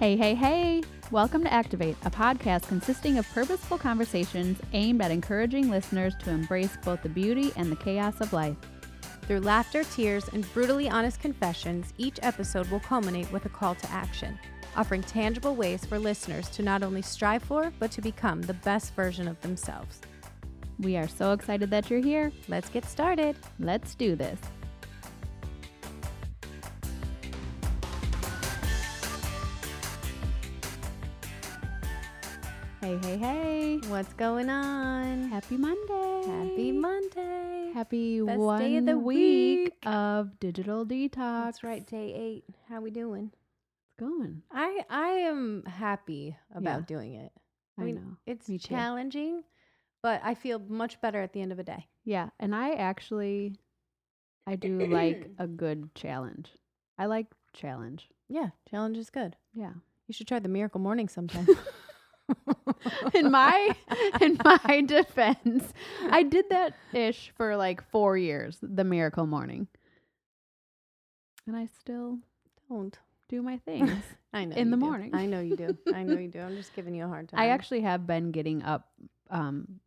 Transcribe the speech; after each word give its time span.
Hey, 0.00 0.16
hey, 0.16 0.34
hey! 0.34 0.80
Welcome 1.10 1.44
to 1.44 1.52
Activate, 1.52 1.94
a 2.06 2.10
podcast 2.10 2.66
consisting 2.68 3.18
of 3.18 3.28
purposeful 3.34 3.76
conversations 3.76 4.58
aimed 4.72 5.02
at 5.02 5.10
encouraging 5.10 5.68
listeners 5.68 6.14
to 6.20 6.30
embrace 6.30 6.74
both 6.82 7.02
the 7.02 7.10
beauty 7.10 7.52
and 7.56 7.70
the 7.70 7.76
chaos 7.76 8.18
of 8.22 8.32
life. 8.32 8.56
Through 9.26 9.40
laughter, 9.40 9.84
tears, 9.84 10.26
and 10.28 10.50
brutally 10.54 10.88
honest 10.88 11.20
confessions, 11.20 11.92
each 11.98 12.18
episode 12.22 12.66
will 12.70 12.80
culminate 12.80 13.30
with 13.30 13.44
a 13.44 13.50
call 13.50 13.74
to 13.74 13.90
action, 13.90 14.38
offering 14.74 15.02
tangible 15.02 15.54
ways 15.54 15.84
for 15.84 15.98
listeners 15.98 16.48
to 16.48 16.62
not 16.62 16.82
only 16.82 17.02
strive 17.02 17.42
for, 17.42 17.70
but 17.78 17.90
to 17.90 18.00
become 18.00 18.40
the 18.40 18.54
best 18.54 18.94
version 18.94 19.28
of 19.28 19.38
themselves. 19.42 20.00
We 20.78 20.96
are 20.96 21.08
so 21.08 21.34
excited 21.34 21.68
that 21.72 21.90
you're 21.90 22.02
here. 22.02 22.32
Let's 22.48 22.70
get 22.70 22.86
started. 22.86 23.36
Let's 23.58 23.94
do 23.94 24.16
this. 24.16 24.40
Hey, 32.80 32.98
hey, 33.02 33.16
hey. 33.18 33.80
What's 33.88 34.12
going 34.14 34.48
on? 34.48 35.28
Happy 35.28 35.56
Monday. 35.56 36.22
Happy 36.26 36.72
Monday. 36.72 37.70
Happy 37.74 38.20
Best 38.22 38.38
one 38.38 38.60
day 38.60 38.76
of 38.78 38.86
the 38.86 38.96
week, 38.98 39.58
week. 39.64 39.74
of 39.86 40.38
digital 40.40 40.86
detox. 40.86 41.44
That's 41.44 41.62
right, 41.62 41.86
day 41.86 42.14
eight. 42.14 42.44
How 42.68 42.80
we 42.80 42.90
doing? 42.90 43.30
It's 43.32 43.92
going. 43.98 44.42
I 44.50 44.80
I 44.88 45.08
am 45.28 45.64
happy 45.66 46.36
about 46.54 46.80
Yeah. 46.80 46.84
doing 46.86 47.14
it. 47.14 47.32
I, 47.78 47.82
mean, 47.84 47.94
know. 47.96 48.16
It's 48.26 48.48
Me 48.48 48.58
too. 48.58 48.68
challenging, 48.68 49.42
but 50.02 50.20
I 50.24 50.34
feel 50.34 50.58
much 50.58 51.00
better 51.00 51.20
at 51.20 51.32
the 51.32 51.42
end 51.42 51.52
of 51.52 51.58
a 51.58 51.64
day. 51.64 51.86
Yeah, 52.04 52.30
and 52.38 52.54
I 52.54 52.72
actually 52.72 53.56
I 54.46 54.56
do 54.56 54.86
like 54.86 55.28
a 55.38 55.46
good 55.46 55.94
challenge. 55.94 56.50
I 56.98 57.06
like 57.06 57.26
challenge. 57.52 58.08
Yeah, 58.28 58.50
challenge 58.70 58.96
is 58.96 59.10
good. 59.10 59.36
Yeah. 59.52 59.72
You 60.06 60.12
should 60.14 60.26
try 60.26 60.38
the 60.40 60.48
miracle 60.48 60.80
morning 60.80 61.08
sometime. 61.08 61.46
in 63.14 63.30
my 63.30 63.74
in 64.20 64.38
my 64.44 64.82
defense, 64.86 65.72
I 66.10 66.22
did 66.22 66.46
that 66.50 66.74
ish 66.92 67.32
for 67.36 67.56
like 67.56 67.82
4 67.90 68.16
years, 68.16 68.58
the 68.62 68.84
miracle 68.84 69.26
morning. 69.26 69.68
And 71.46 71.56
I 71.56 71.66
still 71.80 72.18
don't. 72.68 72.96
do 73.28 73.42
my 73.42 73.58
things. 73.58 73.90
I 74.32 74.44
know 74.44 74.56
in 74.56 74.70
the 74.70 74.76
do. 74.76 74.84
morning. 74.84 75.10
I 75.14 75.26
know 75.26 75.40
you 75.40 75.56
do. 75.56 75.76
I 75.94 76.02
know 76.02 76.18
you 76.18 76.28
do. 76.28 76.40
I'm 76.40 76.56
just 76.56 76.74
giving 76.74 76.94
you 76.94 77.04
a 77.04 77.08
hard 77.08 77.28
time. 77.28 77.40
I 77.40 77.48
actually 77.48 77.80
have 77.82 78.06
been 78.06 78.30
getting 78.32 78.62
up 78.62 78.88
um 79.30 79.80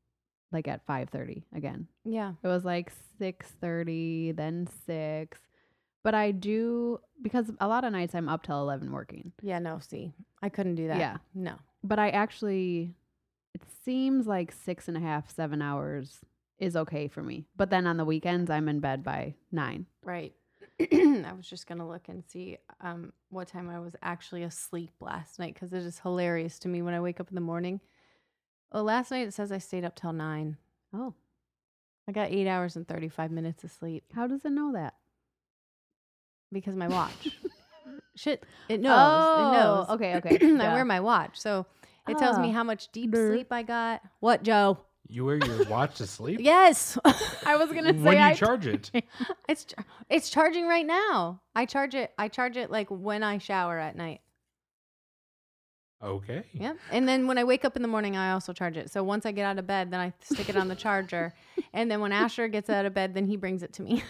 like 0.51 0.67
at 0.67 0.85
5:30 0.87 1.43
again. 1.55 1.87
yeah. 2.05 2.33
It 2.43 2.47
was 2.47 2.63
like 2.63 2.91
6:30, 3.19 4.35
then 4.35 4.67
6. 4.85 5.39
But 6.03 6.13
I 6.13 6.31
do 6.31 6.99
because 7.21 7.49
a 7.59 7.67
lot 7.67 7.85
of 7.85 7.91
nights 7.93 8.13
I'm 8.13 8.27
up 8.27 8.43
till 8.43 8.59
11 8.59 8.91
working. 8.91 9.31
Yeah. 9.41 9.59
No. 9.59 9.79
See, 9.79 10.13
I 10.41 10.49
couldn't 10.49 10.75
do 10.75 10.87
that. 10.87 10.97
Yeah. 10.99 11.17
No. 11.33 11.55
But 11.83 11.99
I 11.99 12.09
actually 12.09 12.95
it 13.53 13.61
seems 13.83 14.25
like 14.25 14.51
six 14.51 14.87
and 14.87 14.97
a 14.97 14.99
half, 14.99 15.29
seven 15.29 15.61
hours 15.61 16.19
is 16.57 16.75
okay 16.75 17.07
for 17.07 17.21
me. 17.21 17.45
But 17.55 17.69
then 17.69 17.85
on 17.85 17.97
the 17.97 18.05
weekends 18.05 18.49
I'm 18.49 18.69
in 18.69 18.79
bed 18.79 19.03
by 19.03 19.35
nine. 19.51 19.85
Right. 20.03 20.33
I 20.79 21.33
was 21.35 21.47
just 21.47 21.67
gonna 21.67 21.87
look 21.87 22.07
and 22.07 22.23
see 22.25 22.57
um 22.81 23.13
what 23.29 23.47
time 23.47 23.69
I 23.69 23.79
was 23.79 23.95
actually 24.01 24.43
asleep 24.43 24.91
last 24.99 25.39
night 25.39 25.53
because 25.53 25.73
it 25.73 25.83
is 25.83 25.99
hilarious 25.99 26.59
to 26.59 26.67
me 26.67 26.81
when 26.81 26.93
I 26.93 27.01
wake 27.01 27.19
up 27.19 27.29
in 27.29 27.35
the 27.35 27.41
morning. 27.41 27.79
Well, 28.71 28.83
last 28.83 29.11
night 29.11 29.27
it 29.27 29.33
says 29.33 29.51
I 29.51 29.59
stayed 29.59 29.85
up 29.85 29.95
till 29.95 30.13
nine. 30.13 30.57
Oh, 30.93 31.13
I 32.07 32.11
got 32.11 32.31
eight 32.31 32.47
hours 32.47 32.75
and 32.75 32.87
thirty 32.87 33.09
five 33.09 33.31
minutes 33.31 33.63
of 33.63 33.71
sleep 33.71 34.03
how 34.13 34.27
does 34.27 34.45
it 34.45 34.51
know 34.51 34.73
that? 34.73 34.95
because 36.53 36.75
my 36.75 36.87
watch. 36.87 37.29
Shit, 38.15 38.43
it 38.69 38.79
knows. 38.79 39.39
it 39.39 39.57
knows. 39.57 39.85
Oh, 39.89 39.93
okay, 39.95 40.15
okay. 40.17 40.37
I 40.61 40.73
wear 40.73 40.85
my 40.85 40.99
watch, 40.99 41.39
so 41.39 41.65
it 42.07 42.17
tells 42.17 42.37
me 42.39 42.49
Ah. 42.49 42.53
how 42.53 42.63
much 42.63 42.91
deep 42.91 43.11
Brr. 43.11 43.33
sleep 43.33 43.51
I 43.51 43.63
got. 43.63 44.01
What, 44.19 44.43
Joe? 44.43 44.77
You 45.07 45.25
wear 45.25 45.37
your 45.37 45.65
watch 45.65 45.95
to 45.97 46.07
sleep? 46.07 46.39
Yes. 46.43 46.97
I 47.45 47.55
was 47.57 47.71
gonna 47.71 47.93
say 47.93 47.99
When 47.99 48.15
do 48.15 48.19
you 48.19 48.25
I 48.27 48.33
charge 48.33 48.67
it? 48.67 48.91
It's 49.49 49.65
char- 49.65 49.85
it's 50.09 50.29
charging 50.29 50.67
right 50.67 50.85
now. 50.85 51.41
I 51.55 51.65
charge 51.65 51.93
it. 51.95 52.11
I 52.17 52.27
charge 52.29 52.55
it 52.57 52.71
like 52.71 52.87
when 52.89 53.21
I 53.23 53.37
shower 53.39 53.77
at 53.79 53.95
night. 53.95 54.21
Okay. 56.01 56.43
Yep. 56.53 56.77
And 56.91 57.07
then 57.07 57.27
when 57.27 57.37
I 57.37 57.43
wake 57.45 57.63
up 57.63 57.75
in 57.77 57.81
the 57.81 57.87
morning, 57.87 58.17
I 58.17 58.31
also 58.31 58.51
charge 58.51 58.75
it. 58.77 58.91
So 58.91 59.03
once 59.03 59.25
I 59.25 59.31
get 59.31 59.45
out 59.45 59.57
of 59.57 59.65
bed, 59.65 59.89
then 59.91 59.99
I 60.01 60.11
stick 60.21 60.49
it 60.49 60.57
on 60.57 60.67
the 60.67 60.75
charger. 60.75 61.33
and 61.73 61.89
then 61.89 62.01
when 62.01 62.11
Asher 62.11 62.47
gets 62.49 62.69
out 62.69 62.85
of 62.85 62.93
bed, 62.93 63.13
then 63.13 63.25
he 63.25 63.37
brings 63.37 63.63
it 63.63 63.71
to 63.73 63.81
me. 63.81 64.03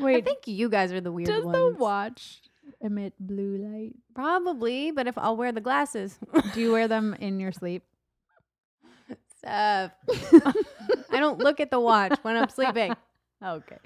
I 0.00 0.20
think 0.20 0.46
you 0.46 0.68
guys 0.68 0.92
are 0.92 1.00
the 1.00 1.12
weird 1.12 1.26
does 1.28 1.44
ones. 1.44 1.56
Does 1.56 1.74
the 1.74 1.78
watch 1.82 2.40
emit 2.80 3.14
blue 3.20 3.56
light? 3.58 3.94
Probably, 4.14 4.90
but 4.90 5.06
if 5.06 5.16
I'll 5.18 5.36
wear 5.36 5.52
the 5.52 5.60
glasses. 5.60 6.18
Do 6.54 6.60
you 6.60 6.72
wear 6.72 6.88
them 6.88 7.14
in 7.18 7.40
your 7.40 7.52
sleep? 7.52 7.82
Steph. 9.38 9.92
I 11.10 11.18
don't 11.20 11.38
look 11.38 11.60
at 11.60 11.70
the 11.70 11.80
watch 11.80 12.18
when 12.22 12.36
I'm 12.36 12.48
sleeping. 12.48 12.94
Okay. 13.44 13.78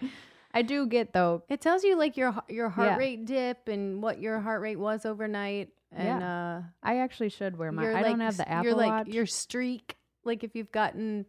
I 0.53 0.61
do 0.61 0.87
get 0.87 1.15
though. 1.15 1.43
It 1.49 1.63
tells 1.63 1.83
you 1.83 1.97
like 1.97 2.19
your 2.19 2.35
your 2.47 2.69
heart 2.69 2.89
Yeah. 2.89 2.97
rate 2.99 3.25
dip 3.25 3.69
and 3.69 4.03
what 4.03 4.21
your 4.21 4.39
heart 4.39 4.61
rate 4.61 4.79
was 4.79 5.07
overnight. 5.07 5.71
And 5.91 6.23
uh 6.23 6.61
I 6.83 6.99
actually 6.99 7.31
should 7.31 7.57
wear 7.57 7.73
my. 7.73 7.91
I 7.95 8.03
don't 8.03 8.21
have 8.21 8.37
the 8.37 8.47
Apple 8.47 8.65
your 8.67 8.75
like 8.75 8.91
Watch. 8.91 9.07
your 9.09 9.25
streak 9.25 9.97
like 10.25 10.45
if 10.45 10.55
you've 10.55 10.71
gotten 10.73 11.25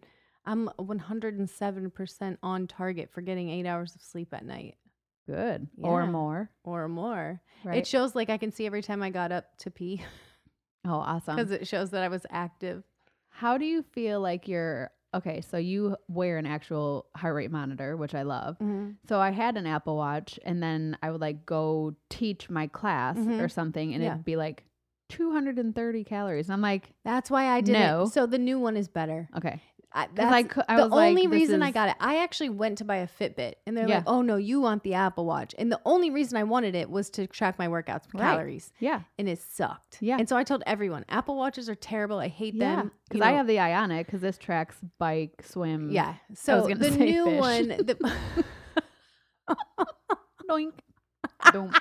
i'm 0.48 0.70
107% 0.80 2.38
on 2.44 2.68
target 2.68 3.10
for 3.12 3.22
getting 3.22 3.50
eight 3.50 3.66
hours 3.66 3.94
of 3.96 4.02
sleep 4.02 4.34
at 4.34 4.46
night 4.46 4.76
good 5.28 5.68
or 5.82 6.06
more. 6.08 6.50
or 6.64 6.88
more 6.88 7.42
Right. 7.64 7.80
it 7.80 7.88
shows 7.88 8.16
like 8.16 8.30
i 8.30 8.38
can 8.38 8.52
see 8.52 8.66
every 8.66 8.82
time 8.82 9.04
i 9.04 9.10
got 9.10 9.32
up 9.32 9.58
to 9.60 9.70
pee 9.72 10.02
oh, 10.86 10.92
awesome. 10.94 11.36
because 11.36 11.52
it 11.52 11.68
shows 11.68 11.90
that 11.92 12.02
i 12.04 12.08
was 12.08 12.26
active 12.30 12.84
How 13.30 13.58
do 13.58 13.66
you 13.66 13.84
feel 13.84 14.20
like 14.22 14.48
you're 14.48 14.90
okay? 15.14 15.42
So 15.42 15.58
you 15.58 15.96
wear 16.08 16.38
an 16.38 16.46
actual 16.46 17.06
heart 17.16 17.34
rate 17.36 17.50
monitor, 17.52 17.96
which 17.96 18.14
I 18.14 18.24
love. 18.24 18.58
So 19.08 19.20
I 19.20 19.30
had 19.32 19.56
an 19.58 19.66
Apple 19.66 19.96
Watch, 19.96 20.38
and 20.44 20.62
then 20.62 20.98
I 21.02 21.12
would 21.12 21.22
like 21.22 21.46
go 21.46 21.96
teach 22.10 22.50
my 22.50 22.68
class 22.68 23.18
Mhm. 23.18 23.40
or 23.42 23.48
something, 23.48 23.94
and 23.94 24.04
Yeah. 24.04 24.14
it'd 24.14 24.26
be 24.26 24.36
like 24.36 24.66
230 25.10 26.04
calories. 26.04 26.48
And 26.50 26.54
I'm 26.54 26.62
like, 26.62 26.92
that's 27.06 27.30
why 27.32 27.46
i 27.48 27.62
did 27.62 27.74
No. 27.74 28.04
it 28.04 28.08
so 28.10 28.26
the 28.26 28.38
new 28.38 28.60
one 28.60 28.76
is 28.76 28.88
better 28.88 29.30
okay, 29.38 29.62
I, 29.98 30.08
because 30.08 30.32
I, 30.32 30.44
that's 30.44 30.60
I 30.70 30.78
the 30.78 30.86
like, 30.88 31.10
only 31.10 31.24
this 31.28 31.32
reason 31.32 31.64
I 31.64 31.72
got 31.72 31.90
it, 31.90 31.96
I 32.00 32.18
actually 32.24 32.50
went 32.50 32.78
to 32.78 32.86
buy 32.86 32.98
a 32.98 33.08
Fitbit, 33.08 33.56
and 33.66 33.76
they're 33.76 33.88
Yeah. 33.88 33.96
like, 33.98 34.04
"Oh 34.08 34.22
no, 34.22 34.36
you 34.36 34.62
want 34.62 34.84
the 34.84 34.94
Apple 34.94 35.26
Watch." 35.26 35.56
And 35.58 35.72
the 35.72 35.80
only 35.86 36.12
reason 36.12 36.38
I 36.38 36.44
wanted 36.44 36.76
it 36.76 36.90
was 36.90 37.10
to 37.12 37.26
track 37.26 37.58
my 37.58 37.68
workouts, 37.68 38.04
Right. 38.14 38.22
calories, 38.22 38.72
yeah, 38.80 39.02
and 39.18 39.28
it 39.28 39.40
sucked. 39.40 39.98
Yeah. 40.02 40.18
And 40.20 40.30
so 40.30 40.38
I 40.38 40.44
told 40.44 40.62
everyone, 40.68 41.04
Apple 41.10 41.36
Watches 41.36 41.68
are 41.68 41.76
terrible. 41.76 42.20
I 42.20 42.28
hate 42.28 42.54
yeah, 42.54 42.76
them. 42.76 42.92
because 43.10 43.22
I 43.26 43.32
know, 43.32 43.38
have 43.38 43.48
the 43.48 43.60
Ionic 43.60 44.06
because 44.06 44.22
this 44.22 44.38
tracks 44.38 44.78
bike, 45.00 45.44
swim. 45.44 45.90
Yeah. 45.90 46.14
So 46.36 46.68
the 46.68 46.92
new 46.92 47.26
fish. 47.26 47.40
one, 47.40 47.68
the, 47.70 48.14
doink, 50.50 50.74
doom, 51.52 51.72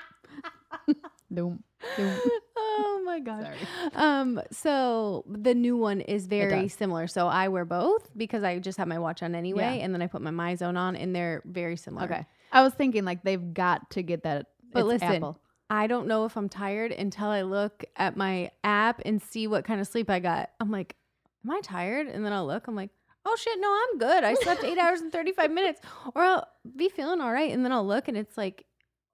doom, 1.32 1.62
doom. 1.96 2.18
oh 2.56 3.02
my 3.04 3.20
god. 3.20 3.42
Sorry. 3.44 3.56
Um. 3.94 4.40
So 4.50 5.24
the 5.28 5.54
new 5.54 5.76
one 5.76 6.00
is 6.00 6.26
very 6.26 6.62
does. 6.62 6.74
similar. 6.74 7.06
So 7.06 7.26
I 7.26 7.48
wear 7.48 7.64
both 7.64 8.08
because 8.16 8.42
I 8.42 8.58
just 8.58 8.78
have 8.78 8.88
my 8.88 8.98
watch 8.98 9.22
on 9.22 9.34
anyway, 9.34 9.78
Yeah. 9.78 9.84
and 9.84 9.94
then 9.94 10.02
I 10.02 10.06
put 10.06 10.22
my 10.22 10.30
MyZone 10.30 10.76
on, 10.78 10.96
and 10.96 11.14
they're 11.14 11.42
very 11.44 11.76
similar. 11.76 12.04
Okay, 12.04 12.26
I 12.52 12.62
was 12.62 12.74
thinking 12.74 13.04
like 13.04 13.22
they've 13.22 13.52
got 13.54 13.90
to 13.90 14.02
get 14.02 14.22
that. 14.24 14.46
But 14.72 14.80
it's 14.80 14.88
listen, 14.88 15.08
Apple. 15.16 15.38
I 15.70 15.86
don't 15.86 16.06
know 16.06 16.24
if 16.26 16.36
I'm 16.36 16.48
tired 16.48 16.92
until 16.92 17.28
I 17.28 17.42
look 17.42 17.84
at 17.96 18.16
my 18.16 18.50
app 18.62 19.02
and 19.04 19.20
see 19.20 19.46
what 19.46 19.64
kind 19.64 19.80
of 19.80 19.86
sleep 19.86 20.08
I 20.10 20.20
got. 20.20 20.50
I'm 20.60 20.70
like, 20.70 20.94
am 21.44 21.50
I 21.50 21.60
tired? 21.60 22.06
And 22.06 22.24
then 22.24 22.32
I'll 22.32 22.46
look. 22.46 22.68
I'm 22.68 22.76
like, 22.76 22.90
oh 23.24 23.36
shit, 23.36 23.58
no, 23.60 23.68
I'm 23.90 23.98
good. 23.98 24.22
I 24.22 24.34
slept 24.34 24.62
eight 24.64 24.78
hours 24.78 25.00
and 25.00 25.10
35 25.10 25.50
minutes, 25.50 25.80
or 26.14 26.22
I'll 26.22 26.46
be 26.76 26.88
feeling 26.88 27.20
all 27.20 27.32
right. 27.32 27.50
And 27.52 27.64
then 27.64 27.72
I'll 27.72 27.86
look 27.86 28.06
and 28.08 28.16
it's 28.16 28.36
like, 28.38 28.64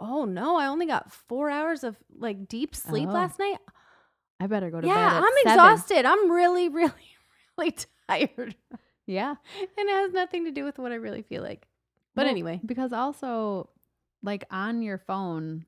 oh 0.02 0.25
no, 0.25 0.56
I 0.56 0.66
only 0.66 0.87
got 0.87 1.10
four 1.12 1.49
hours 1.50 1.84
of 1.84 1.96
like 2.16 2.49
deep 2.49 2.75
sleep 2.75 3.08
Oh. 3.08 3.12
last 3.12 3.38
night. 3.38 3.58
I 4.40 4.46
better 4.49 4.70
go 4.70 4.81
to 4.81 4.87
Yeah, 4.87 4.94
bed. 4.94 5.16
at 5.16 5.22
I'm 5.22 5.32
seven. 5.44 5.52
exhausted. 5.52 6.04
I'm 6.04 6.31
really, 6.31 6.69
really, 6.81 6.93
really 7.56 7.76
tired. 8.08 8.56
Yeah. 9.06 9.34
And 9.60 9.88
it 9.88 9.93
has 9.93 10.12
nothing 10.12 10.44
to 10.46 10.50
do 10.50 10.64
with 10.64 10.78
what 10.78 10.90
I 10.93 10.96
really 10.96 11.22
feel 11.22 11.43
like. 11.43 11.66
But 12.14 12.22
Well, 12.22 12.31
anyway, 12.31 12.60
because 12.66 12.93
also, 12.93 13.70
like 14.22 14.44
on 14.50 14.82
your 14.82 14.99
phone, 14.99 15.64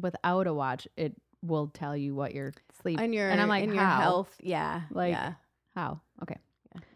without 0.00 0.46
a 0.46 0.54
watch, 0.54 0.88
it 0.96 1.14
will 1.42 1.68
tell 1.68 1.96
you 1.96 2.14
what 2.14 2.34
your 2.34 2.52
sleep 2.80 2.98
and 3.00 3.14
your 3.14 3.28
and 3.28 3.40
I'm 3.40 3.48
like, 3.48 3.64
and 3.64 3.74
your 3.74 3.84
health, 3.84 4.34
yeah, 4.40 4.82
Like, 4.90 5.12
yeah. 5.12 5.34
How? 5.74 6.00
Okay. 6.22 6.36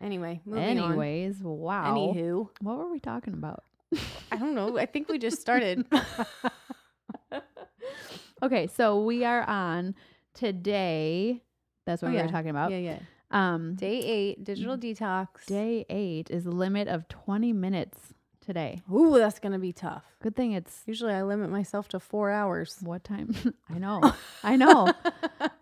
Anyway, 0.00 0.40
moving 0.46 0.78
on. 0.78 0.90
Anyways, 0.92 1.36
wow. 1.42 1.94
Anywho, 1.94 2.48
what 2.60 2.78
were 2.78 2.90
we 2.90 2.98
talking 3.00 3.34
about? 3.34 3.62
I 4.36 4.38
don't 4.38 4.54
know. 4.54 4.78
I 4.78 4.86
think 4.86 5.08
we 5.08 5.18
just 5.18 5.40
started. 5.40 5.84
okay, 8.42 8.66
so 8.66 9.02
we 9.02 9.24
are 9.24 9.42
on 9.42 9.94
today. 10.34 11.42
That's 11.86 12.02
what 12.02 12.08
Oh, 12.08 12.10
we 12.12 12.18
yeah. 12.18 12.26
were 12.26 12.32
talking 12.32 12.50
about. 12.50 12.70
yeah, 12.70 12.78
yeah. 12.78 12.98
Um, 13.30 13.74
Day 13.74 13.98
eight, 13.98 14.44
digital 14.44 14.76
detox. 14.76 15.46
day 15.46 15.84
eight 15.88 16.30
is 16.30 16.46
a 16.46 16.50
limit 16.50 16.88
of 16.88 17.08
20 17.08 17.52
minutes 17.52 17.98
today. 18.40 18.80
Ooh, 18.92 19.18
that's 19.18 19.40
gonna 19.40 19.58
be 19.58 19.72
tough. 19.72 20.04
Good 20.22 20.36
thing 20.36 20.52
it's 20.52 20.82
Usually 20.86 21.12
I 21.12 21.22
limit 21.24 21.50
myself 21.50 21.88
to 21.88 22.00
four 22.00 22.30
hours. 22.30 22.76
what 22.82 23.02
time? 23.02 23.34
I 23.68 23.78
know. 23.78 24.00
I 24.44 24.54
know. 24.56 24.92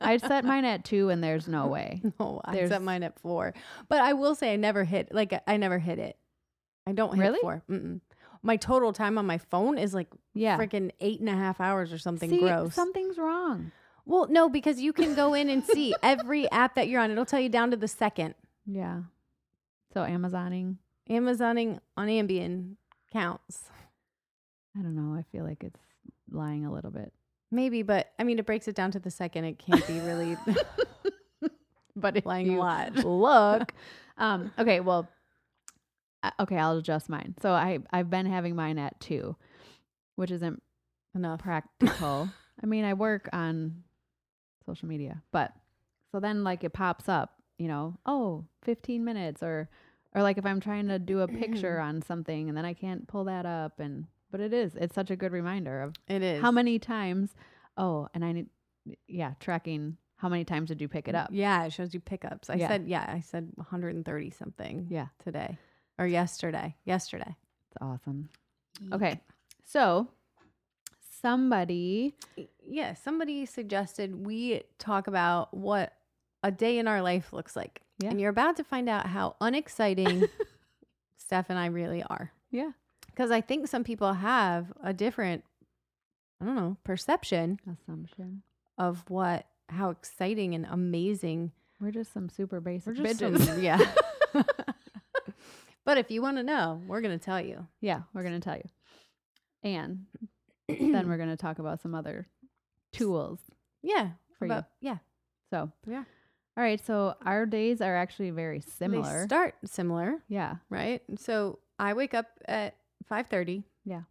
I 0.00 0.18
set 0.18 0.44
mine 0.44 0.66
at 0.66 0.84
two, 0.84 1.08
and 1.08 1.24
there's 1.24 1.48
no 1.48 1.66
way. 1.68 2.02
No, 2.20 2.42
I 2.44 2.52
There's- 2.52 2.68
set 2.68 2.82
mine 2.82 3.02
at 3.02 3.18
four. 3.20 3.54
But 3.88 4.02
I 4.02 4.12
will 4.12 4.34
say 4.34 4.52
I 4.52 4.56
never 4.56 4.84
hit 4.84 5.14
like 5.14 5.32
I 5.46 5.56
never 5.56 5.78
hit 5.78 5.98
it. 5.98 6.18
I 6.86 6.92
don't 6.92 7.14
hit 7.14 7.20
Really? 7.22 7.38
four. 7.40 7.62
Mm-mm. 7.70 8.00
My 8.44 8.56
total 8.56 8.92
time 8.92 9.16
on 9.18 9.26
my 9.26 9.38
phone 9.38 9.78
is 9.78 9.92
like 9.94 10.08
Yeah. 10.34 10.56
freaking 10.58 10.90
eight 11.00 11.18
and 11.18 11.28
a 11.28 11.34
half 11.34 11.60
hours 11.60 11.92
or 11.92 11.98
something 11.98 12.28
See, 12.30 12.40
gross. 12.40 12.74
something's 12.74 13.16
wrong. 13.18 13.72
well, 14.04 14.26
no, 14.28 14.48
because 14.50 14.80
you 14.80 14.92
can 14.92 15.14
go 15.14 15.32
in 15.34 15.48
and 15.48 15.64
see 15.64 15.94
every 16.02 16.48
app 16.52 16.74
that 16.76 16.88
you're 16.88 17.00
on. 17.00 17.10
It'll 17.10 17.24
tell 17.24 17.40
you 17.40 17.48
down 17.48 17.70
to 17.72 17.76
the 17.76 17.88
second. 17.88 18.34
Yeah. 18.66 19.00
So 19.94 20.00
Amazoning, 20.02 20.76
Amazoning 21.10 21.78
on 21.96 22.08
Ambien 22.08 22.76
counts. 23.12 23.64
I 24.78 24.82
don't 24.82 24.94
know. 24.94 25.18
I 25.18 25.22
feel 25.32 25.44
like 25.44 25.62
it's 25.64 25.80
lying 26.30 26.66
a 26.66 26.72
little 26.72 26.90
bit. 26.90 27.12
Maybe, 27.50 27.82
but 27.82 28.08
I 28.18 28.24
mean, 28.24 28.38
it 28.38 28.44
breaks 28.46 28.66
it 28.68 28.74
down 28.74 28.90
to 28.90 28.98
the 28.98 29.10
second. 29.10 29.44
It 29.44 29.58
can't 29.58 29.86
be 29.86 30.00
really 30.00 30.36
But 31.96 32.26
lying 32.26 32.54
a 32.56 32.58
lot. 32.58 32.96
look, 32.96 33.72
um, 34.18 34.50
okay, 34.58 34.80
well, 34.80 35.08
okay, 36.40 36.56
I'll 36.58 36.78
adjust 36.78 37.08
mine. 37.08 37.34
So 37.42 37.52
I 37.52 37.78
I've 37.90 38.10
been 38.10 38.26
having 38.26 38.54
mine 38.56 38.78
at 38.78 38.98
two, 39.00 39.36
which 40.16 40.30
isn't 40.30 40.62
Enough. 41.14 41.40
practical. 41.40 42.28
I 42.62 42.66
mean, 42.66 42.84
I 42.84 42.94
work 42.94 43.28
on 43.32 43.82
social 44.66 44.88
media, 44.88 45.22
but 45.32 45.52
so 46.12 46.20
then 46.20 46.44
like 46.44 46.64
it 46.64 46.72
pops 46.72 47.08
up, 47.08 47.34
you 47.58 47.68
know, 47.68 47.98
oh, 48.06 48.44
15 48.62 49.04
minutes 49.04 49.42
or 49.42 49.68
or 50.14 50.22
like 50.22 50.38
if 50.38 50.46
I'm 50.46 50.60
trying 50.60 50.88
to 50.88 50.98
do 50.98 51.20
a 51.20 51.28
picture 51.28 51.78
on 51.88 52.02
something 52.02 52.48
and 52.48 52.56
then 52.56 52.64
I 52.64 52.72
can't 52.74 53.06
pull 53.08 53.24
that 53.24 53.46
up 53.46 53.80
and 53.80 54.06
but 54.30 54.40
it 54.40 54.52
is 54.52 54.74
it's 54.76 54.94
such 54.94 55.10
a 55.10 55.16
good 55.16 55.32
reminder 55.32 55.82
of 55.82 55.94
It 56.08 56.22
is. 56.22 56.40
how 56.42 56.50
many 56.50 56.78
times 56.78 57.34
oh, 57.76 58.08
and 58.14 58.24
I 58.24 58.32
need 58.32 58.46
yeah, 59.08 59.32
tracking 59.40 59.96
how 60.16 60.28
many 60.28 60.44
times 60.44 60.68
did 60.68 60.80
you 60.80 60.88
pick 60.88 61.08
it 61.08 61.14
up? 61.14 61.28
Yeah, 61.32 61.64
it 61.64 61.72
shows 61.72 61.92
you 61.92 62.00
pickups. 62.00 62.48
I 62.48 62.54
Yeah. 62.56 62.68
said, 62.68 62.86
yeah, 62.86 63.04
I 63.08 63.20
said 63.20 63.50
130 63.56 64.30
something 64.30 64.86
Yeah, 64.88 65.08
today 65.22 65.58
or 65.98 66.06
yesterday. 66.06 66.74
Yesterday. 66.84 67.36
it's 67.68 67.76
awesome. 67.80 68.28
Okay. 68.92 69.20
So 69.64 70.08
somebody 71.20 72.14
Yeah, 72.66 72.94
somebody 72.94 73.46
suggested 73.46 74.26
we 74.26 74.62
talk 74.78 75.06
about 75.06 75.54
what 75.54 75.92
a 76.42 76.50
day 76.50 76.78
in 76.78 76.88
our 76.88 77.00
life 77.02 77.32
looks 77.32 77.56
like. 77.56 77.80
Yeah. 77.98 78.10
And 78.10 78.20
you're 78.20 78.30
about 78.30 78.56
to 78.56 78.64
find 78.64 78.88
out 78.88 79.06
how 79.06 79.36
unexciting 79.40 80.24
Steph 81.16 81.48
and 81.50 81.58
I 81.58 81.66
really 81.66 82.02
are. 82.02 82.32
Yeah. 82.50 82.70
Because 83.06 83.30
I 83.30 83.40
think 83.40 83.68
some 83.68 83.84
people 83.84 84.12
have 84.12 84.72
a 84.82 84.92
different, 84.92 85.44
I 86.40 86.44
don't 86.46 86.56
know, 86.56 86.76
perception 86.84 87.60
assumption. 87.72 88.42
of 88.76 89.04
what, 89.08 89.46
how 89.68 89.90
exciting 89.90 90.54
and 90.54 90.66
amazing 90.68 91.52
We're 91.80 91.92
just 91.92 92.12
some 92.12 92.28
super 92.28 92.60
basic 92.60 92.98
we're 92.98 93.04
just. 93.04 93.20
bitches. 93.20 93.44
some- 93.44 93.62
yeah. 93.62 93.78
but 95.84 95.98
if 95.98 96.10
you 96.10 96.22
want 96.22 96.36
to 96.38 96.42
know, 96.42 96.80
we're 96.86 97.00
going 97.00 97.18
to 97.18 97.24
tell 97.24 97.40
you. 97.40 97.66
Yeah, 97.80 98.02
we're 98.12 98.22
going 98.22 98.40
to 98.40 98.44
tell 98.44 98.56
you. 98.56 98.68
And 99.62 100.06
then 100.68 101.08
we're 101.08 101.16
going 101.24 101.28
to 101.30 101.36
talk 101.36 101.58
about 101.58 101.80
some 101.80 101.94
other 101.94 102.26
tools 102.92 103.40
yeah. 103.82 104.10
for 104.38 104.46
about, 104.46 104.66
Yeah. 104.80 104.98
So, 105.50 105.70
Yeah. 105.86 106.04
All 106.56 106.62
right. 106.64 106.84
So, 106.84 107.14
our 107.24 107.46
days 107.46 107.80
are 107.80 107.96
actually 107.96 108.30
very 108.30 108.58
They 108.60 108.70
similar. 108.70 109.24
start 109.24 109.54
similar. 109.64 110.22
yeah. 110.28 110.56
right? 110.70 111.02
So 111.18 111.58
I 111.78 111.94
wake 111.94 112.14
up 112.14 112.26
at 112.46 112.76
5:30. 113.10 113.64
Yeah. 113.84 114.02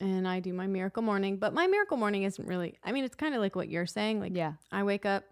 And 0.00 0.28
I 0.28 0.40
do 0.40 0.52
my 0.52 0.66
miracle 0.66 1.02
morning, 1.02 1.38
but 1.38 1.54
my 1.54 1.66
miracle 1.66 1.96
morning 1.96 2.24
isn't 2.24 2.46
really 2.46 2.78
I 2.84 2.92
mean 2.92 3.04
it's 3.04 3.14
kind 3.14 3.34
of 3.34 3.40
like 3.40 3.56
what 3.56 3.68
you're 3.70 3.86
saying. 3.86 4.20
Like 4.20 4.36
Yeah. 4.36 4.54
I 4.70 4.82
wake 4.82 5.06
up 5.06 5.24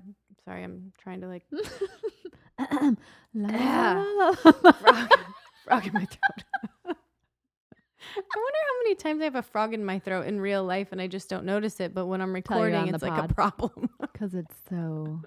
sorry, 0.45 0.63
I'm 0.65 0.93
trying 0.99 1.21
to 1.21 1.29
like 1.29 1.45
la, 3.35 4.05
la, 4.15 4.35
la. 4.63 5.07
frog, 5.81 5.87
in 5.87 5.93
my 5.95 6.05
throat. 6.17 6.45
I 6.87 8.37
wonder 8.37 8.59
how 8.69 8.79
many 8.83 8.95
times 8.97 9.21
I 9.21 9.25
have 9.25 9.37
a 9.37 9.43
frog 9.43 9.75
in 9.75 9.85
my 9.85 9.99
throat 9.99 10.27
in 10.27 10.41
real 10.41 10.65
life 10.65 10.89
and 10.93 11.01
I 11.01 11.07
just 11.07 11.29
don't 11.31 11.45
notice 11.45 11.81
it, 11.81 11.95
but 11.95 12.07
when 12.07 12.21
I'm 12.21 12.31
Tell 12.31 12.35
recording 12.35 12.75
on 12.75 12.89
it's 12.91 13.03
the 13.03 13.07
like 13.09 13.19
a 13.19 13.29
pod. 13.29 13.37
problem. 13.37 13.91
Cuz 14.15 14.35
it's 14.35 14.55
so 14.69 15.21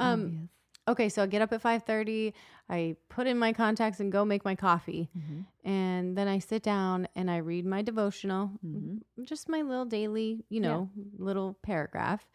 um 0.00 0.24
obvious. 0.24 0.48
okay, 0.88 1.08
so 1.08 1.22
I 1.22 1.26
get 1.26 1.42
up 1.42 1.52
at 1.52 1.62
5:30, 1.62 2.34
I 2.68 2.96
put 3.08 3.26
in 3.26 3.38
my 3.38 3.52
contacts 3.52 4.00
and 4.00 4.10
go 4.12 4.24
make 4.24 4.44
my 4.44 4.54
coffee. 4.54 5.08
Mhm, 5.16 5.44
And 5.64 6.16
then 6.18 6.28
I 6.28 6.38
sit 6.38 6.62
down 6.62 7.08
and 7.16 7.30
I 7.30 7.38
read 7.38 7.64
my 7.66 7.82
devotional, 7.82 8.50
mhm. 8.64 9.00
just 9.24 9.48
my 9.48 9.62
little 9.62 9.84
daily, 9.86 10.44
you 10.48 10.60
Yeah. 10.60 10.68
know, 10.68 10.90
little 11.18 11.54
paragraph. 11.62 12.26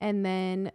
And 0.00 0.24
then 0.24 0.70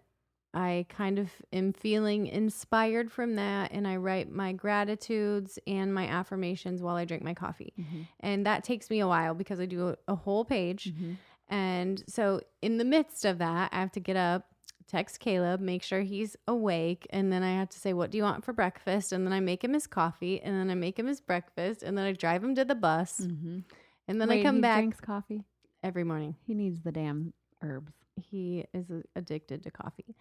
I 0.54 0.86
kind 0.90 1.18
of 1.20 1.32
am 1.52 1.74
feeling 1.74 2.28
inspired 2.28 3.12
from 3.12 3.36
that. 3.36 3.72
And 3.72 3.88
I 3.88 3.96
write 3.98 4.32
my 4.32 4.54
gratitudes 4.54 5.58
and 5.66 5.94
my 5.94 6.08
affirmations 6.08 6.82
while 6.82 6.96
I 6.96 7.06
drink 7.06 7.24
my 7.24 7.34
coffee. 7.34 7.74
Mhm, 7.80 8.08
And 8.20 8.46
that 8.46 8.64
takes 8.64 8.90
me 8.90 9.00
a 9.00 9.08
while 9.08 9.34
because 9.34 9.60
I 9.60 9.66
do 9.66 9.90
a, 9.90 9.96
a 10.08 10.16
whole 10.16 10.46
page. 10.46 10.94
mhm. 10.94 11.18
And 11.50 12.04
so, 12.08 12.42
in 12.62 12.78
the 12.78 12.86
midst 12.86 13.26
of 13.26 13.40
that, 13.40 13.72
I 13.74 13.80
have 13.80 13.92
to 13.94 14.00
get 14.00 14.16
up, 14.16 14.46
text 14.88 15.20
Caleb, 15.20 15.60
make 15.60 15.84
sure 15.84 16.02
he's 16.02 16.36
awake. 16.48 17.06
And 17.10 17.32
then 17.32 17.44
I 17.44 17.54
have 17.58 17.70
to 17.70 17.80
say, 17.80 17.94
What 17.94 18.12
do 18.12 18.18
you 18.18 18.24
want 18.24 18.44
for 18.46 18.54
breakfast? 18.54 19.12
And 19.12 19.26
then 19.26 19.34
I 19.34 19.40
make 19.40 19.64
him 19.64 19.74
his 19.74 19.88
coffee. 19.88 20.40
And 20.42 20.56
then 20.56 20.70
I 20.70 20.76
make 20.76 20.98
him 20.98 21.08
his 21.08 21.20
breakfast. 21.22 21.84
And 21.84 21.98
then 21.98 22.06
I 22.06 22.12
drive 22.14 22.44
him 22.44 22.56
to 22.56 22.66
the 22.66 22.76
bus. 22.76 23.20
Mhm. 23.22 23.64
And 24.08 24.22
then 24.22 24.30
Wait, 24.30 24.40
I 24.42 24.44
come 24.44 24.56
he 24.56 24.62
back 24.62 24.80
drinks 24.82 25.00
coffee. 25.02 25.44
every 25.84 26.04
morning. 26.04 26.36
He 26.46 26.54
needs 26.54 26.82
the 26.82 26.92
damn 26.92 27.34
herbs. 27.62 27.94
He 28.16 28.66
is 28.74 28.86
addicted 29.16 29.64
to 29.64 29.72
coffee 29.72 30.16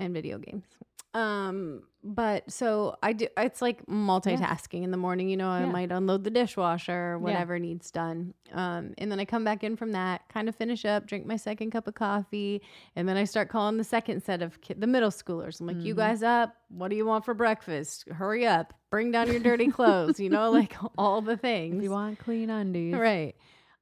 and 0.00 0.12
video 0.12 0.38
games. 0.38 0.64
Um, 1.12 1.82
but 2.04 2.48
so 2.52 2.96
I 3.02 3.12
do. 3.12 3.26
It's 3.36 3.60
like 3.60 3.84
multitasking 3.86 4.84
in 4.84 4.92
the 4.92 4.96
morning. 4.96 5.28
You 5.28 5.36
know, 5.36 5.50
I 5.50 5.60
Yeah. 5.60 5.66
might 5.66 5.90
unload 5.90 6.22
the 6.22 6.30
dishwasher, 6.30 7.18
whatever 7.18 7.58
needs 7.58 7.90
done. 7.90 8.32
Um, 8.52 8.94
and 8.96 9.10
then 9.10 9.18
I 9.18 9.24
come 9.24 9.42
back 9.44 9.64
in 9.64 9.74
from 9.76 9.90
that, 9.92 10.22
kind 10.28 10.48
of 10.48 10.54
finish 10.54 10.84
up, 10.84 11.06
drink 11.06 11.26
my 11.26 11.34
second 11.34 11.72
cup 11.72 11.88
of 11.88 11.94
coffee, 11.94 12.62
and 12.94 13.08
then 13.08 13.16
I 13.16 13.24
start 13.24 13.48
calling 13.48 13.76
the 13.76 13.82
second 13.84 14.22
set 14.22 14.40
of 14.40 14.60
ki- 14.60 14.74
the 14.74 14.86
middle 14.86 15.10
schoolers. 15.10 15.60
I'm 15.60 15.66
like, 15.66 15.82
"You 15.84 15.94
Mhm. 15.94 15.98
guys 15.98 16.22
up? 16.22 16.54
What 16.68 16.88
do 16.90 16.96
you 16.96 17.04
want 17.04 17.24
for 17.24 17.34
breakfast? 17.34 18.08
Hurry 18.08 18.46
up! 18.46 18.72
Bring 18.90 19.10
down 19.10 19.30
your 19.32 19.40
dirty 19.40 19.66
clothes. 19.68 20.20
You 20.20 20.30
know, 20.30 20.50
like 20.52 20.76
all 20.96 21.22
the 21.22 21.36
things. 21.36 21.76
If 21.78 21.82
you 21.82 21.90
want 21.90 22.20
clean 22.20 22.50
undies. 22.50 22.94
Right. 22.94 23.34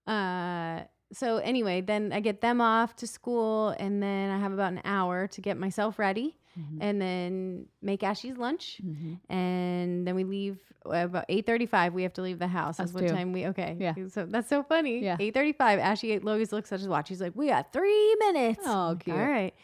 Uh, 0.06 0.84
so 1.12 1.38
anyway, 1.38 1.80
then 1.80 2.12
I 2.12 2.20
get 2.20 2.40
them 2.40 2.60
off 2.60 2.96
to 2.96 3.06
school, 3.06 3.70
and 3.78 4.02
then 4.02 4.30
I 4.30 4.38
have 4.38 4.52
about 4.52 4.72
an 4.72 4.80
hour 4.84 5.26
to 5.28 5.40
get 5.40 5.56
myself 5.56 5.98
ready, 5.98 6.36
Mhm, 6.58 6.78
and 6.80 7.00
then 7.00 7.66
make 7.82 8.00
Ashy's 8.00 8.36
lunch, 8.36 8.80
mhm. 8.84 9.18
and 9.30 10.06
then 10.06 10.14
we 10.14 10.24
leave 10.24 10.58
uh, 10.86 11.04
about 11.04 11.24
eight 11.28 11.46
thirty-five. 11.46 11.92
We 11.94 12.02
have 12.02 12.12
to 12.14 12.22
leave 12.22 12.38
the 12.38 12.48
house. 12.48 12.76
That's 12.78 12.92
what 12.92 13.06
time 13.08 13.32
we 13.32 13.46
okay. 13.48 13.76
Yeah. 13.78 13.94
So 14.08 14.26
that's 14.26 14.48
so 14.48 14.62
funny. 14.62 15.00
Yeah. 15.00 15.16
Eight 15.20 15.34
thirty-five. 15.34 15.78
Ashley 15.78 16.18
always 16.18 16.52
looks 16.52 16.72
at 16.72 16.80
his 16.80 16.88
watch. 16.88 17.08
He's 17.08 17.20
like, 17.20 17.32
"We 17.34 17.48
got 17.48 17.72
three 17.72 18.14
minutes." 18.16 18.62
Oh, 18.64 18.96
cute. 18.98 19.16
All 19.16 19.22
right. 19.24 19.54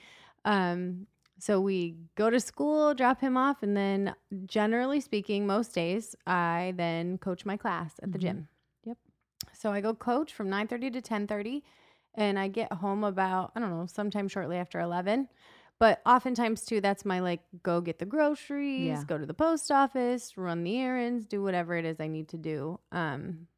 Um. 0.44 1.06
So 1.40 1.60
we 1.60 1.96
go 2.14 2.30
to 2.30 2.40
school, 2.40 2.94
drop 2.94 3.20
him 3.20 3.36
off, 3.36 3.62
and 3.62 3.76
then 3.76 4.14
generally 4.46 5.00
speaking, 5.00 5.46
most 5.46 5.74
days 5.74 6.14
I 6.26 6.72
then 6.76 7.18
coach 7.18 7.44
my 7.44 7.56
class 7.56 7.92
at 8.02 8.12
the 8.12 8.18
Mhm. 8.18 8.22
gym. 8.22 8.48
So 9.52 9.72
I 9.72 9.80
go 9.80 9.94
coach 9.94 10.32
from 10.32 10.50
9:30 10.50 10.90
to 10.90 11.00
10:30 11.00 11.62
and 12.14 12.38
I 12.38 12.48
get 12.48 12.72
home 12.72 13.04
about 13.04 13.52
I 13.56 13.60
don't 13.60 13.70
know, 13.70 13.86
sometime 13.86 14.28
shortly 14.28 14.56
after 14.56 14.80
11. 14.80 15.28
But 15.80 16.00
oftentimes 16.06 16.64
too 16.64 16.80
that's 16.80 17.04
my 17.04 17.20
like 17.20 17.40
go 17.62 17.80
get 17.80 17.98
the 17.98 18.06
groceries, 18.06 19.00
Yeah. 19.00 19.04
go 19.04 19.18
to 19.18 19.26
the 19.26 19.34
post 19.34 19.70
office, 19.70 20.36
run 20.36 20.62
the 20.64 20.78
errands, 20.78 21.26
do 21.26 21.42
whatever 21.42 21.74
it 21.76 21.84
is 21.84 22.00
I 22.00 22.06
need 22.08 22.28
to 22.28 22.38
do. 22.38 22.78
Um 22.92 23.48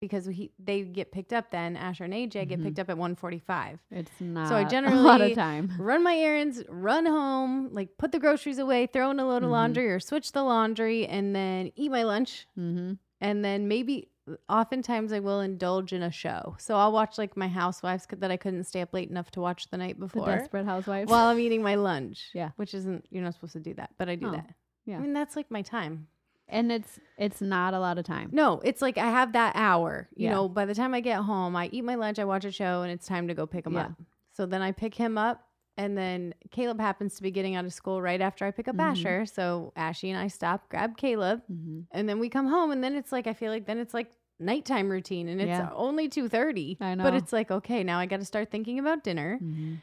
because 0.00 0.26
he 0.26 0.52
they 0.60 0.82
get 0.82 1.10
picked 1.10 1.32
up 1.32 1.50
then 1.50 1.76
Asher 1.76 2.04
and 2.04 2.14
AJ 2.14 2.46
get 2.48 2.60
Mhm. 2.60 2.62
picked 2.62 2.78
up 2.78 2.88
at 2.88 2.96
1:45. 2.96 3.80
It's 3.90 4.20
not 4.20 4.48
I 4.54 4.60
a 4.86 4.90
lot 4.90 5.20
generally 5.20 5.32
of 5.32 5.36
time. 5.36 5.72
Run 5.78 6.04
my 6.04 6.16
errands, 6.16 6.62
run 6.68 7.04
home, 7.06 7.70
like 7.72 7.98
put 7.98 8.12
the 8.12 8.20
groceries 8.20 8.58
away, 8.58 8.86
throw 8.86 9.10
in 9.10 9.18
a 9.18 9.26
load 9.26 9.42
of 9.42 9.48
Mhm. 9.48 9.52
laundry 9.52 9.90
or 9.90 9.98
switch 9.98 10.30
the 10.32 10.42
laundry 10.44 11.06
and 11.06 11.34
then 11.34 11.72
eat 11.74 11.90
my 11.90 12.04
lunch 12.04 12.46
Mm-hmm. 12.58 12.92
and 13.20 13.44
then 13.44 13.66
maybe 13.68 14.08
oftentimes 14.48 15.12
I 15.12 15.20
will 15.20 15.40
indulge 15.40 15.92
in 15.92 16.02
a 16.02 16.10
show. 16.10 16.56
So 16.58 16.76
I'll 16.76 16.92
watch 16.92 17.18
like 17.18 17.36
my 17.36 17.48
housewives 17.48 18.06
c- 18.10 18.16
that 18.16 18.30
I 18.30 18.36
couldn't 18.36 18.64
stay 18.64 18.80
up 18.80 18.92
late 18.92 19.10
enough 19.10 19.30
to 19.32 19.40
watch 19.40 19.70
the 19.70 19.76
night 19.76 19.98
The 19.98 20.06
before 20.06 20.26
Desperate 20.26 20.64
Housewives. 20.66 21.10
while 21.10 21.28
I'm 21.28 21.38
eating 21.38 21.62
my 21.62 21.74
lunch. 21.76 22.30
Yeah. 22.34 22.50
Which 22.56 22.74
isn't 22.74 23.06
you're 23.10 23.22
not 23.22 23.34
supposed 23.34 23.52
to 23.54 23.60
do 23.60 23.74
that, 23.74 23.90
but 23.98 24.08
I 24.08 24.14
do 24.16 24.28
Oh, 24.28 24.32
that. 24.32 24.50
yeah. 24.86 24.96
I 24.96 25.00
mean 25.00 25.12
that's 25.12 25.36
like 25.36 25.50
my 25.50 25.62
time. 25.62 26.06
and 26.48 26.72
it's 26.72 26.98
it's 27.18 27.40
not 27.40 27.74
a 27.74 27.78
lot 27.80 27.98
of 27.98 28.04
time. 28.04 28.30
No, 28.32 28.60
it's 28.64 28.80
like 28.80 28.96
I 28.98 29.10
have 29.10 29.32
that 29.34 29.52
hour. 29.54 30.08
You 30.16 30.24
Yeah. 30.26 30.32
know, 30.34 30.48
by 30.48 30.64
the 30.66 30.74
time 30.74 30.94
I 30.94 31.00
get 31.00 31.18
home, 31.20 31.54
I 31.56 31.68
eat 31.72 31.84
my 31.84 31.94
lunch, 31.94 32.18
I 32.18 32.24
watch 32.24 32.44
a 32.44 32.50
show, 32.50 32.82
and 32.82 32.90
it's 32.90 33.06
time 33.06 33.28
to 33.28 33.34
go 33.34 33.46
pick 33.46 33.66
him 33.66 33.74
Yeah. 33.74 33.86
up. 33.86 33.92
So 34.32 34.46
then 34.46 34.62
I 34.62 34.72
pick 34.72 34.94
him 34.94 35.18
up 35.18 35.44
And 35.80 35.96
then 35.96 36.34
Caleb 36.50 36.80
happens 36.80 37.14
to 37.14 37.22
be 37.22 37.30
getting 37.30 37.54
out 37.54 37.64
of 37.64 37.72
school 37.72 38.02
right 38.02 38.20
after 38.20 38.44
I 38.44 38.50
pick 38.50 38.66
up 38.66 38.74
Mhm. 38.74 38.80
Asher. 38.90 39.26
So 39.26 39.72
Ashy 39.76 40.10
and 40.10 40.18
I 40.18 40.26
stop, 40.26 40.68
grab 40.70 40.96
Caleb, 40.96 41.40
Mm-hmm. 41.48 41.82
and 41.92 42.08
then 42.08 42.18
we 42.18 42.28
come 42.28 42.48
home. 42.48 42.72
And 42.72 42.82
then 42.82 42.96
it's 42.96 43.12
like, 43.12 43.28
I 43.28 43.32
feel 43.32 43.52
like 43.52 43.64
then 43.66 43.78
it's 43.78 43.94
like 43.94 44.10
nighttime 44.40 44.88
routine 44.90 45.28
and 45.28 45.40
it's 45.40 45.48
Yeah. 45.48 45.70
only 45.74 46.08
2.30. 46.08 46.76
I 46.80 46.94
know 46.94 47.02
But 47.04 47.14
it's 47.14 47.32
like, 47.32 47.50
okay, 47.50 47.82
now 47.84 47.98
I 47.98 48.06
got 48.06 48.20
to 48.20 48.24
start 48.24 48.50
thinking 48.50 48.78
about 48.78 49.02
dinner. 49.04 49.38
Mm-hmm. 49.42 49.74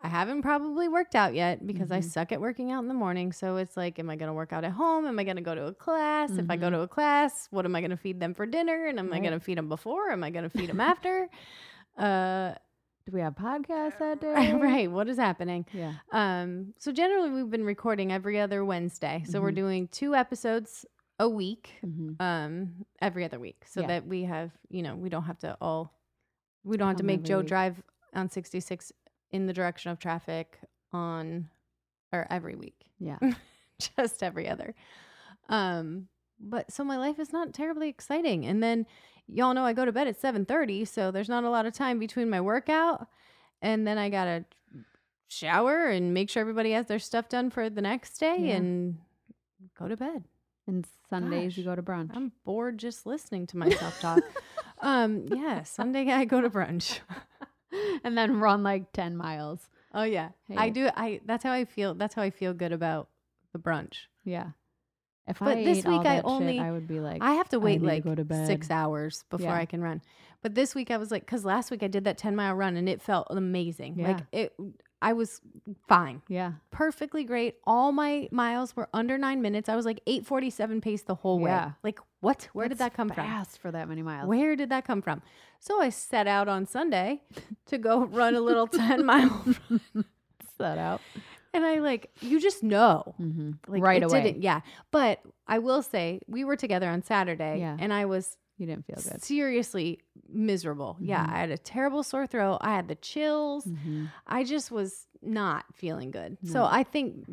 I 0.00 0.08
haven't 0.08 0.42
probably 0.42 0.86
worked 0.86 1.16
out 1.16 1.34
yet 1.34 1.66
because 1.66 1.90
I 1.90 1.98
Mhm. 1.98 2.04
suck 2.04 2.30
at 2.30 2.40
working 2.40 2.70
out 2.70 2.82
in 2.82 2.88
the 2.88 2.94
morning. 2.94 3.32
So 3.32 3.56
it's 3.56 3.76
like, 3.76 3.98
am 3.98 4.08
I 4.08 4.14
going 4.14 4.28
to 4.28 4.32
work 4.32 4.52
out 4.52 4.62
at 4.62 4.70
home? 4.70 5.06
Am 5.06 5.18
I 5.18 5.24
going 5.24 5.36
to 5.38 5.42
go 5.42 5.56
to 5.56 5.66
a 5.66 5.74
class? 5.74 6.30
If 6.38 6.48
I 6.50 6.56
go 6.56 6.68
Mhm. 6.68 6.72
to 6.72 6.80
a 6.82 6.88
class, 6.88 7.48
what 7.50 7.64
am 7.64 7.74
I 7.74 7.80
going 7.80 7.90
to 7.90 7.96
feed 7.96 8.20
them 8.20 8.32
for 8.32 8.46
dinner? 8.46 8.86
And 8.86 9.00
am 9.00 9.12
I 9.12 9.18
going 9.18 9.32
to 9.32 9.40
feed 9.40 9.58
them 9.58 9.68
before? 9.68 10.12
Am 10.12 10.22
I 10.22 10.30
going 10.30 10.44
to 10.44 10.50
feed 10.50 10.68
them 10.68 10.80
after? 10.80 11.28
Uh, 11.96 12.54
Do 13.06 13.12
we 13.12 13.20
have 13.22 13.34
podcasts 13.34 13.98
that 13.98 14.20
day? 14.20 14.52
right. 14.52 14.88
What 14.88 15.08
is 15.08 15.16
happening? 15.16 15.66
Yeah. 15.72 15.94
Um, 16.12 16.74
so 16.78 16.92
generally 16.92 17.30
we've 17.30 17.50
been 17.50 17.64
recording 17.64 18.12
every 18.12 18.38
other 18.38 18.64
Wednesday. 18.64 19.24
So 19.26 19.40
we're 19.40 19.50
Mhm. 19.50 19.56
doing 19.56 19.88
two 19.88 20.14
episodes 20.14 20.84
a 21.18 21.28
week, 21.28 21.70
Mm-hmm. 21.84 22.20
um, 22.22 22.84
every 23.02 23.24
other 23.24 23.38
week. 23.38 23.64
So 23.66 23.80
Yeah. 23.80 23.86
that 23.88 24.06
we 24.06 24.22
have, 24.24 24.50
you 24.70 24.82
know, 24.82 24.94
we 24.96 25.08
don't 25.08 25.24
have 25.24 25.38
to 25.40 25.56
all 25.60 25.92
we 26.64 26.76
don't 26.76 26.88
have 26.88 26.96
to 26.98 27.04
make 27.04 27.22
Joe 27.22 27.38
week. 27.38 27.46
drive 27.48 27.82
on 28.14 28.28
66 28.30 28.92
in 29.30 29.46
the 29.46 29.52
direction 29.52 29.90
of 29.90 29.98
traffic 29.98 30.58
on 30.92 31.48
or 32.12 32.26
every 32.30 32.56
week. 32.56 32.86
Yeah. 32.98 33.18
Just 33.96 34.22
every 34.22 34.48
other. 34.48 34.74
Um, 35.48 36.08
but 36.40 36.70
so 36.72 36.84
my 36.84 36.96
life 36.98 37.18
is 37.18 37.32
not 37.32 37.52
terribly 37.54 37.88
exciting. 37.88 38.44
And 38.46 38.62
then 38.62 38.86
y'all 39.26 39.54
know 39.54 39.64
I 39.64 39.72
go 39.72 39.84
to 39.84 39.92
bed 39.92 40.08
at 40.08 40.20
7:30, 40.20 40.86
so 40.86 41.10
there's 41.10 41.28
not 41.28 41.44
a 41.44 41.50
lot 41.50 41.66
of 41.66 41.72
time 41.72 41.98
between 41.98 42.28
my 42.30 42.40
workout 42.40 43.06
and 43.62 43.86
then 43.86 43.98
I 43.98 44.08
got 44.08 44.24
to 44.26 44.44
shower 45.28 45.88
and 45.88 46.14
make 46.14 46.30
sure 46.30 46.40
everybody 46.40 46.72
has 46.72 46.86
their 46.86 46.98
stuff 46.98 47.28
done 47.28 47.50
for 47.50 47.68
the 47.68 47.82
next 47.82 48.18
day 48.18 48.36
Yeah. 48.48 48.56
and 48.56 48.98
go 49.78 49.88
to 49.88 49.96
bed. 49.96 50.24
And 50.68 50.86
Sundays 51.10 51.56
you 51.56 51.64
go 51.64 51.74
to 51.74 51.82
brunch. 51.82 52.10
I'm 52.14 52.30
bored 52.44 52.78
just 52.78 53.06
listening 53.06 53.46
to 53.48 53.56
myself 53.56 54.00
talk. 54.00 54.20
um, 54.80 55.24
yeah, 55.34 55.62
Sunday 55.64 56.12
I 56.12 56.24
go 56.26 56.40
to 56.40 56.50
brunch. 56.50 57.00
and 58.04 58.16
then 58.16 58.38
run 58.38 58.62
like 58.62 58.92
10 58.92 59.16
miles. 59.16 59.68
Oh 59.94 60.02
yeah. 60.04 60.28
I 60.56 60.68
do 60.68 60.88
I 60.94 61.20
that's 61.24 61.42
how 61.42 61.52
I 61.52 61.64
feel 61.64 61.94
that's 61.94 62.14
how 62.14 62.22
I 62.22 62.30
feel 62.30 62.52
good 62.52 62.72
about 62.72 63.08
the 63.52 63.58
brunch. 63.58 63.94
Yeah. 64.24 64.50
If 65.26 65.38
But 65.40 65.58
I 65.58 65.64
this 65.64 65.84
week 65.84 66.06
I 66.06 66.20
only- 66.20 66.58
shit, 66.58 66.62
I 66.62 66.70
would 66.70 66.86
be 66.86 67.00
like, 67.00 67.22
I 67.22 67.32
have 67.32 67.48
to 67.50 67.58
wait 67.58 67.82
like 67.82 68.04
go 68.04 68.14
to 68.14 68.24
bed. 68.24 68.46
six 68.46 68.70
hours 68.70 69.24
before 69.30 69.48
Yeah. 69.48 69.56
I 69.56 69.64
can 69.66 69.82
run. 69.82 70.02
But 70.42 70.54
this 70.54 70.74
week 70.74 70.90
I 70.90 70.98
was 70.98 71.10
like, 71.10 71.24
because 71.24 71.44
last 71.44 71.70
week 71.70 71.82
I 71.82 71.88
did 71.88 72.04
that 72.04 72.16
10 72.18 72.36
mile 72.36 72.54
run 72.54 72.76
and 72.76 72.88
it 72.88 73.02
felt 73.02 73.26
amazing. 73.30 73.96
Like 73.96 74.20
it, 74.32 74.54
I 75.00 75.12
was 75.12 75.40
fine, 75.86 76.22
yeah, 76.28 76.52
perfectly 76.70 77.22
great. 77.24 77.56
All 77.64 77.92
my 77.92 78.28
miles 78.32 78.74
were 78.74 78.88
under 78.92 79.16
nine 79.16 79.40
minutes. 79.42 79.68
I 79.68 79.76
was 79.76 79.84
like 79.86 80.00
847 80.06 80.80
pace 80.80 81.02
the 81.02 81.14
whole 81.14 81.38
way. 81.38 81.50
Yeah. 81.50 81.72
Like 81.84 82.00
what? 82.20 82.48
Where 82.52 82.68
did 82.68 82.78
that 82.78 82.94
come 82.94 83.08
from? 83.08 83.24
fast 83.24 83.58
for 83.60 83.70
that 83.70 83.88
many 83.88 84.02
miles. 84.02 84.26
Where 84.28 84.56
did 84.56 84.70
that 84.70 84.84
come 84.84 85.00
from? 85.02 85.22
So 85.60 85.80
I 85.80 85.90
set 85.90 86.26
out 86.26 86.48
on 86.48 86.66
Sunday 86.66 87.22
to 87.66 87.78
go 87.78 88.04
run 88.06 88.34
a 88.34 88.40
little 88.40 88.66
10 88.68 89.04
mile 89.06 89.44
run. 89.70 90.04
that 90.58 90.78
out? 90.78 91.00
And 91.54 91.64
I 91.64 91.78
like, 91.78 92.10
you 92.20 92.40
just 92.40 92.62
know. 92.62 93.14
Mm-hmm. 93.20 93.52
Like 93.72 93.82
right 93.82 94.02
away. 94.02 94.22
Didn't, 94.22 94.42
yeah. 94.42 94.60
But 94.90 95.20
I 95.46 95.58
will 95.60 95.82
say 95.82 96.20
we 96.26 96.44
were 96.44 96.56
together 96.56 96.88
on 96.88 97.02
Saturday 97.02 97.60
Yeah. 97.60 97.76
and 97.78 97.92
I 97.92 98.04
was 98.04 98.36
You 98.58 98.66
didn't 98.66 98.84
feel 98.86 98.96
good. 98.96 99.22
seriously 99.22 100.00
miserable. 100.28 100.96
Yeah, 101.00 101.24
Mhm. 101.26 101.32
I 101.32 101.38
had 101.38 101.50
a 101.50 101.58
terrible 101.58 102.02
sore 102.02 102.26
throat. 102.26 102.58
I 102.60 102.74
had 102.74 102.88
the 102.88 102.96
chills. 102.96 103.64
Mm-hmm. 103.64 104.06
I 104.26 104.44
just 104.44 104.70
was 104.70 105.06
not 105.22 105.64
feeling 105.74 106.10
good. 106.10 106.36
So 106.44 106.64
I 106.64 106.82
think 106.82 107.24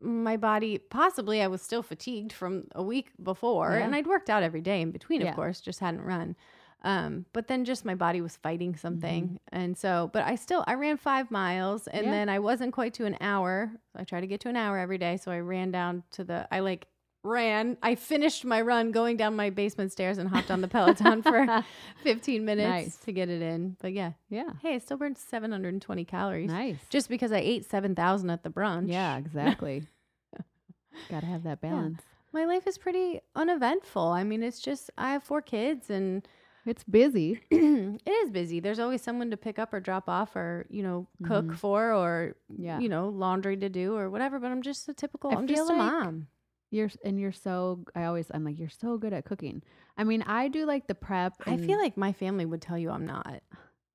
my 0.00 0.36
body 0.36 0.78
possibly 0.78 1.42
I 1.42 1.46
was 1.46 1.60
still 1.62 1.82
fatigued 1.82 2.32
from 2.32 2.64
a 2.74 2.82
week 2.82 3.10
before 3.22 3.76
Yeah. 3.78 3.84
and 3.84 3.94
I'd 3.94 4.06
worked 4.06 4.30
out 4.30 4.42
every 4.42 4.60
day 4.62 4.80
in 4.80 4.90
between 4.92 5.20
Yeah. 5.20 5.30
of 5.30 5.36
course, 5.36 5.60
just 5.60 5.80
hadn't 5.80 6.02
run. 6.02 6.36
Um, 6.82 7.26
but 7.34 7.46
then 7.48 7.66
just 7.66 7.84
my 7.84 7.94
body 7.94 8.22
was 8.22 8.36
fighting 8.36 8.74
something. 8.74 9.38
And 9.52 9.76
so, 9.76 10.08
but 10.14 10.24
I 10.24 10.36
still, 10.36 10.64
I 10.66 10.72
ran 10.74 10.96
five 10.96 11.30
miles 11.30 11.86
and 11.86 12.06
Yeah. 12.06 12.10
then 12.12 12.28
I 12.30 12.38
wasn't 12.38 12.72
quite 12.72 12.94
to 12.94 13.04
an 13.04 13.18
hour. 13.20 13.72
I 13.94 14.04
try 14.04 14.20
to 14.22 14.26
get 14.26 14.40
to 14.40 14.48
an 14.48 14.56
hour 14.56 14.78
every 14.78 14.96
day. 14.96 15.18
So 15.18 15.30
I 15.30 15.40
ran 15.40 15.70
down 15.70 16.04
to 16.12 16.24
the, 16.24 16.48
I 16.50 16.60
like 16.60 16.86
ran, 17.22 17.76
I 17.82 17.94
finished 17.94 18.44
my 18.44 18.60
run 18.60 18.92
going 18.92 19.16
down 19.16 19.36
my 19.36 19.50
basement 19.50 19.92
stairs 19.92 20.18
and 20.18 20.28
hopped 20.28 20.50
on 20.50 20.60
the 20.60 20.68
Peloton 20.68 21.22
for 21.22 21.64
15 22.02 22.44
minutes 22.44 22.68
Nice. 22.68 22.96
to 23.04 23.12
get 23.12 23.28
it 23.28 23.42
in. 23.42 23.76
But 23.80 23.92
yeah, 23.92 24.12
yeah, 24.28 24.50
hey, 24.62 24.74
I 24.74 24.78
still 24.78 24.96
burned 24.96 25.18
720 25.18 26.04
calories 26.04 26.48
nice. 26.50 26.78
just 26.88 27.08
because 27.08 27.32
I 27.32 27.38
ate 27.38 27.64
7,000 27.68 28.30
at 28.30 28.42
the 28.42 28.50
brunch. 28.50 28.88
Yeah, 28.90 29.16
exactly. 29.18 29.86
Got 31.10 31.20
to 31.20 31.26
have 31.26 31.42
that 31.44 31.60
balance. 31.60 32.00
My 32.32 32.44
life 32.44 32.66
is 32.66 32.78
pretty 32.78 33.20
uneventful. 33.34 34.02
I 34.08 34.22
mean, 34.24 34.42
it's 34.42 34.60
just, 34.60 34.90
I 34.96 35.12
have 35.12 35.22
four 35.22 35.42
kids 35.42 35.90
and 35.90 36.26
It's 36.66 36.84
busy. 36.84 37.40
it 37.50 38.08
is 38.08 38.30
busy. 38.30 38.60
There's 38.60 38.78
always 38.78 39.02
someone 39.02 39.30
to 39.30 39.36
pick 39.36 39.58
up 39.58 39.72
or 39.74 39.80
drop 39.80 40.08
off 40.08 40.36
or, 40.36 40.66
you 40.70 40.82
know, 40.82 41.06
cook 41.24 41.46
Mhm. 41.46 41.56
for 41.56 41.92
or, 41.92 42.36
Yeah, 42.56 42.78
you 42.78 42.88
know, 42.88 43.08
laundry 43.08 43.56
to 43.58 43.68
do 43.68 43.96
or 43.96 44.10
whatever. 44.10 44.38
But 44.38 44.52
I'm 44.52 44.62
just 44.62 44.88
a 44.88 44.94
typical, 44.94 45.30
I 45.32 45.34
I'm 45.36 45.46
feel 45.48 45.56
just 45.56 45.70
a 45.70 45.74
like- 45.74 45.92
mom. 45.92 46.26
You're 46.70 46.90
and 47.04 47.18
you're 47.20 47.32
so. 47.32 47.84
I 47.94 48.04
always 48.04 48.30
I'm 48.32 48.44
like 48.44 48.58
you're 48.58 48.68
so 48.68 48.96
good 48.98 49.12
at 49.12 49.24
cooking. 49.24 49.62
I 49.96 50.04
mean, 50.04 50.22
I 50.22 50.48
do 50.48 50.64
like 50.66 50.86
the 50.86 50.94
prep. 50.94 51.34
I 51.46 51.52
and- 51.52 51.64
feel 51.66 51.78
like 51.78 51.96
my 51.96 52.12
family 52.12 52.46
would 52.46 52.62
tell 52.62 52.78
you 52.78 52.90
I'm 52.90 53.06
not. 53.06 53.42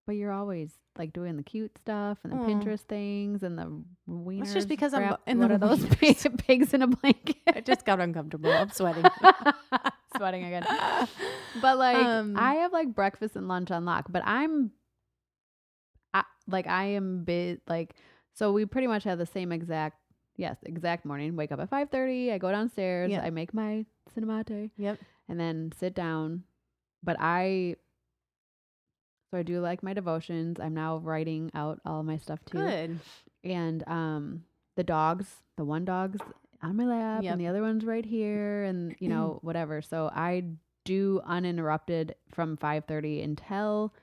but 0.07 0.15
you're 0.17 0.31
always 0.31 0.71
like 0.97 1.11
doing 1.13 1.35
the 1.35 1.43
cute 1.43 1.77
stuff 1.79 2.19
and 2.23 2.31
the 2.31 2.37
Aw. 2.37 2.45
Pinterest 2.47 2.81
things 2.81 3.43
and 3.43 3.57
the 3.57 3.81
wieners. 4.09 4.43
It's 4.43 4.53
just 4.53 4.67
because 4.69 4.93
I'm 4.93 5.01
wrapped- 5.01 5.27
in 5.27 5.39
what 5.39 5.51
are 5.51 5.57
those 5.57 5.79
wieners. 5.85 6.37
pigs 6.45 6.73
in 6.73 6.81
a 6.83 6.87
blanket? 6.87 7.37
I 7.53 7.61
just 7.61 7.85
got 7.85 7.99
uncomfortable. 7.99 8.51
I'm 8.51 8.69
sweating. 8.69 9.03
sweating 10.17 10.43
again. 10.45 10.65
But 11.61 11.77
like 11.77 11.97
Um, 11.97 12.35
I 12.37 12.55
have 12.55 12.71
like 12.71 12.93
breakfast 12.93 13.35
and 13.35 13.47
lunch 13.47 13.71
on 13.71 13.83
lock, 13.85 14.05
but 14.09 14.21
I'm 14.25 14.71
I, 16.13 16.23
like 16.47 16.67
I 16.67 16.85
am 16.85 17.23
bit 17.23 17.61
like 17.67 17.95
so 18.33 18.51
we 18.51 18.65
pretty 18.65 18.87
much 18.87 19.03
have 19.05 19.17
the 19.17 19.25
same 19.25 19.51
exact 19.51 19.97
yes, 20.37 20.57
exact 20.63 21.05
morning. 21.05 21.35
Wake 21.35 21.51
up 21.51 21.59
at 21.59 21.69
5:30, 21.69 22.31
I 22.31 22.37
go 22.37 22.51
downstairs, 22.51 23.11
Yeah. 23.11 23.21
I 23.23 23.29
make 23.29 23.53
my 23.53 23.85
cinemate. 24.15 24.71
Yep. 24.77 24.99
and 25.27 25.39
then 25.39 25.71
sit 25.77 25.93
down. 25.95 26.43
But 27.03 27.17
I 27.19 27.75
so 29.31 29.37
I 29.39 29.43
do 29.43 29.59
like 29.59 29.83
my 29.83 29.93
devotions. 29.93 30.59
I'm 30.59 30.73
now 30.73 30.97
writing 30.97 31.51
out 31.53 31.79
all 31.85 32.03
my 32.03 32.17
stuff 32.17 32.39
too. 32.45 32.59
Good. 32.59 32.99
And 33.43 33.83
um 33.87 34.43
the 34.75 34.83
dogs, 34.83 35.27
the 35.57 35.65
one 35.65 35.85
dog's 35.85 36.19
on 36.61 36.75
my 36.75 36.85
lap 36.85 37.23
Yep. 37.23 37.31
and 37.33 37.41
the 37.41 37.47
other 37.47 37.61
one's 37.61 37.85
right 37.85 38.05
here 38.05 38.63
and 38.63 38.95
you 38.99 39.07
know 39.09 39.39
whatever. 39.41 39.81
So 39.81 40.09
I 40.13 40.43
do 40.83 41.21
uninterrupted 41.25 42.15
from 42.31 42.57
5:30 42.57 43.23
until 43.23 43.93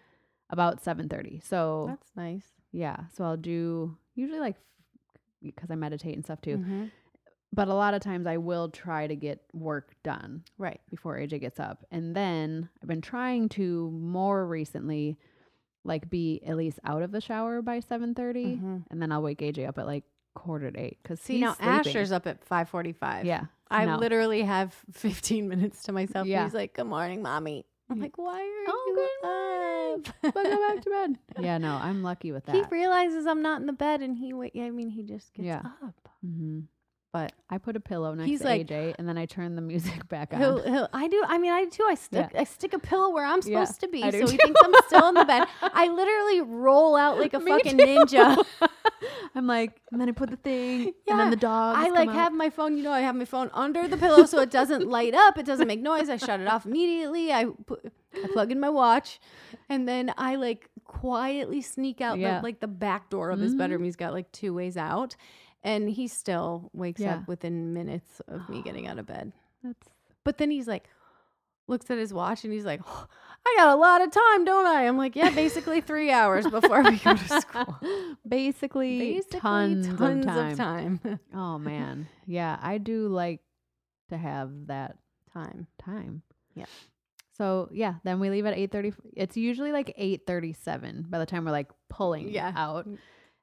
about 0.51 0.83
7:30. 0.83 1.43
So 1.45 1.87
That's 1.89 2.11
nice. 2.17 2.45
yeah, 2.73 3.05
so 3.13 3.25
I'll 3.25 3.37
do 3.37 3.97
usually 4.15 4.41
like 4.41 4.57
because 5.43 5.71
I 5.71 5.75
meditate 5.75 6.15
and 6.15 6.25
stuff 6.25 6.41
too. 6.41 6.59
Mhm. 6.59 6.91
But 7.55 7.69
a 7.69 7.75
lot 7.75 7.93
of 7.93 8.01
times 8.01 8.27
I 8.27 8.39
will 8.39 8.71
try 8.71 9.07
to 9.07 9.15
get 9.15 9.45
work 9.53 9.95
done 10.03 10.43
Right. 10.57 10.81
before 10.89 11.19
AJ 11.19 11.39
gets 11.41 11.61
up. 11.61 11.85
And 11.91 12.17
then 12.17 12.71
I've 12.81 12.89
been 12.89 13.03
trying 13.03 13.51
to 13.51 13.91
more 13.91 14.47
recently 14.47 15.19
like 15.85 16.09
be 16.09 16.41
at 16.47 16.57
least 16.57 16.79
out 16.85 17.03
of 17.03 17.11
the 17.13 17.21
shower 17.21 17.61
by 17.61 17.81
7:30 17.81 18.57
Mhm. 18.57 18.85
and 18.91 19.03
then 19.03 19.11
I'll 19.13 19.21
wake 19.23 19.43
AJ 19.43 19.67
up 19.67 19.79
at 19.79 19.87
like 19.87 20.05
quarter 20.35 20.71
to 20.71 20.81
8 20.81 20.99
cuz 21.05 21.21
See, 21.21 21.41
now 21.41 21.55
Asher's 21.61 22.11
up 22.13 22.27
at 22.27 22.43
545. 22.43 23.27
Yeah. 23.27 23.47
I 23.71 23.85
no. 23.85 23.97
literally 23.97 24.43
have 24.43 24.73
15 24.93 25.47
minutes 25.49 25.83
to 25.85 25.93
myself. 25.93 26.27
Yeah. 26.27 26.45
He's 26.45 26.55
like, 26.55 26.73
good 26.75 26.87
morning, 26.87 27.21
mommy. 27.21 27.67
I'm 27.91 28.01
like, 28.01 28.17
why 28.17 28.41
are 28.41 28.65
Oh, 28.69 28.85
you 28.87 30.03
good 30.03 30.09
up? 30.29 30.35
But 30.35 30.45
go 30.45 30.69
back 30.75 30.83
to 30.83 30.91
bed. 30.91 31.19
Yeah, 31.45 31.59
no, 31.59 31.75
I'm 31.75 32.03
lucky 32.03 32.33
with 32.33 32.47
that. 32.47 32.55
He 32.55 32.63
realizes 32.71 33.27
I'm 33.27 33.43
not 33.43 33.61
in 33.61 33.67
the 33.67 33.73
bed 33.75 34.01
and 34.01 34.17
he, 34.17 34.33
wa- 34.33 34.49
I 34.57 34.71
mean, 34.71 34.89
he 34.89 35.03
just 35.03 35.35
gets 35.35 35.47
Yeah. 35.47 35.63
up. 35.85 36.09
hmm 36.25 36.61
But 37.13 37.33
I 37.51 37.59
put 37.59 37.77
a 37.77 37.81
pillow 37.81 38.15
next 38.15 38.29
He's 38.31 38.41
to 38.41 38.47
like- 38.47 38.67
AJ 38.69 38.95
and 38.99 39.07
then 39.07 39.19
I 39.19 39.27
turn 39.27 39.57
the 39.57 39.61
music 39.63 40.09
back 40.09 40.33
on. 40.33 40.41
he'll, 40.41 40.63
he'll, 40.63 40.89
I 40.95 41.09
do, 41.09 41.23
I 41.27 41.37
mean, 41.37 41.53
I 41.53 41.67
do. 41.67 41.85
I 41.87 41.95
stick, 41.97 42.31
I 42.35 42.45
stick 42.45 42.73
a 42.73 42.79
pillow 42.79 43.11
where 43.11 43.27
I'm 43.27 43.41
Yeah, 43.45 43.65
supposed 43.65 43.81
to 43.81 43.89
be. 43.89 44.01
So 44.01 44.11
do 44.11 44.19
he 44.27 44.39
thinks 44.39 44.61
I'm 44.65 44.73
still 44.87 45.09
in 45.09 45.15
the 45.15 45.25
bed. 45.27 45.47
I 45.61 45.89
literally 45.89 46.41
roll 46.41 46.97
out 46.97 47.19
like 47.19 47.35
a 47.35 47.41
Me 47.41 47.51
fucking 47.51 47.77
too. 47.79 47.85
ninja. 47.85 48.43
I'm 49.35 49.47
like, 49.47 49.81
and 49.91 50.01
then 50.01 50.09
I 50.09 50.13
put 50.13 50.31
the 50.31 50.37
thing, 50.37 50.87
and 50.87 50.95
Yeah, 51.07 51.17
then 51.17 51.31
the 51.31 51.37
dogs. 51.37 51.79
I 51.79 51.89
like 51.91 52.11
have 52.11 52.33
my 52.33 52.51
phone, 52.51 52.77
you 52.77 52.83
know, 52.83 52.93
I 52.93 53.01
have 53.01 53.15
my 53.17 53.25
phone 53.25 53.51
under 53.53 53.89
the 53.89 53.97
pillow 53.97 54.27
so 54.27 54.41
it 54.41 54.51
doesn't 54.51 54.87
light 54.99 55.15
up, 55.15 55.39
it 55.39 55.47
doesn't 55.47 55.67
make 55.67 55.81
noise. 55.81 56.09
I 56.09 56.17
shut 56.17 56.41
it 56.41 56.47
off 56.47 56.67
immediately. 56.67 57.33
I 57.33 57.47
put, 57.67 57.93
I 58.23 58.29
plug 58.29 58.53
in 58.53 58.61
my 58.61 58.69
watch, 58.71 59.21
and 59.69 59.89
then 59.89 60.13
I 60.17 60.37
like 60.37 60.69
quietly 60.85 61.63
sneak 61.63 62.01
out 62.01 62.19
Yeah. 62.19 62.39
the, 62.39 62.43
like 62.43 62.61
the 62.61 62.69
back 62.69 63.11
door 63.11 63.31
of 63.31 63.41
his 63.41 63.55
Mhm. 63.55 63.59
bedroom. 63.59 63.85
He's 63.85 63.97
got 63.97 64.13
like 64.13 64.31
two 64.33 64.53
ways 64.55 64.77
out, 64.77 65.17
and 65.63 65.89
he 65.89 66.09
still 66.09 66.71
wakes 66.73 67.01
Yeah. 67.01 67.17
up 67.17 67.29
within 67.29 67.73
minutes 67.73 68.21
of 68.29 68.49
me 68.49 68.63
getting 68.63 68.87
out 68.87 68.99
of 68.99 69.07
bed. 69.07 69.33
That's 69.63 69.89
But 70.25 70.39
then 70.39 70.51
he's 70.51 70.69
like, 70.69 70.89
looks 71.69 71.91
at 71.91 71.97
his 71.99 72.13
watch 72.13 72.45
and 72.45 72.53
he's 72.53 72.65
like, 72.65 72.81
"Oh, 72.87 73.07
I 73.45 73.55
got 73.59 73.75
a 73.75 73.77
lot 73.81 74.01
of 74.03 74.11
time, 74.13 74.45
don't 74.45 74.67
I? 74.67 74.87
I'm 74.87 74.97
like, 74.97 75.17
yeah, 75.17 75.31
basically 75.31 75.81
three 75.91 76.11
hours 76.11 76.47
before 76.47 76.83
we 76.83 76.97
go 76.99 77.17
to 77.17 77.41
school. 77.41 77.77
Basically, 78.29 79.15
Basically, 79.15 79.41
tons, 79.41 79.87
tons 79.89 80.27
of 80.27 80.33
time. 80.57 80.99
time. 80.99 81.21
Oh 81.35 81.59
man, 81.59 82.07
yeah, 82.27 82.57
I 82.63 82.79
do 82.79 83.09
like 83.09 83.41
to 84.11 84.17
have 84.17 84.51
that 84.69 84.97
time. 85.33 85.67
time. 85.79 86.23
Yeah. 86.55 86.67
So 87.37 87.69
yeah, 87.73 87.95
then 88.05 88.21
we 88.21 88.31
leave 88.31 88.47
at 88.47 88.57
eight 88.57 88.71
thirty. 88.71 88.93
It's 89.17 89.37
usually 89.37 89.73
like 89.73 89.93
eight 89.97 90.23
thirty 90.27 90.53
seven 90.53 91.07
by 91.09 91.19
the 91.19 91.27
time 91.27 91.45
we're 91.45 91.51
like 91.51 91.71
pulling 91.91 92.29
Yeah. 92.29 92.53
out, 92.55 92.87
mm. 92.89 92.99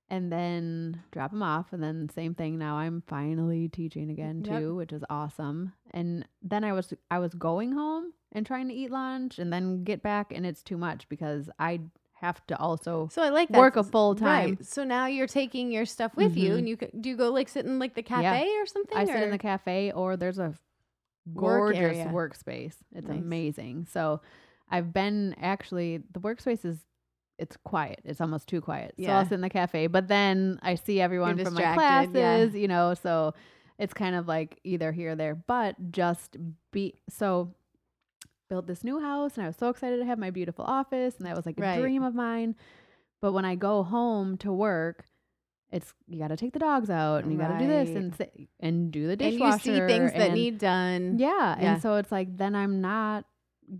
and 0.09 0.31
then 0.31 1.03
drop 1.11 1.31
them 1.31 1.43
off, 1.43 1.73
and 1.73 1.83
then 1.83 2.07
same 2.09 2.35
thing. 2.35 2.57
Now 2.57 2.75
I'm 2.77 3.03
finally 3.07 3.67
teaching 3.67 4.09
again 4.11 4.43
Yep. 4.45 4.59
too, 4.59 4.75
which 4.75 4.93
is 4.93 5.03
awesome. 5.09 5.73
And 5.91 6.25
then 6.41 6.63
I 6.63 6.71
was 6.73 6.93
I 7.11 7.19
was 7.19 7.33
going 7.33 7.73
home 7.73 8.13
and 8.31 8.45
trying 8.45 8.67
to 8.67 8.73
eat 8.73 8.91
lunch, 8.91 9.39
and 9.39 9.51
then 9.51 9.83
get 9.83 10.01
back, 10.03 10.31
and 10.33 10.45
it's 10.45 10.61
too 10.63 10.77
much 10.77 11.07
because 11.09 11.49
I 11.59 11.81
have 12.21 12.45
to 12.47 12.57
also 12.59 13.07
So 13.11 13.21
I 13.21 13.29
like 13.29 13.47
that. 13.49 13.57
work 13.57 13.75
a 13.77 13.83
full 13.83 14.13
time. 14.15 14.49
Right. 14.49 14.65
So 14.65 14.83
now 14.83 15.05
you're 15.05 15.25
taking 15.27 15.71
your 15.71 15.85
stuff 15.85 16.15
with 16.17 16.35
you, 16.35 16.53
Mhm. 16.53 16.57
and 16.59 16.69
you 16.69 16.77
do 16.99 17.09
you 17.09 17.15
go 17.17 17.31
like 17.31 17.47
sit 17.49 17.65
in 17.65 17.79
like 17.79 17.95
the 17.95 18.03
cafe 18.03 18.49
or 18.57 18.65
something? 18.65 18.97
I 18.97 19.05
sit 19.05 19.23
in 19.23 19.31
the 19.31 19.37
cafe 19.37 19.91
or 19.93 20.17
there's 20.17 20.37
a 20.39 20.53
gorgeous 21.35 21.79
area. 21.97 22.11
workspace. 22.13 22.75
It's 22.93 23.07
Nice. 23.07 23.19
amazing. 23.19 23.85
So 23.89 24.21
I've 24.69 24.93
been 24.93 25.35
actually 25.39 26.03
the 26.11 26.19
workspace 26.19 26.65
is 26.65 26.79
it's 27.37 27.55
quiet. 27.57 28.01
It's 28.03 28.19
almost 28.19 28.49
too 28.49 28.59
quiet. 28.59 28.95
So 28.99 29.05
I'll 29.11 29.23
sit 29.23 29.35
in 29.35 29.41
the 29.41 29.49
cafe, 29.49 29.87
but 29.87 30.09
then 30.09 30.59
I 30.61 30.75
see 30.75 30.99
everyone 30.99 31.37
from 31.37 31.53
my 31.53 31.61
distracted, 31.61 32.19
yeah. 32.19 32.35
classes, 32.37 32.55
you 32.55 32.67
know, 32.67 32.93
so 32.95 33.33
it's 33.77 33.93
kind 33.93 34.13
of 34.15 34.27
like 34.27 34.59
either 34.65 34.91
here 34.91 35.11
or 35.11 35.15
there, 35.15 35.35
but 35.35 35.75
just 35.93 36.35
be 36.71 36.95
so 37.07 37.53
built 38.49 38.67
this 38.67 38.83
new 38.83 38.99
house 38.99 39.35
and 39.37 39.43
I 39.43 39.47
was 39.47 39.55
so 39.55 39.69
excited 39.69 39.97
to 39.97 40.05
have 40.05 40.19
my 40.19 40.29
beautiful 40.31 40.65
office 40.65 41.15
and 41.17 41.25
that 41.27 41.35
was 41.35 41.45
like 41.45 41.57
a 41.57 41.61
Right. 41.61 41.79
dream 41.79 42.03
of 42.03 42.13
mine. 42.15 42.55
But 43.21 43.33
when 43.33 43.45
I 43.45 43.55
go 43.55 43.83
home 43.83 44.37
to 44.39 44.51
work, 44.51 45.05
it's 45.71 45.93
you 46.07 46.19
got 46.19 46.29
to 46.29 46.37
take 46.37 46.53
the 46.53 46.59
dogs 46.59 46.89
out 46.89 47.23
and 47.23 47.31
you 47.31 47.37
got 47.37 47.49
to 47.49 47.59
do 47.59 47.67
this 47.67 47.95
and 47.95 48.27
and 48.59 48.91
do 48.91 49.07
the 49.15 49.23
and 49.23 49.33
you 49.39 49.51
see 49.59 49.79
things 49.79 50.11
that 50.13 50.33
need 50.33 50.57
done. 50.57 51.17
yeah, 51.19 51.55
Yeah. 51.59 51.73
and 51.73 51.81
so 51.81 51.95
it's 51.95 52.11
like 52.11 52.35
then 52.37 52.55
I'm 52.55 52.81
not 52.81 53.25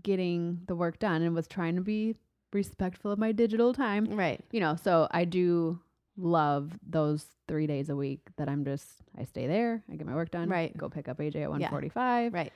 getting 0.02 0.60
the 0.66 0.76
work 0.76 0.98
done 1.00 1.22
and 1.22 1.34
was 1.34 1.48
trying 1.48 1.74
to 1.74 1.80
be 1.82 2.14
respectful 2.52 3.10
of 3.10 3.18
my 3.18 3.32
digital 3.32 3.72
time. 3.74 4.06
Right. 4.06 4.40
You 4.52 4.60
know, 4.60 4.76
so 4.76 5.08
I 5.10 5.24
do 5.24 5.80
love 6.16 6.78
those 6.86 7.26
3 7.48 7.66
days 7.66 7.88
a 7.88 7.96
week 7.96 8.20
that 8.36 8.48
I'm 8.48 8.64
just 8.64 8.86
I 9.18 9.24
stay 9.24 9.46
there, 9.48 9.82
I 9.90 9.96
get 9.96 10.06
my 10.06 10.14
work 10.14 10.30
done, 10.30 10.48
Right. 10.48 10.76
go 10.76 10.88
pick 10.88 11.08
up 11.08 11.18
AJ 11.18 11.42
at 11.42 11.50
1:45 11.50 12.32
Right. 12.34 12.52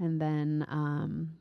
and 0.00 0.20
then 0.20 0.64
um 0.68 1.34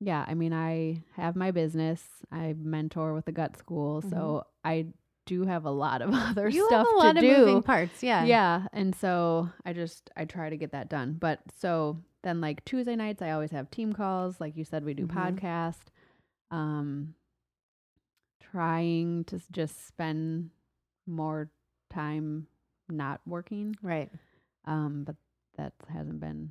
yeah, 0.00 0.24
I 0.26 0.34
mean 0.34 0.52
I 0.52 1.02
have 1.16 1.34
my 1.36 1.50
business. 1.50 2.02
I 2.30 2.54
mentor 2.58 3.14
with 3.14 3.24
the 3.24 3.32
gut 3.32 3.56
school, 3.56 4.02
so 4.02 4.44
I 4.64 4.86
do 5.26 5.44
have 5.44 5.64
a 5.66 5.70
lot 5.70 6.00
of 6.02 6.10
other 6.14 6.46
Mm-hmm. 6.48 6.56
You 6.56 6.66
stuff 6.68 6.86
have 6.86 6.94
a 6.94 6.98
lot 6.98 7.12
to 7.12 7.18
of 7.18 7.22
do. 7.24 7.38
moving 7.46 7.62
parts. 7.62 8.02
Yeah. 8.02 8.24
Yeah. 8.24 8.66
And 8.72 8.94
so 8.94 9.50
I 9.66 9.72
just 9.72 10.10
I 10.16 10.24
try 10.24 10.48
to 10.50 10.56
get 10.56 10.72
that 10.72 10.88
done. 10.88 11.16
But 11.20 11.40
so 11.60 11.98
then 12.22 12.40
like 12.40 12.64
Tuesday 12.64 12.96
nights 12.96 13.20
I 13.22 13.30
always 13.32 13.50
have 13.50 13.70
team 13.70 13.92
calls. 13.92 14.40
Like 14.40 14.56
you 14.56 14.64
said, 14.64 14.84
we 14.84 14.94
do 14.94 15.06
Mhm. 15.06 15.14
podcast. 15.38 15.84
Um 16.50 17.14
trying 18.40 19.24
to 19.24 19.40
just 19.52 19.86
spend 19.86 20.50
more 21.06 21.50
time 21.90 22.46
not 22.88 23.20
working. 23.26 23.74
Right. 23.82 24.10
Um, 24.64 25.04
but 25.04 25.16
that 25.56 25.72
hasn't 25.92 26.20
been 26.20 26.50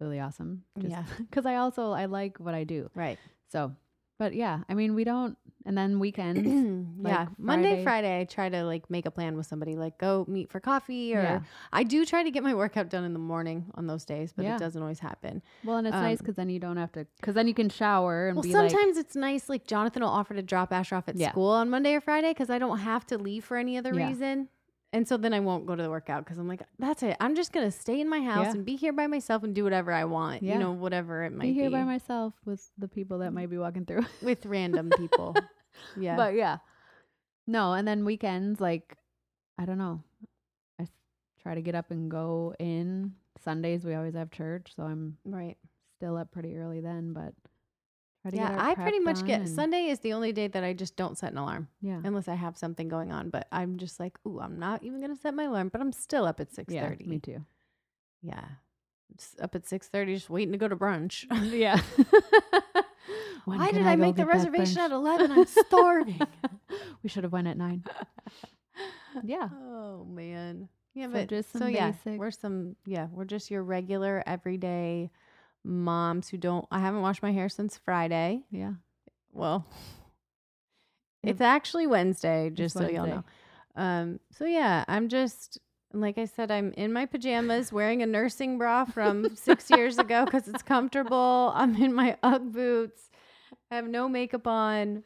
really 0.00 0.20
awesome. 0.20 0.64
Just 0.78 0.90
Yeah. 0.90 1.04
Because 1.18 1.46
I 1.46 1.56
also 1.56 1.92
I 1.92 2.06
like 2.06 2.38
what 2.38 2.54
I 2.54 2.64
do. 2.64 2.90
Right. 2.94 3.18
So 3.48 3.72
but 4.16 4.32
yeah, 4.34 4.60
I 4.68 4.74
mean 4.74 4.94
we 4.94 5.02
don't 5.04 5.36
and 5.66 5.76
then 5.76 5.98
weekends. 5.98 6.40
yeah. 7.02 7.20
like 7.20 7.28
Monday, 7.38 7.68
Friday. 7.70 7.84
Friday, 7.84 8.20
I 8.20 8.24
try 8.24 8.48
to 8.48 8.64
like 8.64 8.88
make 8.90 9.06
a 9.06 9.10
plan 9.10 9.36
with 9.36 9.46
somebody, 9.46 9.76
like 9.76 9.98
go 9.98 10.24
meet 10.28 10.50
for 10.50 10.60
coffee 10.60 11.14
or 11.16 11.22
yeah. 11.22 11.40
I 11.72 11.82
do 11.84 12.04
try 12.04 12.22
to 12.22 12.30
get 12.30 12.42
my 12.42 12.54
workout 12.62 12.90
done 12.90 13.02
in 13.04 13.12
the 13.12 13.18
morning 13.18 13.66
on 13.74 13.86
those 13.86 14.04
days, 14.04 14.32
but 14.32 14.44
Yeah. 14.44 14.56
it 14.56 14.58
doesn't 14.60 14.80
always 14.80 15.00
happen. 15.00 15.42
Well, 15.64 15.78
and 15.78 15.86
it's 15.86 15.94
nice 15.94 16.20
um, 16.20 16.24
because 16.24 16.36
then 16.36 16.48
you 16.50 16.60
don't 16.60 16.76
have 16.76 16.92
to 16.92 17.06
because 17.16 17.34
then 17.34 17.48
you 17.48 17.54
can 17.54 17.68
shower 17.70 18.28
and 18.28 18.36
Well, 18.36 18.42
be 18.42 18.52
like 18.54 18.70
sometimes 18.70 18.98
it's 18.98 19.16
nice. 19.16 19.48
Like 19.48 19.66
Jonathan 19.66 20.02
will 20.02 20.10
offer 20.10 20.34
to 20.34 20.42
drop 20.42 20.72
Asher 20.72 20.96
off 20.96 21.08
at 21.08 21.16
Yeah. 21.16 21.30
school 21.30 21.50
on 21.50 21.68
Monday 21.70 21.94
or 21.94 22.00
Friday 22.00 22.30
because 22.30 22.50
I 22.50 22.58
don't 22.58 22.78
have 22.78 23.06
to 23.06 23.18
leave 23.18 23.44
for 23.44 23.56
any 23.56 23.76
other 23.78 23.94
Yeah. 23.94 24.06
reason. 24.08 24.48
And 24.94 25.08
so 25.08 25.16
then 25.16 25.34
I 25.34 25.40
won't 25.40 25.66
go 25.66 25.74
to 25.74 25.82
the 25.82 25.90
workout 25.90 26.24
because 26.24 26.38
I'm 26.38 26.46
like, 26.46 26.62
that's 26.78 27.02
it. 27.02 27.16
I'm 27.18 27.34
just 27.34 27.52
gonna 27.52 27.72
stay 27.72 28.00
in 28.00 28.08
my 28.08 28.20
house 28.20 28.44
Yeah. 28.44 28.52
and 28.52 28.64
be 28.64 28.76
here 28.76 28.92
by 28.92 29.08
myself 29.08 29.42
and 29.42 29.52
do 29.52 29.64
whatever 29.64 29.90
I 29.92 30.04
want. 30.04 30.44
Yeah. 30.44 30.52
You 30.52 30.60
know, 30.60 30.70
whatever 30.70 31.24
it 31.24 31.32
might 31.32 31.42
be 31.42 31.52
be, 31.52 31.60
here 31.60 31.70
by 31.70 31.82
myself 31.82 32.32
with 32.44 32.70
the 32.78 32.86
people 32.86 33.18
that 33.18 33.32
might 33.32 33.50
be 33.50 33.58
walking 33.58 33.86
through. 33.86 34.06
with 34.22 34.46
random 34.46 34.90
people. 34.96 35.34
yeah, 35.98 36.14
But 36.14 36.34
yeah. 36.34 36.58
No, 37.48 37.72
and 37.72 37.88
then 37.88 38.04
weekends, 38.04 38.60
like, 38.60 38.96
I 39.58 39.64
don't 39.64 39.78
know. 39.78 40.00
I 40.80 40.86
try 41.42 41.56
to 41.56 41.60
get 41.60 41.74
up 41.74 41.90
and 41.90 42.08
go 42.08 42.54
in. 42.60 43.14
Sundays, 43.42 43.84
we 43.84 43.94
always 43.94 44.14
have 44.14 44.30
church. 44.30 44.74
So 44.76 44.84
I'm 44.84 45.18
right. 45.24 45.56
still 45.98 46.16
up 46.16 46.30
pretty 46.30 46.56
early 46.56 46.80
then, 46.80 47.12
but 47.12 47.24
try 47.24 47.32
to 47.32 47.32
get 47.34 47.43
Yeah, 48.32 48.56
I 48.58 48.74
pretty 48.74 49.00
much 49.00 49.24
get 49.26 49.48
Sunday 49.48 49.86
is 49.88 50.00
the 50.00 50.12
only 50.14 50.32
day 50.32 50.48
that 50.48 50.64
I 50.64 50.72
just 50.72 50.96
don't 50.96 51.18
set 51.18 51.32
an 51.32 51.38
alarm 51.38 51.68
Yeah. 51.82 52.00
unless 52.04 52.26
I 52.28 52.34
have 52.34 52.56
something 52.56 52.88
going 52.88 53.12
on. 53.12 53.28
But 53.30 53.46
I'm 53.52 53.76
just 53.76 54.00
like, 54.00 54.18
ooh, 54.26 54.40
I'm 54.40 54.58
not 54.58 54.82
even 54.82 55.00
gonna 55.00 55.16
set 55.16 55.34
my 55.34 55.44
alarm, 55.44 55.68
but 55.68 55.80
I'm 55.80 55.92
still 55.92 56.24
up 56.24 56.40
at 56.40 56.52
six 56.52 56.72
thirty. 56.72 57.04
Yeah, 57.04 57.10
me 57.10 57.18
too. 57.18 57.44
Yeah. 58.22 58.44
It's 59.12 59.36
up 59.40 59.54
at 59.54 59.66
six 59.66 59.88
thirty, 59.88 60.14
just 60.14 60.30
waiting 60.30 60.52
to 60.52 60.58
go 60.58 60.68
to 60.68 60.76
brunch. 60.76 61.26
yeah. 61.52 61.78
Why 63.44 63.70
did 63.70 63.82
I, 63.86 63.94
go 63.96 64.00
make 64.00 64.16
the 64.16 64.24
reservation 64.24 64.78
at 64.78 64.90
eleven? 64.90 65.30
I'm 65.30 65.46
starving. 65.46 66.20
we 67.02 67.08
should 67.10 67.24
have 67.24 67.32
went 67.32 67.46
at 67.46 67.58
nine. 67.58 67.84
Yeah. 69.22 69.48
Oh 69.54 70.04
man. 70.08 70.68
Yeah, 70.94 71.06
So 71.06 71.12
but 71.12 71.28
just 71.28 71.52
so 71.52 71.58
some 71.58 71.70
yeah, 71.70 71.90
basic- 71.90 72.18
we're 72.18 72.30
some 72.30 72.76
yeah, 72.86 73.08
we're 73.12 73.24
just 73.26 73.50
your 73.50 73.62
regular 73.62 74.22
everyday 74.26 75.10
moms 75.64 76.28
who 76.28 76.36
don't. 76.36 76.66
I 76.70 76.78
haven't 76.80 77.02
washed 77.02 77.22
my 77.22 77.32
hair 77.32 77.48
since 77.48 77.76
Friday. 77.76 78.42
Yeah. 78.50 78.72
Well, 79.32 79.66
it's 81.22 81.40
actually 81.40 81.86
Wednesday, 81.86 82.50
just 82.50 82.76
so 82.76 82.88
y'all 82.88 83.06
know. 83.06 83.24
Um. 83.76 84.20
So 84.30 84.44
yeah, 84.44 84.84
I'm 84.88 85.08
just 85.08 85.58
like 85.92 86.18
I 86.18 86.24
said, 86.26 86.50
I'm 86.50 86.72
in 86.72 86.92
my 86.92 87.06
pajamas, 87.06 87.72
wearing 87.72 88.02
a 88.02 88.06
nursing 88.06 88.58
bra 88.58 88.84
from 88.84 89.34
six 89.36 89.70
years 89.70 89.98
ago 89.98 90.24
because 90.24 90.48
it's 90.48 90.62
comfortable. 90.62 91.52
I'm 91.54 91.74
in 91.76 91.92
my 91.94 92.16
UGG 92.22 92.52
boots. 92.52 93.10
I 93.70 93.76
have 93.76 93.88
no 93.88 94.08
makeup 94.08 94.46
on. 94.46 95.02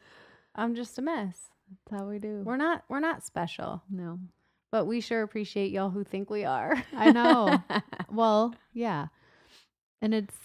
I'm 0.55 0.75
just 0.75 0.97
a 0.97 1.01
mess. 1.01 1.37
That's 1.69 2.01
how 2.01 2.07
we 2.07 2.19
do. 2.19 2.41
We're 2.43 2.57
not. 2.57 2.83
We're 2.89 2.99
not 2.99 3.23
special. 3.23 3.81
no. 3.89 4.19
But 4.71 4.85
we 4.85 5.01
sure 5.01 5.23
appreciate 5.23 5.71
y'all 5.71 5.89
who 5.89 6.03
think 6.03 6.29
we 6.29 6.45
are. 6.45 6.83
I 6.95 7.11
know. 7.11 7.63
Well, 8.11 8.53
yeah. 8.71 9.07
And 9.99 10.13
it's 10.13 10.35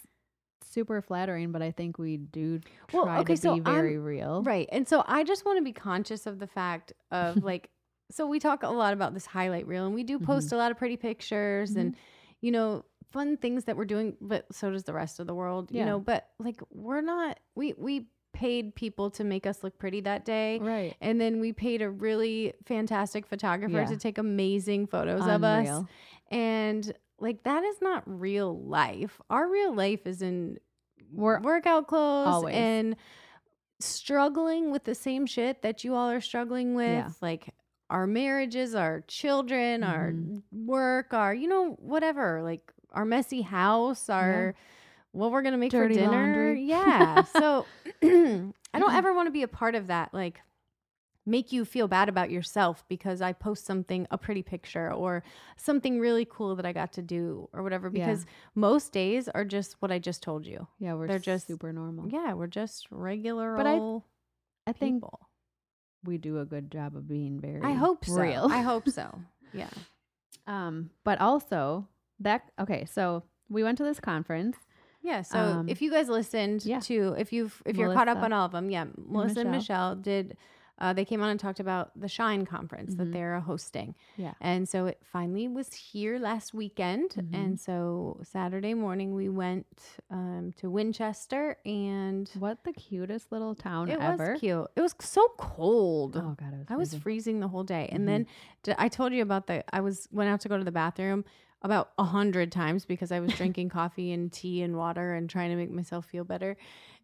super 0.75 1.01
flattering, 1.01 1.51
but 1.51 1.61
I 1.61 1.71
think 1.71 1.97
we 1.97 2.17
do 2.17 2.59
try 2.87 2.99
Well, 3.01 3.19
okay, 3.21 3.35
to 3.35 3.41
so 3.41 3.55
be 3.55 3.61
I'm- 3.61 3.73
very 3.73 3.97
real. 3.97 4.43
right. 4.43 4.69
And 4.71 4.87
so 4.87 5.03
I 5.07 5.23
just 5.23 5.45
want 5.45 5.57
to 5.57 5.63
be 5.63 5.71
conscious 5.71 6.27
of 6.27 6.37
the 6.37 6.47
fact 6.47 6.93
of 7.09 7.37
like, 7.43 7.69
so 8.11 8.27
we 8.27 8.39
talk 8.39 8.61
a 8.61 8.69
lot 8.69 8.93
about 8.93 9.15
this 9.15 9.25
highlight 9.25 9.65
reel 9.65 9.85
and 9.85 9.95
we 9.95 10.03
do 10.03 10.19
post 10.19 10.47
mm-hmm. 10.47 10.55
a 10.55 10.57
lot 10.59 10.71
of 10.71 10.77
pretty 10.77 10.97
pictures 10.97 11.71
and, 11.75 11.93
mm-hmm. 11.93 12.01
you 12.41 12.51
know, 12.51 12.85
fun 13.11 13.37
things 13.37 13.63
that 13.63 13.77
we're 13.77 13.85
doing, 13.85 14.15
but 14.21 14.45
so 14.51 14.69
does 14.69 14.83
the 14.83 14.93
rest 14.93 15.19
of 15.19 15.25
the 15.25 15.33
world, 15.33 15.71
you 15.71 15.85
know, 15.85 15.99
but 15.99 16.27
like 16.37 16.61
we're 16.69 17.01
not, 17.01 17.39
we, 17.55 17.73
we 17.77 18.07
paid 18.33 18.75
people 18.75 19.09
to 19.09 19.23
make 19.23 19.47
us 19.47 19.63
look 19.63 19.79
pretty 19.79 20.01
that 20.01 20.25
day. 20.25 20.59
Right. 20.59 20.93
And 20.99 21.19
then 21.19 21.39
we 21.39 21.53
paid 21.53 21.81
a 21.81 21.89
really 21.89 22.53
fantastic 22.65 23.25
photographer 23.25 23.77
Yeah. 23.77 23.85
to 23.85 23.97
take 23.97 24.17
amazing 24.17 24.87
photos 24.87 25.25
of 25.25 25.43
us. 25.43 25.85
And 26.29 26.93
like 27.19 27.43
that 27.43 27.63
is 27.63 27.77
not 27.81 28.03
real 28.05 28.57
life. 28.59 29.19
Our 29.29 29.49
real 29.49 29.73
life 29.73 30.05
is 30.05 30.21
in 30.21 30.57
We're 31.11 31.39
workout 31.39 31.87
clothes 31.87 32.33
always. 32.35 32.55
and 32.55 32.95
struggling 33.79 34.71
with 34.71 34.83
the 34.85 34.95
same 34.95 35.25
shit 35.25 35.61
that 35.61 35.83
you 35.83 35.95
all 35.95 36.09
are 36.09 36.21
struggling 36.21 36.75
with. 36.75 36.87
Yeah. 36.89 37.09
Like 37.21 37.53
our 37.89 38.07
marriages, 38.07 38.73
our 38.75 39.01
children, 39.07 39.83
our 39.83 40.11
Mhm. 40.11 40.41
work, 40.51 41.13
our, 41.13 41.33
you 41.33 41.47
know, 41.47 41.71
whatever, 41.79 42.41
like 42.41 42.71
our 42.91 43.05
messy 43.05 43.41
house, 43.41 44.09
our 44.09 44.55
what 45.11 45.31
we're 45.31 45.41
gonna 45.41 45.57
make 45.57 45.71
Dirty 45.71 45.93
for 45.95 45.99
dinner. 46.01 46.11
laundry. 46.11 46.61
Yeah. 46.63 47.23
So 47.23 47.65
I 48.03 48.79
don't 48.79 48.93
ever 48.93 49.13
want 49.13 49.27
to 49.27 49.31
be 49.31 49.43
a 49.43 49.47
part 49.47 49.75
of 49.75 49.87
that. 49.87 50.13
Like 50.13 50.41
make 51.25 51.51
you 51.51 51.65
feel 51.65 51.87
bad 51.87 52.07
about 52.07 52.29
yourself 52.29 52.83
because 52.87 53.21
I 53.21 53.33
post 53.33 53.65
something, 53.65 54.05
a 54.11 54.17
pretty 54.17 54.43
picture 54.43 54.91
or 54.93 55.23
something 55.57 55.99
really 55.99 56.25
cool 56.29 56.55
that 56.55 56.65
I 56.65 56.71
got 56.73 56.93
to 56.93 57.01
do 57.01 57.49
or 57.51 57.63
whatever. 57.63 57.89
Yeah. 57.91 58.05
Because 58.05 58.25
most 58.53 58.91
days 58.91 59.27
are 59.29 59.43
just 59.45 59.75
what 59.81 59.91
I 59.91 59.97
just 59.99 60.21
told 60.21 60.45
you. 60.45 60.67
yeah, 60.79 60.93
we're 60.93 61.07
they're 61.07 61.19
just 61.19 61.47
super 61.47 61.73
normal. 61.73 62.07
Yeah, 62.09 62.33
we're 62.33 62.47
just 62.47 62.87
regular 62.91 63.55
But 63.57 63.65
I- 63.67 63.73
old 63.79 64.03
I 64.67 64.71
think 64.73 64.97
people. 65.03 65.19
we 66.03 66.17
do 66.17 66.39
a 66.39 66.45
good 66.45 66.71
job 66.71 66.95
of 66.95 67.07
being 67.07 67.39
very 67.39 67.61
I 67.61 67.73
hope 67.73 68.05
so. 68.05 68.13
real. 68.21 68.47
I 68.51 68.61
hope 68.61 68.87
so. 68.89 69.19
Yeah. 69.53 69.69
um, 70.47 70.89
but 71.03 71.19
also 71.21 71.87
that 72.19 72.43
okay, 72.59 72.85
so 72.85 73.23
we 73.49 73.63
went 73.63 73.77
to 73.77 73.83
this 73.83 73.99
conference 73.99 74.57
Yeah. 75.01 75.21
So 75.21 75.37
Um, 75.39 75.69
if 75.69 75.81
you 75.81 75.91
guys 75.91 76.09
listened 76.09 76.65
yeah. 76.65 76.79
to, 76.89 77.13
if 77.17 77.31
you've, 77.31 77.61
if 77.65 77.77
you're 77.77 77.93
caught 77.93 78.07
up 78.07 78.17
on 78.23 78.33
all 78.33 78.45
of 78.45 78.51
them, 78.51 78.69
yeah, 78.71 78.85
Melissa 78.97 79.41
and 79.41 79.51
Michelle. 79.51 79.95
Michelle 79.95 79.95
did. 79.95 80.37
Uh, 80.77 80.91
they 80.91 81.05
came 81.05 81.21
on 81.23 81.29
and 81.29 81.39
talked 81.39 81.61
about 81.61 81.91
the 81.99 82.07
Shine 82.09 82.45
conference 82.45 82.95
that 82.95 83.07
Mhm. 83.07 83.13
they're 83.13 83.39
hosting, 83.39 83.95
Yeah. 84.17 84.33
and 84.41 84.67
so 84.67 84.87
it 84.87 84.99
finally 85.03 85.47
was 85.47 85.73
here 85.73 86.19
last 86.19 86.53
weekend. 86.53 87.11
Mhm. 87.11 87.33
And 87.33 87.59
so 87.59 88.19
Saturday 88.23 88.73
morning 88.73 89.15
we 89.15 89.29
went 89.29 89.65
um, 90.09 90.53
to 90.57 90.69
Winchester, 90.69 91.57
and 91.65 92.29
What 92.39 92.63
the 92.65 92.73
cutest 92.73 93.31
little 93.31 93.55
town 93.55 93.89
it 93.89 93.99
ever. 93.99 94.31
was 94.33 94.39
cute. 94.41 94.67
It 94.75 94.81
was 94.81 94.95
so 94.99 95.27
cold. 95.37 96.17
Oh 96.17 96.35
god, 96.37 96.53
it 96.53 96.57
was 96.59 96.67
I 96.69 96.75
was 96.75 96.93
freezing. 96.95 97.39
the 97.39 97.47
whole 97.47 97.63
day. 97.63 97.87
And 97.91 98.03
Mhm. 98.03 98.07
then 98.07 98.27
d- 98.63 98.73
I 98.77 98.89
told 98.89 99.13
you 99.13 99.21
about 99.21 99.47
the 99.47 99.63
I 99.73 99.79
was 99.81 100.07
went 100.11 100.29
out 100.29 100.41
to 100.41 100.49
go 100.49 100.57
to 100.57 100.63
the 100.63 100.71
bathroom 100.71 101.23
about 101.61 101.91
a 101.97 102.03
hundred 102.03 102.51
times 102.51 102.85
because 102.85 103.11
I 103.11 103.19
was 103.21 103.31
drinking 103.55 103.69
coffee 103.69 104.11
and 104.11 104.31
tea 104.31 104.61
and 104.61 104.75
water 104.77 105.13
and 105.13 105.29
trying 105.29 105.49
to 105.51 105.55
make 105.55 105.71
myself 105.71 106.05
feel 106.05 106.23
better. 106.23 106.57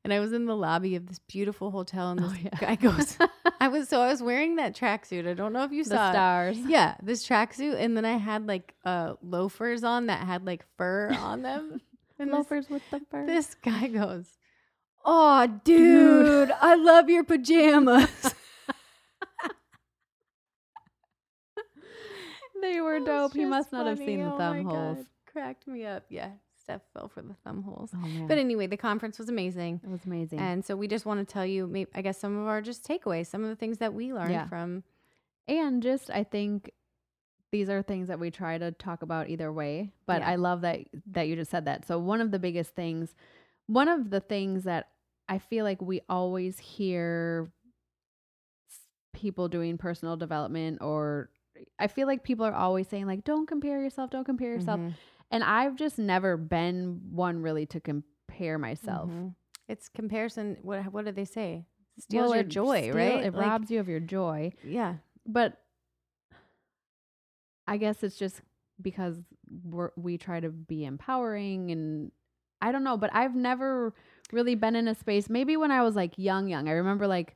And 0.04 0.12
I 0.12 0.20
was 0.20 0.34
in 0.34 0.46
the 0.46 0.56
lobby 0.56 0.96
of 0.96 1.06
this 1.08 1.20
beautiful 1.20 1.70
hotel 1.72 2.10
and 2.12 2.20
Oh, 2.20 2.28
this 2.30 2.44
yeah. 2.44 2.60
guy 2.60 2.76
goes 2.76 3.18
was 3.72 3.90
so 3.90 4.02
I 4.02 4.10
was 4.10 4.22
wearing 4.22 4.58
that 4.58 4.76
tracksuit. 4.76 5.28
I 5.28 5.34
don't 5.34 5.54
know 5.54 5.64
if 5.64 5.72
you 5.72 5.84
the 5.84 5.90
saw 5.96 6.10
it. 6.10 6.14
stars. 6.14 6.58
Yeah, 6.68 6.96
this 7.02 7.28
tracksuit 7.28 7.76
and 7.80 7.98
then 7.98 8.06
I 8.06 8.18
had 8.18 8.46
like 8.48 8.76
uh 8.86 9.14
loafers 9.24 9.84
on 9.84 10.06
that 10.08 10.26
had 10.28 10.46
like 10.46 10.64
fur 10.78 11.12
on 11.20 11.42
them. 11.42 11.82
And 12.20 12.30
this, 12.30 12.36
Loafers 12.38 12.70
with 12.70 12.84
the 12.92 13.02
fur. 13.10 13.26
this 13.26 13.56
guy 13.56 13.88
goes, 13.88 14.28
Oh 15.04 15.48
dude, 15.64 16.52
I 16.52 16.76
love 16.76 17.10
your 17.10 17.24
pajamas. 17.24 18.08
they 22.62 22.80
were 22.80 23.00
dope. 23.00 23.34
He 23.34 23.46
must 23.46 23.72
not 23.72 23.88
have 23.88 23.98
seen 23.98 24.20
the 24.24 24.34
Oh 24.34 24.38
thumb 24.38 24.64
holes. 24.66 24.98
God. 24.98 25.06
Cracked 25.32 25.68
me 25.68 25.86
up. 25.86 26.06
Yeah. 26.10 26.30
Steph 26.62 26.82
fell 26.94 27.08
for 27.08 27.22
the 27.22 27.34
thumb 27.44 27.64
holes. 27.64 27.92
Oh. 27.96 28.26
But 28.28 28.38
anyway, 28.38 28.68
the 28.68 28.78
conference 28.78 29.18
was 29.18 29.30
amazing. 29.30 29.82
it 29.84 29.90
was 29.90 30.06
amazing. 30.06 30.40
And 30.40 30.64
so 30.64 30.76
we 30.76 30.88
just 30.88 31.06
want 31.06 31.26
to 31.26 31.32
tell 31.34 31.46
you, 31.46 31.66
maybe, 31.68 31.90
I 31.96 32.02
guess, 32.02 32.20
some 32.20 32.38
of 32.38 32.48
our 32.48 32.62
just 32.62 32.88
takeaways, 32.88 33.28
some 33.28 33.44
of 33.44 33.50
the 33.50 33.56
things 33.56 33.80
that 33.80 33.94
we 33.94 34.14
learned 34.14 34.32
Yeah. 34.32 34.48
from. 34.48 34.84
And 35.48 35.82
just 35.82 36.10
I 36.12 36.24
think 36.24 36.72
these 37.52 37.70
are 37.70 37.82
things 37.82 38.08
that 38.08 38.20
we 38.20 38.32
try 38.32 38.58
to 38.58 38.72
talk 38.72 39.02
about 39.02 39.30
either 39.30 39.52
way. 39.52 39.92
But 40.06 40.22
Yeah. 40.22 40.30
I 40.30 40.36
love 40.36 40.62
that 40.62 40.82
that 41.08 41.28
you 41.28 41.36
just 41.36 41.52
said 41.52 41.66
that. 41.66 41.86
So 41.86 41.98
one 42.00 42.22
of 42.22 42.32
the 42.32 42.40
biggest 42.40 42.76
things, 42.76 43.16
one 43.68 43.88
of 43.88 44.10
the 44.10 44.20
things 44.22 44.64
that 44.64 44.90
I 45.28 45.40
feel 45.40 45.66
like 45.66 45.82
we 45.82 46.02
always 46.10 46.60
hear 46.60 47.52
people 49.14 49.48
doing 49.50 49.78
personal 49.78 50.16
development 50.16 50.80
or 50.82 51.30
I 51.78 51.88
feel 51.88 52.08
like 52.08 52.24
people 52.24 52.46
are 52.46 52.54
always 52.54 52.88
saying 52.88 53.08
like 53.08 53.24
don't 53.24 53.46
compare 53.48 53.82
yourself, 53.82 54.10
don't 54.10 54.24
compare 54.26 54.52
yourself. 54.54 54.80
Mhm. 54.80 54.94
And 55.32 55.44
I've 55.44 55.76
just 55.76 55.98
never 55.98 56.38
been 56.38 57.02
one 57.12 57.42
really 57.42 57.66
to 57.68 57.80
compare 57.80 58.58
myself. 58.60 59.10
Mhm. 59.10 59.34
It's 59.68 59.88
comparison. 59.90 60.58
What 60.62 60.84
What 60.92 61.06
did 61.06 61.16
they 61.16 61.26
say? 61.26 61.66
Steals 61.98 62.28
Well, 62.30 62.36
your 62.36 62.44
joy, 62.44 62.82
steal- 62.84 62.96
right? 62.96 63.24
It 63.26 63.34
Like, 63.34 63.46
robs 63.46 63.72
you 63.72 63.80
of 63.80 63.88
your 63.90 64.00
joy. 64.00 64.52
Yeah. 64.64 64.98
but 65.26 65.58
I 67.68 67.78
guess 67.78 68.04
it's 68.04 68.18
just 68.18 68.42
because 68.82 69.22
we're, 69.64 69.92
we 69.96 70.18
try 70.18 70.40
to 70.40 70.50
be 70.50 70.84
empowering 70.86 71.72
and 71.72 72.12
I 72.62 72.72
don't 72.72 72.84
know, 72.84 72.98
but 72.98 73.12
I've 73.14 73.36
never 73.36 73.94
really 74.32 74.56
been 74.56 74.76
in 74.76 74.88
a 74.88 74.96
space. 74.96 75.30
Maybe 75.30 75.58
when 75.58 75.72
I 75.72 75.82
was 75.84 75.96
like 75.96 76.18
young, 76.18 76.48
young, 76.48 76.68
I 76.68 76.74
remember 76.74 77.08
like 77.08 77.36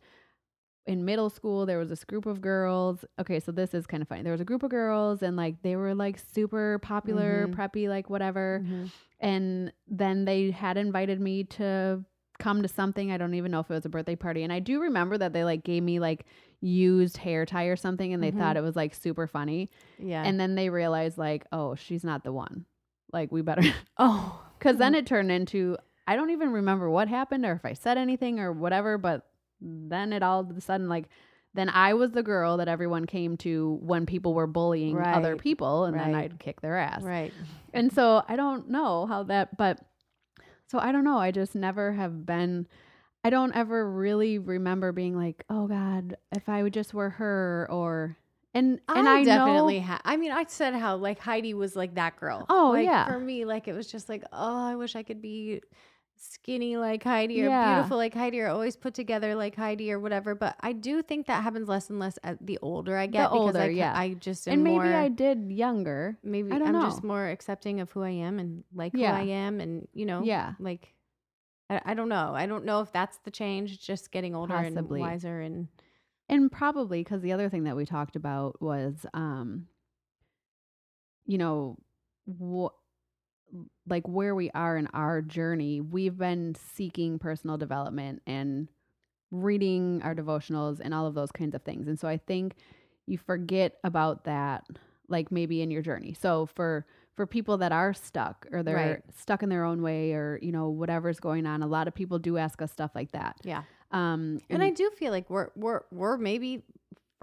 in 0.87 1.03
middle 1.03 1.29
school, 1.29 1.65
there 1.65 1.79
was 1.79 1.89
this 1.89 2.03
group 2.03 2.25
of 2.25 2.41
girls. 2.41 3.03
Okay, 3.19 3.39
so 3.39 3.51
this 3.51 3.73
is 3.73 3.87
kind 3.87 4.01
of 4.03 4.07
funny. 4.07 4.21
There 4.21 4.31
was 4.31 4.41
a 4.41 4.45
group 4.45 4.61
of 4.63 4.69
girls 4.69 5.23
and 5.23 5.35
like 5.35 5.61
they 5.63 5.75
were 5.75 5.95
like 5.95 6.19
super 6.19 6.79
popular, 6.79 7.47
Mhm. 7.47 7.55
preppy, 7.55 7.89
like 7.89 8.09
whatever. 8.09 8.61
Mhm. 8.63 8.91
And 9.19 9.73
then 9.87 10.25
they 10.25 10.51
had 10.51 10.77
invited 10.77 11.19
me 11.19 11.43
to 11.45 12.03
come 12.37 12.61
to 12.61 12.67
something. 12.67 13.11
I 13.11 13.17
don't 13.17 13.33
even 13.33 13.49
know 13.51 13.61
if 13.61 13.71
it 13.71 13.73
was 13.73 13.85
a 13.85 13.89
birthday 13.89 14.15
party. 14.15 14.43
And 14.43 14.51
I 14.53 14.59
do 14.59 14.79
remember 14.81 15.17
that 15.17 15.33
they 15.33 15.43
like 15.43 15.63
gave 15.63 15.81
me 15.83 15.99
like 15.99 16.25
used 16.61 17.17
hair 17.17 17.45
tie 17.45 17.65
or 17.65 17.75
something 17.75 18.13
and 18.13 18.21
they 18.21 18.31
Mhm. 18.31 18.37
thought 18.37 18.57
it 18.57 18.61
was 18.61 18.75
like 18.75 18.93
super 18.93 19.25
funny. 19.25 19.69
Yeah. 19.97 20.23
And 20.23 20.39
then 20.39 20.55
they 20.55 20.69
realized 20.69 21.17
like, 21.17 21.45
oh, 21.51 21.75
she's 21.75 22.03
not 22.03 22.23
the 22.23 22.33
one. 22.33 22.65
Like 23.13 23.31
we 23.31 23.41
better 23.41 23.61
oh, 23.97 24.43
cuz 24.59 24.77
then 24.77 24.93
it 24.95 25.05
turned 25.07 25.31
into 25.31 25.77
I 26.07 26.15
don't 26.15 26.29
even 26.29 26.51
remember 26.51 26.89
what 26.89 27.07
happened 27.07 27.45
or 27.45 27.53
if 27.53 27.65
I 27.65 27.73
said 27.73 27.97
anything 27.97 28.39
or 28.39 28.51
whatever, 28.51 28.97
but 28.99 29.25
then 29.65 30.13
it 30.13 30.21
all 30.23 30.41
of 30.41 30.55
a 30.55 30.61
sudden 30.61 30.87
like 30.89 31.05
then 31.53 31.69
I 31.69 31.93
was 31.93 32.11
the 32.11 32.21
girl 32.23 32.57
that 32.57 32.67
everyone 32.67 33.05
came 33.05 33.37
to 33.37 33.79
when 33.81 34.05
people 34.05 34.33
were 34.33 34.45
bullying 34.47 34.95
other 35.15 35.37
people 35.37 35.85
and 35.85 35.97
then 35.97 36.13
I'd 36.13 36.37
kick 36.39 36.59
their 36.61 36.77
ass. 36.77 37.01
right. 37.01 37.31
And 37.73 37.91
so 37.93 38.23
I 38.27 38.35
don't 38.35 38.69
know 38.69 39.05
how 39.05 39.23
that, 39.23 39.55
but 39.57 39.79
so 40.67 40.79
I 40.79 40.91
don't 40.91 41.05
know. 41.05 41.17
I 41.17 41.31
just 41.31 41.55
never 41.55 41.93
have 41.93 42.25
been, 42.25 42.67
I 43.23 43.29
don't 43.29 43.55
ever 43.55 43.89
really 43.89 44.37
remember 44.37 44.91
being 44.91 45.15
like, 45.15 45.45
oh 45.49 45.67
God, 45.67 46.17
if 46.33 46.49
I 46.49 46.61
would 46.61 46.73
just 46.73 46.93
were 46.93 47.11
her 47.11 47.67
or, 47.69 48.17
and, 48.53 48.81
and 48.89 49.07
I, 49.07 49.19
I 49.19 49.23
definitely 49.23 49.79
know, 49.79 49.85
ha- 49.85 50.01
I 50.03 50.17
mean, 50.17 50.31
I 50.31 50.43
said 50.49 50.73
how 50.73 50.97
like 50.97 51.19
Heidi 51.19 51.53
was 51.53 51.75
like 51.75 51.95
that 51.95 52.17
girl. 52.17 52.45
Oh, 52.49 52.71
Like, 52.73 52.85
yeah. 52.85 53.05
For 53.05 53.17
me, 53.19 53.45
like 53.45 53.67
it 53.69 53.73
was 53.73 53.87
just 53.87 54.09
like, 54.09 54.23
oh, 54.33 54.65
I 54.67 54.75
wish 54.75 54.95
I 54.97 55.03
could 55.03 55.21
be 55.21 55.61
skinny 56.17 56.77
like 56.77 57.03
Heidi 57.03 57.41
or 57.43 57.47
Yeah. 57.49 57.75
beautiful 57.75 57.97
like 57.97 58.13
Heidi 58.13 58.39
or 58.41 58.47
always 58.47 58.75
put 58.75 58.93
together 58.93 59.35
like 59.35 59.55
Heidi 59.55 59.91
or 59.91 59.99
whatever. 59.99 60.35
But 60.35 60.55
I 60.59 60.71
do 60.73 61.01
think 61.01 61.27
that 61.27 61.43
happens 61.43 61.67
less 61.67 61.89
and 61.89 61.99
less 61.99 62.17
as 62.17 62.37
the 62.41 62.57
older 62.61 62.97
I 62.97 63.07
get. 63.07 63.23
because 63.29 63.33
older, 63.39 63.59
I, 63.59 63.65
yeah. 63.67 63.93
I 63.97 64.13
just 64.13 64.47
am 64.47 64.53
and 64.55 64.63
maybe 64.63 64.75
more, 64.75 64.93
I 64.95 65.09
did 65.09 65.51
younger. 65.51 66.17
maybe 66.23 66.51
I 66.51 66.59
don't 66.59 66.75
I'm 66.75 66.81
just 66.83 67.03
more 67.03 67.27
accepting 67.27 67.79
of 67.81 67.91
who 67.91 68.01
I 68.03 68.11
am 68.11 68.39
and 68.39 68.63
like 68.73 68.93
Yeah. 68.95 69.11
who 69.15 69.21
I 69.21 69.25
am, 69.33 69.59
and 69.61 69.87
you 69.93 70.05
know, 70.05 70.23
Yeah. 70.23 70.53
like. 70.59 70.93
I, 71.67 71.81
I 71.83 71.93
don't 71.95 72.09
know. 72.09 72.33
I 72.35 72.45
don't 72.45 72.63
know 72.63 72.81
if 72.81 72.91
that's 72.91 73.17
the 73.25 73.31
change. 73.31 73.79
Just 73.79 74.11
getting 74.11 74.35
older 74.35 74.53
Possibly. 74.53 75.01
and 75.01 75.09
wiser, 75.11 75.41
and 75.41 75.67
And 76.29 76.51
probably 76.51 77.03
because 77.03 77.21
the 77.23 77.31
other 77.31 77.49
thing 77.49 77.63
that 77.63 77.75
we 77.75 77.85
talked 77.87 78.15
about 78.15 78.61
was, 78.61 79.03
um, 79.15 79.67
you 81.25 81.37
know, 81.39 81.77
what 82.25 82.73
like 83.87 84.07
where 84.07 84.35
we 84.35 84.49
are 84.51 84.77
in 84.77 84.87
our 84.93 85.21
journey. 85.21 85.81
We've 85.81 86.17
been 86.17 86.55
seeking 86.73 87.19
personal 87.19 87.57
development 87.57 88.21
and 88.27 88.67
reading 89.31 90.01
our 90.03 90.15
devotionals 90.15 90.79
and 90.79 90.93
all 90.93 91.05
of 91.07 91.13
those 91.15 91.31
kinds 91.31 91.55
of 91.55 91.61
things. 91.63 91.87
And 91.87 91.99
so 91.99 92.07
I 92.07 92.17
think 92.17 92.55
you 93.07 93.17
forget 93.17 93.77
about 93.83 94.23
that, 94.25 94.65
like 95.07 95.31
maybe 95.31 95.61
in 95.61 95.71
your 95.71 95.81
journey. 95.81 96.13
So 96.13 96.47
for 96.47 96.85
for 97.15 97.25
people 97.25 97.57
that 97.59 97.71
are 97.71 97.93
stuck 97.93 98.45
or 98.51 98.61
they're 98.61 98.75
Right. 98.75 99.01
stuck 99.17 99.41
in 99.41 99.47
their 99.47 99.63
own 99.63 99.81
way 99.81 100.11
or 100.13 100.37
you 100.41 100.51
know 100.51 100.69
whatever's 100.69 101.19
going 101.19 101.45
on, 101.45 101.61
a 101.63 101.67
lot 101.67 101.87
of 101.87 101.93
people 101.95 102.19
do 102.19 102.37
ask 102.37 102.61
us 102.61 102.71
stuff 102.71 102.91
like 102.95 103.11
that. 103.11 103.37
yeah. 103.43 103.63
Um, 103.91 104.41
And 104.49 104.61
I 104.63 104.71
do 104.71 104.89
feel 104.97 105.11
like 105.11 105.29
we're 105.29 105.49
we're 105.55 105.81
we're 105.91 106.17
maybe 106.17 106.63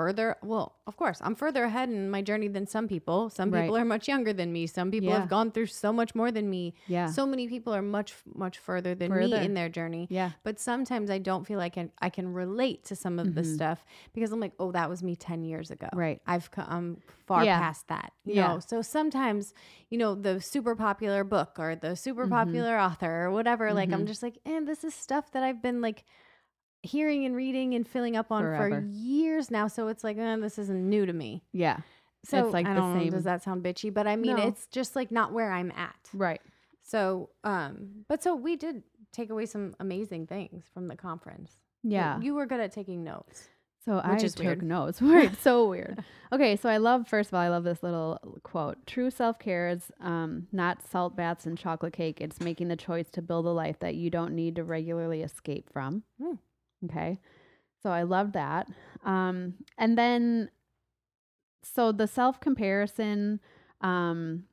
further 0.03 0.37
well, 0.43 0.67
of 0.87 0.97
course, 0.97 1.19
I'm 1.27 1.35
further 1.35 1.63
ahead 1.65 1.89
in 1.89 2.11
my 2.11 2.23
journey 2.23 2.49
than 2.49 2.67
some 2.67 2.87
people. 2.89 3.31
Some 3.31 3.49
people 3.51 3.75
Right. 3.75 3.83
are 3.83 3.85
much 3.97 4.09
younger 4.09 4.33
than 4.33 4.53
me. 4.53 4.67
Some 4.67 4.91
people 4.91 5.11
Yeah. 5.11 5.21
have 5.21 5.29
gone 5.29 5.51
through 5.53 5.67
so 5.85 5.93
much 5.93 6.15
more 6.15 6.31
than 6.33 6.47
me. 6.51 6.75
yeah, 6.89 7.07
So 7.07 7.25
many 7.27 7.47
people 7.49 7.73
are 7.79 7.83
much 7.99 8.11
much 8.45 8.57
further 8.59 8.93
than 8.95 9.11
me 9.15 9.33
in 9.47 9.55
their 9.55 9.69
journey. 9.79 10.05
yeah. 10.11 10.31
But 10.43 10.59
sometimes 10.59 11.09
I 11.11 11.19
don't 11.19 11.45
feel 11.47 11.59
like 11.59 11.73
I 11.73 11.75
can, 11.83 11.91
I 12.07 12.11
can 12.11 12.27
relate 12.33 12.79
to 12.91 12.95
some 12.97 13.19
of 13.23 13.35
the 13.37 13.43
Mhm. 13.43 13.55
stuff 13.55 13.79
because 14.15 14.31
I'm 14.33 14.41
like, 14.41 14.55
oh, 14.59 14.73
that 14.73 14.89
was 14.93 15.03
me 15.03 15.15
10 15.17 15.45
years 15.45 15.71
ago. 15.71 15.89
Right. 15.93 16.21
I've 16.27 16.51
come 16.51 16.85
far 17.29 17.45
Yeah. 17.45 17.59
past 17.61 17.87
that. 17.89 18.13
You 18.25 18.35
Yeah. 18.35 18.49
know, 18.49 18.59
so 18.61 18.83
sometimes, 18.83 19.55
you 19.91 19.99
know, 19.99 20.15
the 20.29 20.41
super 20.41 20.75
popular 20.75 21.23
book 21.25 21.53
or 21.59 21.77
the 21.77 21.95
super 21.97 22.27
Mhm. 22.27 22.31
popular 22.39 22.77
author 22.87 23.15
or 23.25 23.31
whatever, 23.31 23.73
like 23.73 23.93
I'm 23.93 24.03
Mhm. 24.05 24.09
just 24.13 24.23
like, 24.23 24.39
and 24.45 24.67
this 24.67 24.83
is 24.85 24.95
stuff 24.95 25.31
that 25.33 25.43
I've 25.43 25.63
been 25.63 25.81
like 25.81 26.05
hearing 26.83 27.25
and 27.25 27.35
reading 27.37 27.75
and 27.75 27.87
filling 27.87 28.17
up 28.17 28.31
on 28.33 28.43
Forever. 28.43 28.81
for 28.81 28.87
years 28.87 29.51
now. 29.51 29.69
So 29.69 29.89
it's 29.89 30.03
like, 30.05 30.17
eh, 30.19 30.37
this 30.37 30.59
isn't 30.59 30.89
new 30.89 31.07
to 31.07 31.13
me. 31.13 31.43
Yeah. 31.53 31.79
So 32.25 32.45
it's 32.45 32.53
like 32.53 32.67
I 32.67 32.75
don't 32.75 32.95
know, 32.95 33.01
same- 33.01 33.11
Does 33.11 33.25
that 33.25 33.43
sound 33.43 33.65
bitchy? 33.65 33.93
But 33.93 34.07
I 34.07 34.17
mean, 34.17 34.37
No. 34.37 34.47
it's 34.47 34.67
just 34.69 34.95
like 34.97 35.11
not 35.11 35.33
where 35.33 35.51
I'm 35.51 35.73
at. 35.73 36.09
Right. 36.15 36.41
So, 36.83 37.31
um, 37.45 38.05
but 38.09 38.23
so 38.23 38.35
we 38.35 38.57
did 38.57 38.83
take 39.13 39.31
away 39.31 39.47
some 39.47 39.75
amazing 39.81 40.27
things 40.27 40.65
from 40.73 40.89
the 40.89 40.97
conference. 40.97 41.53
Yeah. 41.83 42.21
You 42.21 42.35
were 42.35 42.47
good 42.47 42.61
at 42.61 42.73
taking 42.73 43.03
notes. 43.05 43.49
So 43.85 43.99
I 43.99 44.15
is 44.15 44.35
took 44.37 44.45
weird. 44.47 44.63
notes. 44.63 45.03
Right. 45.03 45.33
So 45.41 45.69
weird. 45.69 46.05
Okay. 46.33 46.55
So 46.55 46.69
I 46.69 46.77
love, 46.77 47.09
first 47.09 47.31
of 47.31 47.35
all, 47.35 47.41
I 47.41 47.49
love 47.49 47.65
this 47.65 47.83
little 47.83 48.41
quote. 48.45 48.87
True 48.87 49.11
self 49.11 49.39
care 49.41 49.69
is 49.69 49.91
um, 50.01 50.47
not 50.53 50.83
salt 50.89 51.17
baths 51.17 51.47
and 51.47 51.59
chocolate 51.59 51.93
cake. 51.93 52.21
It's 52.21 52.41
making 52.41 52.69
the 52.69 52.77
choice 52.77 53.11
to 53.13 53.23
build 53.23 53.47
a 53.47 53.51
life 53.51 53.81
that 53.81 53.97
you 53.97 54.09
don't 54.11 54.35
need 54.37 54.55
to 54.57 54.65
regularly 54.65 55.23
escape 55.23 55.69
from. 55.73 56.05
Hmm. 56.23 56.35
Okay. 56.85 57.19
So 57.83 57.91
I 57.91 58.03
loved 58.03 58.33
that. 58.35 58.69
Um, 59.05 59.55
and 59.79 59.99
then, 59.99 60.51
so 61.63 61.93
the 61.93 62.07
self 62.07 62.41
comparison, 62.41 63.41
um, 63.81 64.45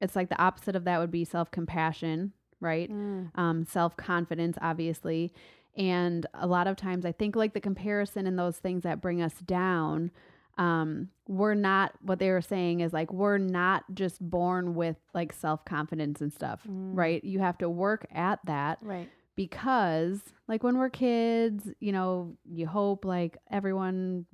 it's 0.00 0.16
like 0.16 0.28
the 0.28 0.40
opposite 0.42 0.76
of 0.76 0.84
that 0.84 0.98
would 0.98 1.10
be 1.10 1.24
self 1.24 1.50
compassion, 1.50 2.32
right? 2.60 2.90
um, 3.34 3.64
self 3.64 3.96
confidence, 3.96 4.56
obviously. 4.60 5.32
And 5.76 6.26
a 6.34 6.46
lot 6.46 6.66
of 6.66 6.76
times, 6.76 7.06
I 7.06 7.12
think 7.12 7.34
like 7.36 7.54
the 7.54 7.60
comparison 7.60 8.26
and 8.26 8.38
those 8.38 8.58
things 8.58 8.82
that 8.82 9.00
bring 9.00 9.22
us 9.22 9.34
down, 9.34 10.10
um 10.58 11.08
we're 11.26 11.54
not 11.54 11.92
what 12.02 12.18
they 12.18 12.28
were 12.28 12.42
saying 12.42 12.80
is 12.80 12.92
like 12.92 13.10
we're 13.10 13.38
not 13.38 13.84
just 13.94 14.20
born 14.20 14.74
with 14.74 14.96
like 15.14 15.32
self-confidence 15.32 16.20
and 16.20 16.30
stuff 16.30 16.60
Mm. 16.68 16.90
right 16.94 17.24
you 17.24 17.38
have 17.38 17.56
to 17.58 17.70
work 17.70 18.06
at 18.12 18.38
that 18.44 18.78
Right. 18.82 19.08
Because 19.36 20.20
like 20.48 20.62
when 20.62 20.76
we're 20.78 20.90
kids 20.90 21.68
you 21.80 21.92
know 21.92 22.36
you 22.44 22.66
hope 22.66 23.04
like 23.04 23.38
everyone 23.50 24.26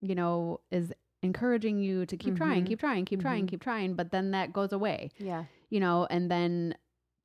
you 0.00 0.14
know 0.14 0.60
is 0.70 0.92
encouraging 1.22 1.78
you 1.78 2.06
to 2.06 2.16
keep 2.16 2.36
trying 2.36 2.64
Mhm. 2.64 2.68
keep 2.68 2.80
trying 2.80 3.04
keep 3.04 3.20
trying 3.20 3.44
Mhm. 3.46 3.48
keep 3.48 3.60
trying 3.62 3.94
but 3.94 4.10
then 4.12 4.30
that 4.32 4.52
goes 4.52 4.72
away 4.72 5.10
Yeah. 5.18 5.44
you 5.70 5.80
know 5.80 6.06
and 6.10 6.30
then 6.30 6.74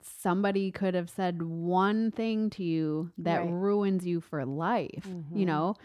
somebody 0.01 0.71
could 0.71 0.95
have 0.95 1.09
said 1.09 1.41
one 1.43 2.09
thing 2.11 2.49
to 2.51 2.63
you 2.63 3.11
that 3.19 3.37
Right. 3.41 3.51
ruins 3.53 4.05
you 4.07 4.19
for 4.21 4.43
life 4.45 5.05
you 5.05 5.45
Mhm. 5.45 5.45
know 5.45 5.75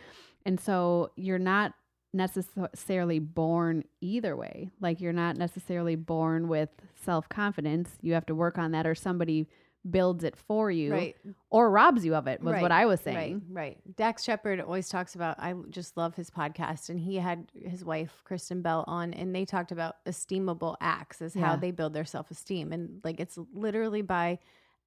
and 0.46 0.59
so 0.59 1.11
you're 1.16 1.38
not 1.38 1.75
necessarily 2.14 3.18
born 3.18 3.85
either 4.01 4.35
way 4.37 4.70
like 4.81 5.01
you're 5.03 5.12
not 5.12 5.37
necessarily 5.37 5.96
born 5.96 6.49
with 6.49 6.70
self-confidence 6.94 7.99
you 8.01 8.14
have 8.14 8.25
to 8.27 8.35
work 8.35 8.57
on 8.57 8.70
that 8.70 8.87
or 8.87 8.94
somebody 8.94 9.46
builds 9.90 10.25
it 10.25 10.37
for 10.37 10.70
you 10.70 10.92
Right. 10.92 11.16
or 11.51 11.70
robs 11.70 12.05
you 12.05 12.14
of 12.14 12.27
it 12.27 12.42
was 12.42 12.61
what 12.61 12.72
i 12.72 12.87
was 12.87 13.01
saying 13.01 13.42
Right, 13.51 13.77
right. 13.85 13.96
Dax 13.96 14.25
Shepard 14.25 14.61
always 14.61 14.88
talks 14.88 15.14
about. 15.14 15.37
I 15.38 15.55
just 15.70 15.96
love 15.96 16.14
his 16.16 16.29
podcast, 16.31 16.88
and 16.90 16.99
he 17.01 17.16
had 17.16 17.51
his 17.55 17.85
wife 17.85 18.22
Kristen 18.25 18.62
Bell 18.62 18.85
on, 18.87 19.14
and 19.14 19.35
they 19.35 19.44
talked 19.44 19.72
about 19.72 20.05
esteemable 20.05 20.77
acts 20.81 21.22
as 21.22 21.35
how 21.35 21.57
they 21.57 21.70
build 21.70 21.92
their 21.94 22.05
self 22.05 22.31
esteem, 22.31 22.72
and 22.72 23.01
like 23.05 23.20
it's 23.20 23.38
literally 23.55 24.03
by 24.03 24.38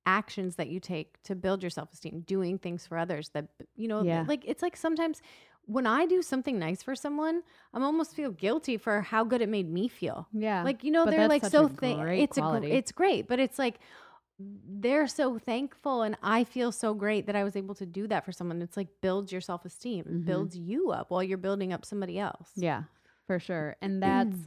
actions 0.05 0.55
that 0.55 0.67
you 0.69 0.79
take 0.79 1.21
to 1.23 1.35
build 1.35 1.61
your 1.63 1.69
self 1.69 1.91
esteem, 1.93 2.21
doing 2.21 2.57
things 2.57 2.85
for 2.87 2.97
others. 2.97 3.29
That 3.29 3.47
you 3.75 3.87
know, 3.87 4.03
Yeah. 4.03 4.25
like 4.27 4.43
it's 4.45 4.61
like 4.61 4.75
sometimes 4.77 5.21
when 5.65 5.85
I 5.85 6.05
do 6.07 6.21
something 6.21 6.57
nice 6.57 6.81
for 6.81 6.95
someone, 6.95 7.43
I'm 7.73 7.83
almost 7.83 8.15
feel 8.15 8.31
guilty 8.31 8.77
for 8.77 9.01
how 9.01 9.23
good 9.23 9.41
it 9.41 9.49
made 9.49 9.69
me 9.69 9.87
feel. 9.87 10.27
yeah 10.33 10.63
Like 10.63 10.83
you 10.83 10.91
know, 10.91 11.05
But 11.05 11.11
they're 11.11 11.27
like 11.27 11.45
so 11.45 11.65
a 11.65 11.69
great 11.69 12.19
It's 12.23 12.37
a 12.37 12.41
quality. 12.41 12.67
gr- 12.69 12.73
it's 12.73 12.91
great, 12.91 13.27
but 13.27 13.39
it's 13.39 13.59
like 13.59 13.79
they're 14.39 15.07
so 15.07 15.37
thankful, 15.37 16.01
and 16.03 16.15
I 16.23 16.43
feel 16.45 16.71
so 16.71 16.93
great 16.93 17.25
that 17.27 17.35
I 17.35 17.43
was 17.43 17.55
able 17.57 17.75
to 17.75 17.85
do 17.85 18.07
that 18.07 18.23
for 18.23 18.31
someone. 18.31 18.61
It's 18.61 18.77
like 18.77 18.87
builds 19.01 19.31
your 19.31 19.41
self 19.41 19.65
esteem, 19.65 20.05
Mhm. 20.05 20.25
builds 20.25 20.57
you 20.57 20.91
up 20.91 21.11
while 21.11 21.21
you're 21.23 21.37
building 21.37 21.73
up 21.73 21.83
somebody 21.85 22.17
else. 22.19 22.51
yeah 22.55 22.83
for 23.27 23.37
sure 23.39 23.75
and 23.81 24.01
that's 24.03 24.37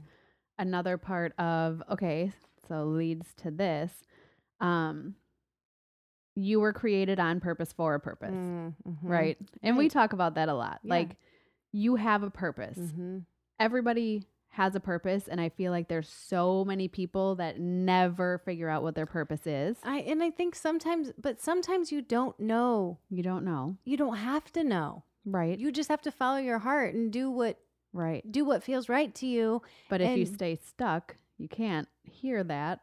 another 0.58 0.96
part 0.98 1.32
of 1.38 1.82
okay 1.90 2.32
so 2.68 2.84
leads 2.84 3.32
to 3.34 3.50
this 3.50 3.92
um 4.60 5.14
you 6.34 6.58
were 6.60 6.72
created 6.72 7.20
on 7.20 7.38
purpose 7.40 7.72
for 7.72 7.94
a 7.94 8.00
purpose 8.00 8.30
Mm, 8.32 8.74
mhm. 8.88 8.96
right 9.04 9.38
and 9.62 9.76
we 9.76 9.88
talk 9.88 10.12
about 10.12 10.34
that 10.34 10.48
a 10.48 10.54
lot 10.54 10.80
Yeah. 10.82 10.94
like 10.94 11.16
you 11.72 11.94
have 11.96 12.22
a 12.24 12.30
purpose 12.30 12.78
Mhm. 12.78 13.24
everybody 13.60 14.26
has 14.52 14.74
a 14.74 14.80
purpose 14.80 15.28
and 15.28 15.40
i 15.40 15.48
feel 15.48 15.72
like 15.72 15.88
there's 15.88 16.08
so 16.08 16.64
many 16.64 16.86
people 16.88 17.34
that 17.36 17.58
never 17.58 18.38
figure 18.44 18.68
out 18.68 18.82
what 18.82 18.94
their 18.94 19.06
purpose 19.06 19.46
is 19.46 19.76
I 19.82 19.98
and 20.00 20.22
I 20.22 20.30
think 20.30 20.54
sometimes, 20.54 21.10
but 21.20 21.40
sometimes 21.40 21.90
you 21.90 22.02
don't 22.02 22.38
know. 22.38 22.98
you 23.10 23.22
don't 23.22 23.44
know 23.44 23.76
You 23.84 23.96
don't 23.96 24.16
have 24.16 24.52
to 24.52 24.62
know. 24.64 25.04
right 25.24 25.58
You 25.58 25.72
just 25.72 25.88
have 25.88 26.02
to 26.02 26.10
follow 26.12 26.38
your 26.38 26.58
heart 26.58 26.94
and 26.94 27.10
do 27.12 27.30
what 27.30 27.58
right 27.92 28.22
do 28.30 28.44
what 28.44 28.62
feels 28.62 28.88
right 28.88 29.14
to 29.16 29.26
you. 29.26 29.62
but 29.88 30.00
if 30.00 30.16
you 30.18 30.26
stay 30.26 30.56
stuck 30.56 31.16
you 31.38 31.48
can't 31.48 31.88
hear 32.02 32.44
that 32.44 32.80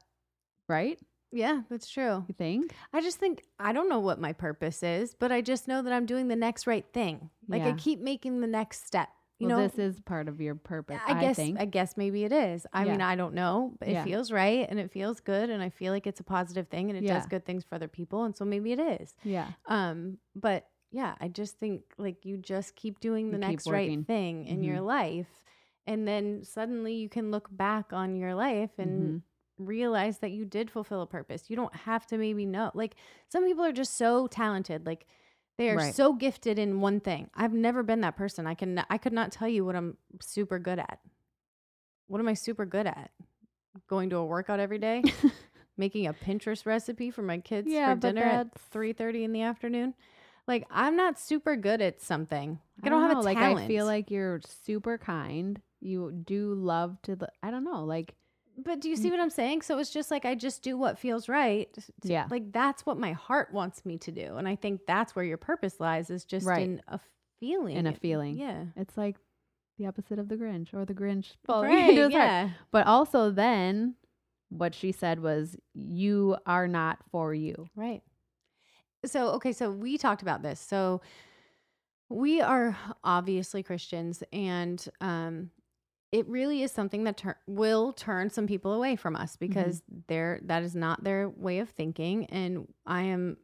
right 0.67 0.99
Yeah, 1.31 1.61
that's 1.69 1.87
true. 1.89 2.25
you 2.27 2.33
think 2.35 2.73
I 2.93 3.01
just 3.01 3.19
think 3.19 3.43
I 3.59 3.73
don't 3.73 3.89
know 3.89 3.99
what 3.99 4.19
my 4.19 4.33
purpose 4.33 4.81
is, 4.81 5.13
but 5.13 5.31
I 5.31 5.41
just 5.41 5.67
know 5.67 5.81
that 5.83 5.93
I'm 5.93 6.07
doing 6.07 6.27
the 6.29 6.35
next 6.35 6.65
right 6.65 6.85
thing. 6.93 7.29
Like 7.47 7.61
I 7.63 7.73
keep 7.73 7.99
making 7.99 8.41
the 8.41 8.47
next 8.47 8.85
step. 8.87 9.09
You 9.39 9.47
well, 9.47 9.57
know, 9.57 9.63
this 9.63 9.79
is 9.79 9.99
part 10.01 10.27
of 10.27 10.41
your 10.41 10.55
purpose 10.55 11.01
I 11.07 11.13
guess 11.13 11.35
think 11.35 11.57
I 11.57 11.65
guess 11.65 11.95
maybe 11.97 12.23
it 12.23 12.31
is. 12.31 12.65
I 12.73 12.85
mean, 12.85 13.01
I 13.01 13.15
don't 13.15 13.33
know, 13.33 13.75
but 13.79 13.87
it 13.89 13.93
Yeah. 13.93 14.03
feels 14.03 14.31
right 14.31 14.65
and 14.69 14.79
it 14.79 14.91
feels 14.91 15.19
good 15.19 15.49
and 15.49 15.61
I 15.63 15.69
feel 15.69 15.93
like 15.93 16.07
it's 16.07 16.19
a 16.19 16.23
positive 16.23 16.67
thing 16.67 16.89
and 16.89 16.97
it 16.97 17.05
does 17.05 17.25
good 17.25 17.45
things 17.45 17.63
for 17.63 17.75
other 17.75 17.87
people 17.87 18.23
and 18.23 18.35
so 18.35 18.43
maybe 18.45 18.71
it 18.71 18.79
is. 18.79 19.15
yeah 19.23 19.53
Um, 19.67 20.17
but 20.35 20.67
yeah, 20.91 21.15
I 21.21 21.27
just 21.27 21.57
think 21.57 21.83
like 21.97 22.25
you 22.25 22.37
just 22.37 22.75
keep 22.75 22.99
doing 22.99 23.31
the 23.31 23.37
keep 23.37 23.37
next 23.37 23.65
working. 23.65 24.05
right 24.05 24.07
thing 24.07 24.45
in 24.45 24.63
your 24.63 24.81
life 24.81 25.43
and 25.87 26.07
then 26.07 26.43
suddenly 26.43 26.95
you 26.95 27.09
can 27.09 27.31
look 27.31 27.47
back 27.51 27.93
on 27.93 28.15
your 28.15 28.35
life 28.35 28.71
and 28.77 29.15
Mhm. 29.15 29.21
realize 29.57 30.19
that 30.19 30.31
you 30.31 30.45
did 30.45 30.71
fulfill 30.71 31.01
a 31.01 31.07
purpose. 31.07 31.49
You 31.49 31.55
don't 31.55 31.75
have 31.75 32.05
to 32.07 32.17
maybe 32.17 32.45
know. 32.45 32.71
Like 32.73 32.95
some 33.27 33.45
people 33.45 33.63
are 33.65 33.71
just 33.73 33.95
so 33.97 34.27
talented. 34.27 34.85
Like 34.85 35.05
they 35.59 35.69
are 35.69 35.75
Right. 35.75 35.93
so 35.93 36.13
gifted 36.13 36.57
in 36.57 36.79
one 36.81 36.99
thing. 37.01 37.29
I've 37.35 37.53
never 37.53 37.83
been 37.83 37.99
that 38.01 38.15
person. 38.15 38.47
I 38.47 38.55
can 38.55 38.83
I 38.89 38.97
could 38.97 39.13
not 39.13 39.31
tell 39.31 39.47
you 39.47 39.63
what 39.65 39.75
I'm 39.75 39.97
super 40.21 40.57
good 40.57 40.79
at. 40.79 40.99
What 42.07 42.19
am 42.19 42.27
I 42.27 42.33
super 42.33 42.65
good 42.65 42.87
at? 42.87 43.11
Going 43.87 44.09
to 44.09 44.15
a 44.15 44.25
workout 44.25 44.59
every 44.59 44.79
day, 44.79 45.03
making 45.77 46.07
a 46.07 46.13
Pinterest 46.13 46.65
recipe 46.65 47.11
for 47.11 47.21
my 47.21 47.37
kids 47.37 47.67
Yeah, 47.69 47.93
for 47.93 47.99
dinner 47.99 48.23
at 48.23 48.51
that's- 48.53 48.69
3:30 48.73 49.23
in 49.25 49.31
the 49.33 49.41
afternoon. 49.43 49.93
Like 50.47 50.65
I'm 50.71 50.95
not 50.95 51.19
super 51.19 51.55
good 51.55 51.81
at 51.81 52.01
something. 52.01 52.59
I 52.81 52.89
don't, 52.89 53.01
have 53.01 53.11
know, 53.13 53.19
a 53.19 53.21
like. 53.21 53.37
I 53.37 53.67
feel 53.67 53.85
like 53.85 54.09
you're 54.09 54.39
super 54.63 54.97
kind. 54.97 55.61
You 55.81 56.11
do 56.11 56.53
love 56.55 56.97
to. 57.03 57.15
The, 57.17 57.29
I 57.43 57.51
don't 57.51 57.63
know, 57.65 57.83
like 57.83 58.15
But 58.63 58.81
do 58.81 58.89
you 58.89 58.95
see 58.95 59.09
what 59.11 59.19
I'm 59.19 59.29
saying? 59.29 59.61
So 59.63 59.77
it's 59.79 59.89
just 59.89 60.11
like 60.11 60.25
I 60.25 60.35
just 60.35 60.61
do 60.63 60.77
what 60.77 60.97
feels 60.99 61.27
right. 61.29 61.71
to- 61.73 61.81
Yeah. 62.03 62.27
Like 62.29 62.51
that's 62.51 62.85
what 62.85 62.97
my 62.99 63.11
heart 63.13 63.53
wants 63.53 63.85
me 63.85 63.97
to 63.99 64.11
do. 64.11 64.35
And 64.37 64.47
I 64.47 64.55
think 64.55 64.81
that's 64.87 65.15
where 65.15 65.25
your 65.25 65.37
purpose 65.37 65.79
lies 65.79 66.09
is 66.09 66.25
just 66.25 66.45
Right. 66.45 66.61
in 66.63 66.81
a 66.87 66.99
feeling. 67.39 67.77
in 67.77 67.87
a 67.87 67.93
feeling. 67.93 68.37
Yeah. 68.37 68.65
It's 68.75 68.97
like 68.97 69.15
the 69.77 69.85
opposite 69.87 70.19
of 70.19 70.27
the 70.27 70.35
Grinch 70.35 70.73
or 70.73 70.85
the 70.85 70.93
Grinch. 70.93 71.33
Right, 71.47 71.93
his 71.95 72.13
heart. 72.13 72.51
But 72.71 72.85
also 72.87 73.31
then 73.31 73.95
what 74.49 74.73
she 74.75 74.91
said 74.91 75.21
was 75.21 75.55
you 75.73 76.35
are 76.45 76.67
not 76.67 76.99
for 77.11 77.33
you. 77.33 77.67
Right. 77.75 78.01
So, 79.05 79.29
okay, 79.35 79.53
so 79.53 79.71
we 79.71 79.97
talked 79.97 80.21
about 80.21 80.41
this. 80.41 80.59
So, 80.59 81.01
we 82.09 82.41
are 82.41 82.75
obviously 83.03 83.61
Christians, 83.63 84.23
and 84.33 84.83
um, 84.99 85.51
it 86.11 86.27
really 86.27 86.63
is 86.63 86.71
something 86.71 87.03
that 87.03 87.17
tur- 87.17 87.37
will 87.47 87.93
turn 87.93 88.29
some 88.29 88.47
people 88.47 88.73
away 88.73 88.95
from 88.95 89.15
us 89.15 89.35
because 89.35 89.83
they're 90.07 90.39
that 90.43 90.63
is 90.63 90.75
not 90.75 91.03
their 91.03 91.29
way 91.29 91.59
of 91.59 91.69
thinking. 91.69 92.25
And 92.27 92.67
I 92.85 93.03
am 93.03 93.37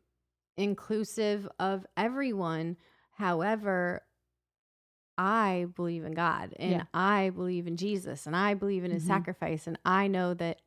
inclusive 0.58 1.47
of 1.60 1.86
everyone. 1.95 2.78
However, 3.12 4.01
I 5.17 5.67
believe 5.75 6.04
in 6.04 6.13
God 6.13 6.54
and 6.60 6.71
Yeah. 6.71 6.84
I 6.93 7.30
believe 7.30 7.67
in 7.67 7.78
Jesus 7.78 8.25
and 8.28 8.36
I 8.36 8.54
believe 8.54 8.84
in 8.84 8.91
his 8.91 9.04
Mhm. 9.04 9.08
sacrifice 9.08 9.67
and 9.67 9.80
I 9.86 10.08
know 10.08 10.34
that 10.34 10.62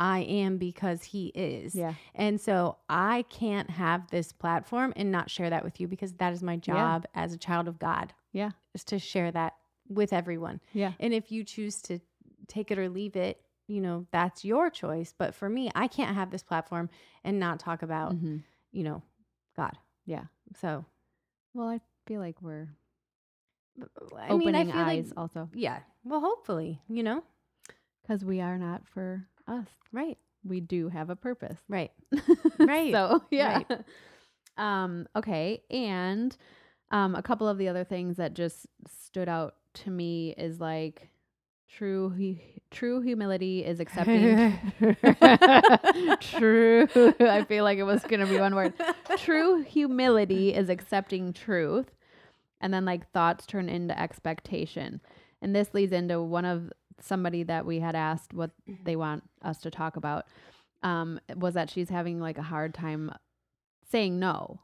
I 0.00 0.20
am 0.20 0.58
because 0.58 1.04
he 1.04 1.28
is. 1.34 1.74
Yeah. 1.74 1.94
And 2.14 2.40
so 2.40 2.78
I 2.88 3.22
can't 3.30 3.70
have 3.70 4.08
this 4.10 4.32
platform 4.32 4.92
and 4.94 5.10
not 5.10 5.30
share 5.30 5.50
that 5.50 5.64
with 5.64 5.80
you 5.80 5.88
because 5.88 6.12
that 6.14 6.32
is 6.32 6.42
my 6.42 6.56
job 6.56 7.06
as 7.14 7.32
a 7.32 7.38
child 7.38 7.66
of 7.66 7.78
God. 7.78 8.12
Yeah. 8.32 8.50
Is 8.74 8.84
to 8.84 8.98
share 8.98 9.32
that 9.32 9.54
with 9.88 10.12
everyone. 10.12 10.60
Yeah. 10.72 10.92
And 11.00 11.12
if 11.14 11.30
you 11.32 11.44
choose 11.44 11.80
to 11.82 11.98
take 12.46 12.70
it 12.70 12.78
or 12.78 12.88
leave 12.88 13.16
it, 13.16 13.40
you 13.66 13.80
know, 13.80 14.06
that's 14.12 14.44
your 14.44 14.70
choice. 14.70 15.14
But 15.16 15.34
for 15.34 15.48
me, 15.48 15.70
I 15.74 15.88
can't 15.88 16.14
have 16.14 16.30
this 16.30 16.42
platform 16.42 16.88
and 17.24 17.38
not 17.38 17.60
talk 17.60 17.82
about, 17.82 18.12
Mhm. 18.14 18.42
you 18.72 18.82
know, 18.84 19.02
God. 19.56 19.76
Yeah. 20.06 20.24
So, 20.56 20.84
Well, 21.54 21.68
I 21.68 21.80
feel 22.06 22.20
like 22.20 22.40
we're 22.40 22.68
I 24.16 24.34
mean, 24.36 24.54
I 24.54 24.60
opening 24.62 24.66
feel 24.72 24.76
eyes 24.80 25.08
like, 25.10 25.18
also 25.18 25.48
yeah. 25.54 25.80
Well, 26.04 26.20
hopefully, 26.20 26.80
you 26.88 27.02
know, 27.02 27.22
because 28.02 28.24
we 28.24 28.40
are 28.40 28.58
not 28.58 28.86
for 28.88 29.26
us. 29.46 29.66
right, 29.92 30.18
We 30.44 30.60
do 30.60 30.88
have 30.88 31.10
a 31.10 31.16
purpose. 31.16 31.58
right. 31.68 31.92
Right, 32.58 32.92
so 32.92 33.22
yeah. 33.30 33.62
right. 33.68 33.80
Um, 34.56 35.06
okay. 35.14 35.62
And 35.70 36.36
um, 36.90 37.14
a 37.14 37.22
couple 37.22 37.46
of 37.46 37.58
the 37.58 37.68
other 37.68 37.84
things 37.84 38.16
that 38.16 38.34
just 38.34 38.66
stood 38.88 39.28
out 39.28 39.54
to 39.84 39.90
me 39.90 40.34
is 40.36 40.60
like 40.60 41.08
true 41.70 42.08
hu- 42.10 42.36
true 42.70 43.00
humility 43.00 43.64
is 43.64 43.78
accepting 43.80 44.58
true 46.20 46.88
I 47.20 47.44
feel 47.46 47.64
like 47.64 47.78
it 47.78 47.84
was 47.84 48.02
gonna 48.02 48.26
be 48.26 48.38
one 48.38 48.54
word. 48.54 48.74
True 49.18 49.62
humility 49.66 50.54
is 50.54 50.68
accepting 50.68 51.32
truth. 51.32 51.90
And 52.60 52.72
then 52.74 52.84
like 52.84 53.10
thoughts 53.12 53.46
turn 53.46 53.68
into 53.68 53.98
expectation. 53.98 55.00
And 55.40 55.54
this 55.54 55.72
leads 55.74 55.92
into 55.92 56.20
one 56.22 56.44
of 56.44 56.72
somebody 57.00 57.44
that 57.44 57.64
we 57.64 57.78
had 57.80 57.94
asked 57.94 58.34
what 58.34 58.50
they 58.84 58.96
want 58.96 59.22
us 59.42 59.58
to 59.60 59.70
talk 59.70 59.96
about. 59.96 60.26
Um, 60.82 61.20
was 61.36 61.54
that 61.54 61.70
she's 61.70 61.88
having 61.88 62.20
like 62.20 62.38
a 62.38 62.42
hard 62.42 62.74
time 62.74 63.12
saying 63.90 64.18
no, 64.18 64.60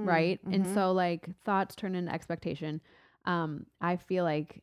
Mm, 0.00 0.06
right? 0.06 0.40
And 0.50 0.64
mhm. 0.64 0.74
so 0.74 0.92
like 0.92 1.28
thoughts 1.44 1.74
turn 1.74 1.94
into 1.94 2.12
expectation. 2.12 2.80
Um, 3.24 3.66
I 3.80 3.96
feel 3.96 4.24
like 4.24 4.62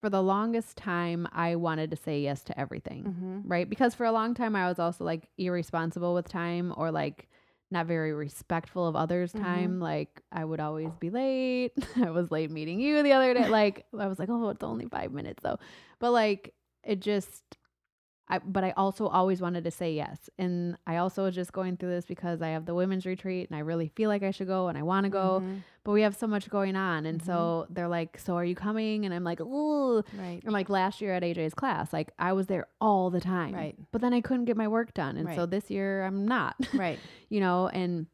for 0.00 0.08
the 0.10 0.22
longest 0.22 0.76
time 0.76 1.28
I 1.32 1.56
wanted 1.56 1.90
to 1.90 1.96
say 1.96 2.20
yes 2.20 2.42
to 2.44 2.58
everything 2.58 3.04
Mhm. 3.04 3.42
right? 3.44 3.68
Because 3.68 3.94
for 3.94 4.04
a 4.06 4.12
long 4.12 4.34
time 4.34 4.56
I 4.56 4.66
was 4.68 4.78
also 4.78 5.04
like 5.04 5.28
irresponsible 5.36 6.14
with 6.14 6.28
time 6.28 6.72
or 6.76 6.90
like 6.90 7.28
not 7.70 7.86
very 7.86 8.12
respectful 8.12 8.86
of 8.88 8.96
others' 8.96 9.32
Mhm. 9.32 9.40
time. 9.40 9.80
Like 9.80 10.22
I 10.32 10.44
would 10.44 10.58
always 10.60 10.90
be 10.96 11.10
late. 11.10 11.72
I 11.96 12.10
was 12.10 12.30
late 12.30 12.50
meeting 12.50 12.80
you 12.80 13.02
the 13.02 13.12
other 13.12 13.32
day. 13.34 13.48
Like 13.48 13.86
I 13.96 14.06
was 14.08 14.18
like, 14.18 14.28
oh, 14.30 14.48
it's 14.48 14.64
only 14.64 14.86
five 14.86 15.12
minutes 15.12 15.42
though. 15.42 15.58
But 15.98 16.10
like 16.12 16.54
it 16.82 17.00
just 17.00 17.58
I 18.30 18.38
but 18.38 18.64
I 18.64 18.70
also 18.76 19.06
always 19.08 19.40
wanted 19.42 19.64
to 19.64 19.70
say 19.70 19.92
yes. 19.92 20.30
And 20.38 20.76
I 20.86 20.96
also 20.96 21.24
was 21.24 21.34
just 21.34 21.52
going 21.52 21.76
through 21.76 21.90
this 21.90 22.06
because 22.06 22.40
I 22.40 22.48
have 22.50 22.64
the 22.64 22.74
women's 22.74 23.04
retreat 23.04 23.48
and 23.50 23.56
I 23.56 23.60
really 23.60 23.88
feel 23.88 24.08
like 24.08 24.22
I 24.22 24.30
should 24.30 24.46
go 24.46 24.68
and 24.68 24.78
I 24.78 24.82
want 24.82 25.04
to 25.04 25.10
go. 25.10 25.40
Mhm. 25.44 25.62
But 25.84 25.92
we 25.92 26.02
have 26.02 26.14
so 26.14 26.26
much 26.26 26.48
going 26.50 26.76
on. 26.76 27.06
And 27.06 27.20
Mhm. 27.20 27.26
so 27.26 27.66
they're 27.70 27.88
like, 27.88 28.18
So 28.18 28.36
are 28.36 28.44
you 28.44 28.54
coming? 28.54 29.04
And 29.04 29.12
I'm 29.12 29.24
like, 29.24 29.40
Ooh. 29.40 30.02
Right. 30.18 30.40
And 30.44 30.52
like 30.52 30.68
last 30.70 31.00
year 31.00 31.12
at 31.14 31.22
AJ's 31.22 31.54
class, 31.54 31.92
like 31.92 32.12
I 32.18 32.32
was 32.32 32.46
there 32.46 32.66
all 32.80 33.10
the 33.10 33.20
time. 33.20 33.54
Right. 33.54 33.76
But 33.92 34.00
then 34.00 34.12
I 34.14 34.20
couldn't 34.20 34.44
get 34.46 34.56
my 34.56 34.68
work 34.68 34.94
done. 34.94 35.16
And 35.16 35.28
so 35.34 35.44
this 35.46 35.70
year 35.70 36.04
I'm 36.04 36.26
not. 36.26 36.54
Right. 36.74 36.98
you 37.28 37.40
know, 37.40 37.68
and 37.68 38.06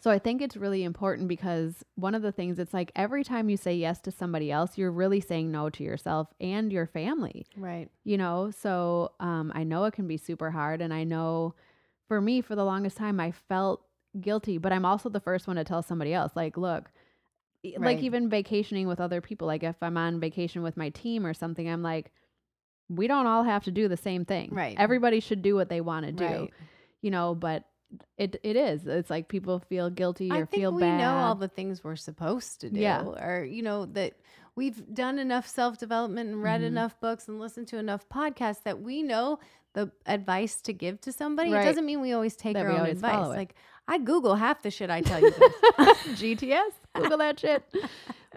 so 0.00 0.10
I 0.10 0.18
think 0.18 0.40
it's 0.40 0.56
really 0.56 0.82
important 0.82 1.28
because 1.28 1.84
one 1.94 2.14
of 2.14 2.22
the 2.22 2.32
things 2.32 2.58
it's 2.58 2.72
like 2.72 2.90
every 2.96 3.22
time 3.22 3.48
you 3.50 3.56
say 3.58 3.74
yes 3.74 4.00
to 4.00 4.10
somebody 4.10 4.50
else, 4.50 4.78
you're 4.78 4.90
really 4.90 5.20
saying 5.20 5.50
no 5.50 5.68
to 5.70 5.84
yourself 5.84 6.28
and 6.40 6.72
your 6.72 6.86
family, 6.86 7.46
Right. 7.56 7.88
you 8.04 8.16
know? 8.16 8.50
So 8.50 9.12
um, 9.20 9.52
I 9.54 9.62
know 9.64 9.84
it 9.84 9.92
can 9.92 10.06
be 10.08 10.16
super 10.16 10.50
hard. 10.50 10.80
And 10.80 10.92
I 10.94 11.04
know 11.04 11.54
for 12.08 12.20
me, 12.20 12.40
for 12.40 12.56
the 12.56 12.64
longest 12.64 12.96
time, 12.96 13.20
I 13.20 13.30
felt 13.30 13.82
guilty, 14.20 14.56
but 14.58 14.72
I'm 14.72 14.84
also 14.86 15.08
the 15.10 15.20
first 15.20 15.46
one 15.46 15.56
to 15.56 15.64
tell 15.64 15.82
somebody 15.82 16.12
else, 16.14 16.32
like, 16.34 16.56
look, 16.56 16.90
e- 17.62 17.76
like 17.78 18.02
even 18.02 18.28
vacationing 18.30 18.88
with 18.88 19.00
other 19.00 19.20
people, 19.20 19.46
like 19.46 19.62
if 19.62 19.76
I'm 19.82 19.96
on 19.98 20.18
vacation 20.18 20.62
with 20.62 20.76
my 20.78 20.88
team 20.88 21.26
or 21.26 21.34
something, 21.34 21.68
I'm 21.68 21.82
like, 21.82 22.10
we 22.88 23.06
don't 23.06 23.26
all 23.26 23.44
have 23.44 23.64
to 23.64 23.70
do 23.70 23.86
the 23.86 23.96
same 23.96 24.24
thing. 24.24 24.48
Right. 24.50 24.74
Everybody 24.78 25.20
should 25.20 25.42
do 25.42 25.54
what 25.54 25.68
they 25.68 25.80
want 25.80 26.06
to 26.06 26.12
do 26.12 26.24
Right. 26.24 26.50
you 27.02 27.10
know, 27.10 27.34
but 27.34 27.64
it 28.16 28.36
it 28.42 28.56
is. 28.56 28.86
It's 28.86 29.10
like 29.10 29.28
people 29.28 29.58
feel 29.58 29.90
guilty 29.90 30.30
or 30.30 30.34
I 30.34 30.36
think 30.44 30.50
feel 30.62 30.72
we 30.72 30.82
bad. 30.82 30.98
know 30.98 31.14
all 31.16 31.34
the 31.34 31.48
things 31.48 31.82
we're 31.82 31.96
supposed 31.96 32.60
to 32.62 32.70
do. 32.70 32.80
Yeah. 32.80 33.02
Or, 33.04 33.44
you 33.44 33.62
know, 33.62 33.86
that 33.86 34.14
we've 34.54 34.82
done 34.94 35.18
enough 35.18 35.46
self 35.46 35.78
development 35.78 36.30
and 36.30 36.42
read 36.42 36.60
Mhm. 36.60 36.66
enough 36.66 37.00
books 37.00 37.28
and 37.28 37.40
listened 37.40 37.68
to 37.68 37.78
enough 37.78 38.08
podcasts 38.08 38.62
that 38.64 38.80
we 38.80 39.02
know 39.02 39.38
the 39.72 39.90
advice 40.06 40.60
to 40.62 40.72
give 40.72 41.00
to 41.02 41.12
somebody. 41.12 41.52
Right. 41.52 41.62
It 41.62 41.64
doesn't 41.64 41.86
mean 41.86 42.00
we 42.00 42.12
always 42.12 42.36
take 42.36 42.54
That 42.54 42.66
our 42.66 42.72
own 42.72 42.86
advice. 42.86 43.28
Like 43.28 43.54
I 43.88 43.98
Google 43.98 44.36
half 44.36 44.62
the 44.62 44.70
shit 44.70 44.90
I 44.90 45.00
tell 45.00 45.20
you. 45.20 45.32
GTS, 46.14 46.72
Google 46.94 47.18
that 47.18 47.38
shit. 47.40 47.64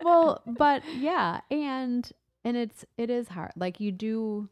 Well, 0.03 0.41
but 0.47 0.81
yeah, 0.95 1.41
and 1.51 2.11
and 2.43 2.57
it's 2.57 2.83
it 2.97 3.11
is 3.11 3.27
hard. 3.29 3.51
Like 3.55 3.79
you 3.79 3.91
do 3.91 4.49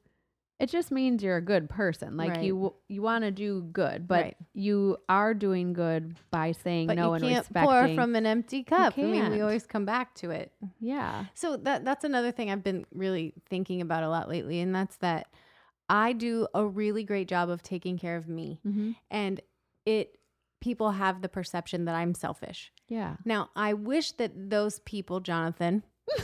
it 0.62 0.70
just 0.70 0.92
means 0.92 1.24
you're 1.24 1.38
a 1.38 1.42
good 1.42 1.70
person. 1.70 2.16
Like 2.18 2.32
Right. 2.32 2.44
you 2.44 2.74
you 2.88 3.02
want 3.02 3.24
to 3.24 3.32
do 3.32 3.62
good, 3.64 4.08
but 4.08 4.24
Right. 4.26 4.38
you 4.54 4.98
are 5.10 5.34
doing 5.34 5.74
good 5.74 6.16
by 6.30 6.52
saying 6.52 6.88
but 6.88 6.96
no 6.98 7.08
you 7.10 7.14
and 7.16 7.24
can't 7.24 7.38
respecting. 7.46 7.68
pour 7.70 7.96
from 7.96 8.16
an 8.16 8.26
empty 8.26 8.64
cup. 8.64 8.94
I 8.98 9.02
mean, 9.02 9.32
we 9.32 9.42
always 9.42 9.66
come 9.66 9.86
back 9.86 10.14
to 10.16 10.30
it. 10.32 10.52
yeah. 10.80 11.26
So 11.34 11.58
that 11.58 11.84
that's 11.84 12.04
another 12.06 12.32
thing 12.32 12.52
I've 12.52 12.64
been 12.64 12.86
really 12.94 13.34
thinking 13.50 13.82
about 13.82 14.04
a 14.04 14.10
lot 14.10 14.30
lately, 14.30 14.60
and 14.60 14.74
that's 14.74 14.98
that 14.98 15.28
I 15.90 16.14
do 16.14 16.48
a 16.54 16.66
really 16.66 17.04
great 17.04 17.28
job 17.28 17.50
of 17.50 17.62
taking 17.64 17.98
care 17.98 18.16
of 18.16 18.28
me, 18.30 18.60
hmm 18.64 18.92
and 19.10 19.42
it 19.86 20.18
people 20.62 20.92
have 20.92 21.22
the 21.24 21.28
perception 21.30 21.86
that 21.86 21.96
I'm 21.96 22.14
selfish. 22.14 22.72
Yeah. 22.88 23.16
Now, 23.26 23.50
I 23.56 23.74
wish 23.74 24.12
that 24.14 24.32
those 24.52 24.78
people, 24.80 25.20
Jonathan, 25.20 25.84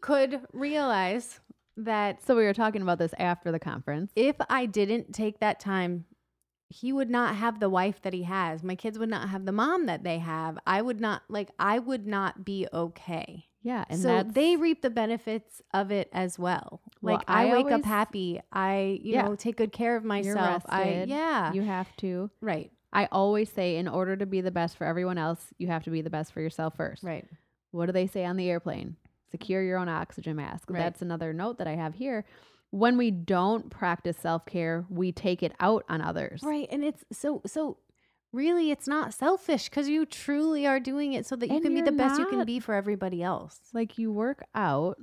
could 0.00 0.40
realize 0.52 1.40
that 1.76 2.22
So 2.24 2.36
we 2.36 2.44
were 2.44 2.54
talking 2.54 2.82
about 2.82 2.98
this 2.98 3.14
after 3.18 3.50
the 3.52 3.58
conference. 3.58 4.12
if 4.16 4.36
I 4.50 4.66
didn't 4.66 5.12
take 5.14 5.40
that 5.40 5.60
time, 5.60 6.04
he 6.68 6.92
would 6.92 7.10
not 7.10 7.36
have 7.36 7.60
the 7.60 7.68
wife 7.68 8.00
that 8.02 8.12
he 8.14 8.22
has. 8.22 8.62
My 8.62 8.74
kids 8.74 8.98
would 8.98 9.08
not 9.10 9.28
have 9.28 9.44
the 9.44 9.52
mom 9.52 9.86
that 9.86 10.04
they 10.04 10.18
have. 10.18 10.58
I 10.66 10.80
would 10.80 11.00
not 11.00 11.22
like 11.28 11.50
I 11.58 11.78
would 11.78 12.06
not 12.06 12.44
be 12.44 12.66
okay. 12.72 13.46
Yeah, 13.64 13.84
and 13.88 14.00
so 14.00 14.22
they 14.24 14.56
reap 14.56 14.82
the 14.82 14.90
benefits 14.90 15.62
of 15.72 15.92
it 15.92 16.08
as 16.12 16.36
well. 16.38 16.80
Well, 17.00 17.16
Like 17.16 17.24
I, 17.28 17.42
I 17.42 17.52
wake 17.52 17.66
always- 17.66 17.74
up 17.74 17.84
happy. 17.84 18.40
I, 18.52 18.98
you 19.02 19.12
Yeah. 19.12 19.22
know, 19.22 19.36
take 19.36 19.56
good 19.56 19.70
care 19.70 19.94
of 19.96 20.02
myself. 20.04 20.64
I 20.68 21.04
yeah. 21.06 21.52
you 21.52 21.62
have 21.62 21.94
to. 21.98 22.30
right. 22.40 22.72
I 22.94 23.08
always 23.12 23.50
say, 23.50 23.76
in 23.76 23.86
order 23.88 24.16
to 24.16 24.26
be 24.26 24.40
the 24.42 24.50
best 24.50 24.76
for 24.76 24.84
everyone 24.86 25.16
else, 25.16 25.46
you 25.58 25.68
have 25.68 25.84
to 25.84 25.90
be 25.90 26.02
the 26.02 26.10
best 26.10 26.30
for 26.32 26.40
yourself 26.42 26.74
first. 26.76 27.02
Right. 27.02 27.24
What 27.70 27.86
do 27.86 27.92
they 27.92 28.06
say 28.06 28.24
on 28.26 28.36
the 28.36 28.50
airplane? 28.50 28.96
Secure 29.32 29.62
your 29.62 29.78
own 29.78 29.88
oxygen 29.88 30.36
mask. 30.36 30.70
Right. 30.70 30.78
That's 30.78 31.02
another 31.02 31.32
note 31.32 31.58
that 31.58 31.66
I 31.66 31.74
have 31.74 31.94
here. 31.94 32.24
When 32.70 32.96
we 32.96 33.10
don't 33.10 33.68
practice 33.70 34.16
self 34.16 34.46
care, 34.46 34.84
we 34.88 35.10
take 35.10 35.42
it 35.42 35.52
out 35.58 35.84
on 35.88 36.00
others. 36.00 36.42
Right. 36.44 36.68
And 36.70 36.84
it's 36.84 37.04
so 37.12 37.42
so 37.46 37.78
really 38.32 38.70
it's 38.70 38.86
not 38.86 39.12
selfish 39.12 39.68
because 39.68 39.88
you 39.88 40.06
truly 40.06 40.66
are 40.66 40.80
doing 40.80 41.12
it 41.14 41.26
so 41.26 41.34
that 41.36 41.48
you 41.48 41.56
And 41.56 41.64
can 41.64 41.74
be 41.74 41.82
the 41.82 41.92
best 41.92 42.18
you 42.20 42.26
can 42.26 42.44
be 42.46 42.60
for 42.60 42.74
everybody 42.74 43.22
else. 43.22 43.58
Like 43.74 43.98
you 43.98 44.12
work 44.12 44.44
out, 44.54 44.96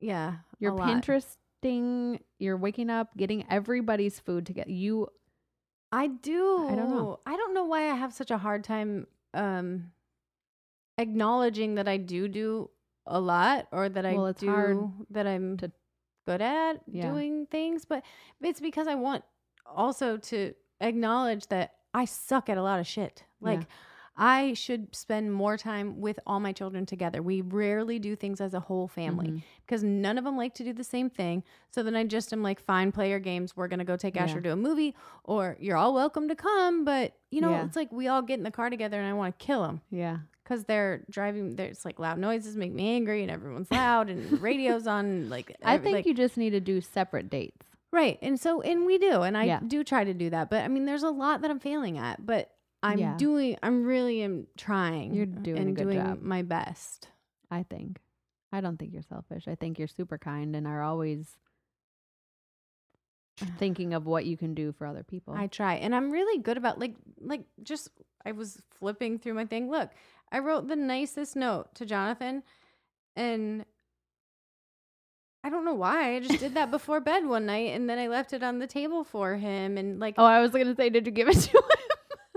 Yeah. 0.00 0.34
you're. 0.58 0.72
Pinteresting, 0.72 2.20
you're 2.38 2.56
waking 2.58 2.90
up, 2.90 3.16
getting 3.16 3.46
everybody's 3.50 4.20
food 4.20 4.44
together. 4.44 4.70
You, 4.70 5.08
I 5.90 6.08
do. 6.08 6.66
I 6.68 6.74
don't 6.74 6.90
know. 6.90 7.20
I 7.24 7.36
don't 7.36 7.54
know 7.54 7.64
why 7.64 7.90
I 7.90 7.94
have 7.94 8.12
such 8.12 8.30
a 8.30 8.38
hard 8.38 8.64
time 8.64 9.06
um 9.32 9.90
acknowledging 10.98 11.74
that 11.76 11.88
I 11.88 11.96
do 11.98 12.28
do 12.28 12.70
a 13.06 13.20
lot 13.20 13.68
or 13.72 13.88
that 13.88 14.04
Well, 14.04 14.26
I 14.26 14.30
it's 14.30 14.40
do 14.40 14.48
hard 14.50 14.78
that 15.10 15.26
I'm 15.26 15.56
to- 15.58 15.72
good 16.26 16.42
at 16.42 16.80
Yeah. 16.86 17.10
doing 17.10 17.46
things, 17.46 17.84
but 17.84 18.02
it's 18.40 18.60
because 18.60 18.88
I 18.88 18.96
want 18.96 19.24
also 19.64 20.16
to 20.16 20.54
acknowledge 20.80 21.46
that 21.48 21.74
I 21.94 22.04
suck 22.04 22.48
at 22.48 22.58
a 22.58 22.62
lot 22.62 22.80
of 22.80 22.86
shit. 22.86 23.24
Like 23.40 23.60
Yeah. 23.60 23.66
I 24.18 24.54
should 24.54 24.96
spend 24.96 25.32
more 25.34 25.58
time 25.58 26.00
with 26.00 26.18
all 26.26 26.40
my 26.40 26.52
children 26.52 26.86
together. 26.86 27.22
We 27.22 27.42
rarely 27.42 27.98
do 27.98 28.16
things 28.16 28.40
as 28.40 28.54
a 28.54 28.60
whole 28.60 28.88
family 28.88 29.28
Mhm. 29.28 29.42
because 29.66 29.84
none 29.84 30.16
of 30.16 30.24
them 30.24 30.36
like 30.38 30.54
to 30.54 30.64
do 30.64 30.72
the 30.72 30.84
same 30.84 31.10
thing. 31.10 31.44
So 31.70 31.82
then 31.82 31.94
I 31.94 32.02
just 32.04 32.32
am 32.32 32.42
like, 32.42 32.58
fine, 32.58 32.92
play 32.92 33.10
your 33.10 33.18
games. 33.20 33.56
We're 33.56 33.68
gonna 33.68 33.84
go 33.84 33.96
take 33.96 34.16
Asher 34.16 34.36
Yeah. 34.38 34.44
to 34.44 34.52
a 34.52 34.56
movie, 34.56 34.94
or 35.24 35.56
you're 35.60 35.76
all 35.76 35.92
welcome 35.92 36.28
to 36.28 36.34
come. 36.34 36.84
But 36.84 37.12
you 37.30 37.40
know, 37.42 37.50
Yeah. 37.50 37.66
it's 37.66 37.76
like 37.76 37.92
we 37.92 38.08
all 38.08 38.22
get 38.22 38.38
in 38.38 38.44
the 38.44 38.50
car 38.50 38.70
together, 38.70 38.98
and 38.98 39.06
I 39.06 39.12
want 39.12 39.38
to 39.38 39.44
kill 39.44 39.62
them 39.62 39.82
yeah. 39.90 40.18
Because 40.46 40.64
they're 40.64 41.02
driving. 41.10 41.56
There's 41.56 41.84
like 41.84 41.98
loud 41.98 42.18
noises 42.18 42.56
make 42.56 42.72
me 42.72 42.94
angry, 42.94 43.22
and 43.22 43.30
everyone's 43.30 43.70
loud, 43.70 44.08
and 44.08 44.40
radio's 44.40 44.86
on. 44.96 45.28
Like 45.28 45.56
I 45.62 45.78
think 45.78 45.94
like- 45.96 46.06
you 46.06 46.14
just 46.14 46.36
need 46.36 46.50
to 46.50 46.60
do 46.60 46.80
separate 46.80 47.28
dates. 47.30 47.66
right, 47.92 48.18
and 48.22 48.38
so 48.38 48.60
and 48.62 48.86
we 48.86 48.98
do, 48.98 49.22
and 49.22 49.36
I 49.36 49.44
Yeah. 49.44 49.60
do 49.66 49.82
try 49.84 50.04
to 50.04 50.14
do 50.14 50.30
that. 50.30 50.50
But 50.50 50.62
I 50.64 50.68
mean, 50.68 50.84
there's 50.86 51.02
a 51.02 51.10
lot 51.10 51.42
that 51.42 51.50
I'm 51.50 51.60
failing 51.60 51.98
at, 51.98 52.24
but. 52.24 52.50
I'm 52.82 52.98
Yeah. 52.98 53.16
doing. 53.16 53.56
I'm 53.64 53.84
really 53.84 54.22
am 54.22 54.46
trying. 54.56 55.12
You're 55.14 55.26
doing 55.26 55.56
a 55.58 55.60
and 55.62 55.76
good 55.76 55.84
doing 55.84 55.98
job. 55.98 56.22
my 56.22 56.42
best. 56.42 57.08
I 57.50 57.64
think. 57.64 57.98
I 58.52 58.60
don't 58.60 58.76
think 58.76 58.92
you're 58.92 59.02
selfish. 59.02 59.48
I 59.48 59.56
think 59.56 59.78
you're 59.78 59.88
super 59.88 60.18
kind 60.18 60.54
and 60.54 60.66
are 60.68 60.82
always 60.82 61.36
thinking 63.58 63.92
of 63.94 64.06
what 64.06 64.24
you 64.26 64.36
can 64.36 64.54
do 64.54 64.72
for 64.72 64.86
other 64.86 65.02
people. 65.02 65.34
I 65.34 65.46
try, 65.46 65.74
and 65.76 65.94
I'm 65.96 66.10
really 66.10 66.40
good 66.42 66.56
about 66.58 66.78
like 66.78 66.94
like 67.20 67.44
just 67.62 67.88
I 68.24 68.32
was 68.32 68.60
flipping 68.78 69.18
through 69.18 69.34
my 69.34 69.46
thing. 69.46 69.70
Look, 69.70 69.90
I 70.30 70.40
wrote 70.40 70.68
the 70.68 70.76
nicest 70.76 71.36
note 71.36 71.74
to 71.76 71.86
Jonathan, 71.86 72.42
and 73.14 73.64
I 75.44 75.50
don't 75.50 75.64
know 75.64 75.74
why. 75.74 76.16
I 76.16 76.20
just 76.20 76.40
did 76.40 76.54
that 76.54 76.70
before 76.72 77.00
bed 77.00 77.26
one 77.26 77.46
night, 77.46 77.74
and 77.74 77.88
then 77.88 77.98
I 77.98 78.08
left 78.08 78.32
it 78.32 78.42
on 78.42 78.58
the 78.58 78.66
table 78.66 79.04
for 79.04 79.36
him, 79.36 79.78
and 79.78 79.98
like 80.00 80.14
oh, 80.18 80.24
I 80.24 80.40
was 80.40 80.50
gonna 80.50 80.74
say, 80.76 80.90
did 80.90 81.06
you 81.06 81.12
give 81.12 81.28
it 81.28 81.36
to 81.38 81.50
him? 81.58 81.62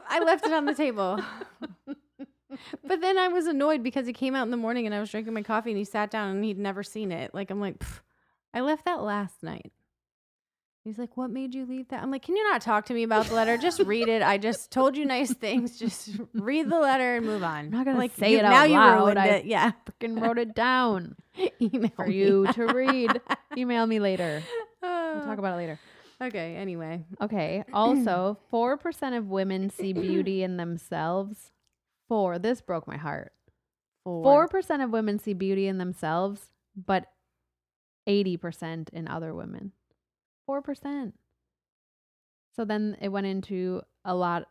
I 0.10 0.20
left 0.24 0.46
it 0.46 0.54
on 0.54 0.66
the 0.66 0.76
table. 0.76 1.20
But 2.84 3.02
then 3.02 3.18
I 3.18 3.28
was 3.28 3.46
annoyed 3.46 3.84
because 3.84 4.08
he 4.08 4.14
came 4.14 4.36
out 4.36 4.44
in 4.44 4.52
the 4.52 4.58
morning 4.58 4.86
and 4.86 4.96
I 4.96 5.00
was 5.00 5.12
drinking 5.12 5.34
my 5.34 5.44
coffee 5.44 5.70
and 5.70 5.78
he 5.78 5.86
sat 5.86 6.10
down 6.10 6.32
and 6.32 6.44
he'd 6.44 6.58
never 6.58 6.84
seen 6.84 7.12
it. 7.12 7.34
Like 7.34 7.52
I'm 7.52 7.62
like, 7.62 7.82
I 8.54 8.62
left 8.62 8.86
that 8.86 9.02
last 9.02 9.44
night. 9.44 9.72
He's 10.90 10.98
like, 10.98 11.16
"What 11.16 11.30
made 11.30 11.54
you 11.54 11.66
leave 11.68 11.88
that?" 11.90 12.02
I'm 12.02 12.10
like, 12.10 12.24
"Can 12.24 12.36
you 12.36 12.44
not 12.52 12.62
talk 12.62 12.86
to 12.88 12.94
me 12.96 13.04
about 13.04 13.28
the 13.28 13.36
letter? 13.36 13.58
Just 13.58 13.80
read 13.82 14.08
it. 14.08 14.24
I 14.24 14.40
just 14.40 14.72
told 14.72 14.98
you 14.98 15.06
nice 15.06 15.32
things. 15.34 15.78
Just 15.78 16.10
read 16.34 16.68
the 16.70 16.80
letter 16.80 17.18
and 17.18 17.26
move 17.26 17.44
on." 17.44 17.66
I'm 17.66 17.70
not 17.70 17.86
gonna 17.86 17.98
like, 18.00 18.16
say 18.16 18.32
you- 18.32 18.40
it 18.40 18.46
out 18.46 18.50
now 18.52 18.64
you 18.64 18.74
loud. 18.74 18.98
ruined 19.04 19.20
I- 19.20 19.26
it. 19.28 19.46
Yeah, 19.46 19.72
Freaking 20.02 20.20
wrote 20.20 20.40
it 20.40 20.56
down 20.56 21.16
email 21.62 21.92
for 21.96 22.08
me. 22.08 22.16
you 22.16 22.48
to 22.54 22.66
read. 22.68 23.22
Email 23.58 23.86
me 23.86 24.00
later. 24.00 24.42
We'll 24.82 25.22
talk 25.26 25.38
about 25.40 25.54
it 25.54 25.58
later. 25.58 25.80
Okay. 26.22 26.56
Anyway, 26.56 27.06
Okay. 27.22 27.64
Also, 27.74 28.38
4% 28.52 29.18
of 29.18 29.28
women 29.30 29.70
see 29.70 29.94
beauty 29.94 30.42
in 30.44 30.58
themselves. 30.58 31.52
Four. 32.08 32.40
This 32.40 32.62
broke 32.62 32.88
my 32.88 32.98
heart. 32.98 33.32
four. 34.04 34.48
4% 34.50 34.84
of 34.84 34.90
women 34.90 35.20
see 35.20 35.34
beauty 35.34 35.68
in 35.68 35.78
themselves, 35.78 36.50
but 36.76 37.06
80% 38.08 38.90
in 38.90 39.08
other 39.08 39.34
women. 39.34 39.72
4%. 40.50 41.14
So 42.56 42.66
then 42.66 42.98
it 43.02 43.10
went 43.10 43.28
into 43.28 43.82
a 44.04 44.16
lot 44.16 44.48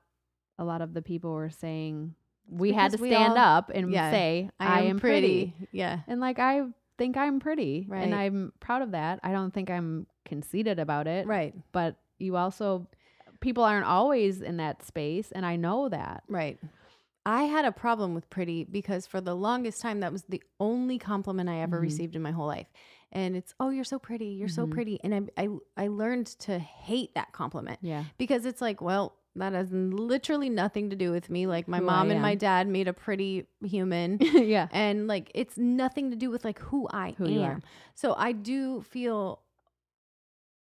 a 0.60 0.64
lot 0.64 0.80
of 0.80 0.92
the 0.94 1.02
people 1.02 1.32
were 1.32 1.50
saying 1.50 2.14
we 2.50 2.72
had 2.72 2.92
to 2.92 2.98
we 2.98 3.10
stand 3.10 3.32
all- 3.34 3.38
up 3.58 3.70
and 3.72 3.90
yeah, 3.92 4.10
say 4.10 4.50
I, 4.58 4.82
am 4.82 4.98
pretty. 4.98 5.54
Yeah. 5.72 6.00
And 6.08 6.20
like 6.20 6.38
I 6.38 6.62
think 6.96 7.16
I'm 7.16 7.38
pretty 7.38 7.86
and 7.92 8.14
I'm 8.14 8.52
proud 8.60 8.82
of 8.82 8.92
that. 8.92 9.20
I 9.22 9.30
don't 9.32 9.52
think 9.52 9.70
I'm 9.70 10.06
conceited 10.24 10.78
about 10.78 11.06
it, 11.06 11.26
Right. 11.26 11.54
but 11.72 11.96
you 12.18 12.36
also 12.36 12.88
people 13.40 13.62
aren't 13.62 13.86
always 13.86 14.40
in 14.40 14.56
that 14.56 14.84
space, 14.84 15.30
and 15.30 15.46
I 15.46 15.54
know 15.56 15.88
that. 15.88 16.24
Right. 16.28 16.58
I 17.24 17.44
had 17.44 17.64
a 17.64 17.70
problem 17.72 18.14
with 18.14 18.28
pretty 18.30 18.64
because 18.64 19.06
for 19.06 19.20
the 19.20 19.36
longest 19.36 19.80
time 19.80 20.00
that 20.00 20.10
was 20.12 20.22
the 20.24 20.42
only 20.58 20.98
compliment 20.98 21.48
I 21.48 21.60
ever 21.60 21.78
Mhm. 21.78 21.82
received 21.82 22.16
in 22.16 22.22
my 22.22 22.32
whole 22.32 22.46
life. 22.46 22.66
And 23.12 23.34
it's 23.36 23.54
oh 23.58 23.70
you're 23.70 23.84
so 23.84 23.98
pretty, 23.98 24.26
you're 24.26 24.48
so 24.48 24.66
Mhm. 24.66 24.70
pretty, 24.70 25.00
and 25.02 25.14
I, 25.36 25.42
I 25.44 25.48
I 25.84 25.88
learned 25.88 26.26
to 26.40 26.58
hate 26.58 27.14
that 27.14 27.32
compliment 27.32 27.78
Yeah. 27.80 28.04
because 28.18 28.44
it's 28.44 28.60
like 28.60 28.80
well 28.82 29.14
that 29.36 29.52
has 29.52 29.68
literally 29.72 30.50
nothing 30.50 30.90
to 30.90 30.96
do 30.96 31.12
with 31.12 31.30
me. 31.30 31.46
Like 31.46 31.68
my 31.68 31.78
Who 31.78 31.84
mom 31.84 32.10
and 32.10 32.20
my 32.20 32.34
dad 32.34 32.66
made 32.66 32.88
a 32.88 32.92
pretty 32.92 33.46
human, 33.64 34.18
yeah. 34.20 34.66
and 34.72 35.06
like 35.06 35.30
it's 35.34 35.56
nothing 35.56 36.10
to 36.10 36.16
do 36.16 36.28
with 36.30 36.44
like 36.44 36.58
who 36.58 36.88
I 36.92 37.14
Who 37.18 37.26
am. 37.42 37.62
So 37.94 38.14
I 38.14 38.32
do 38.32 38.82
feel 38.82 39.40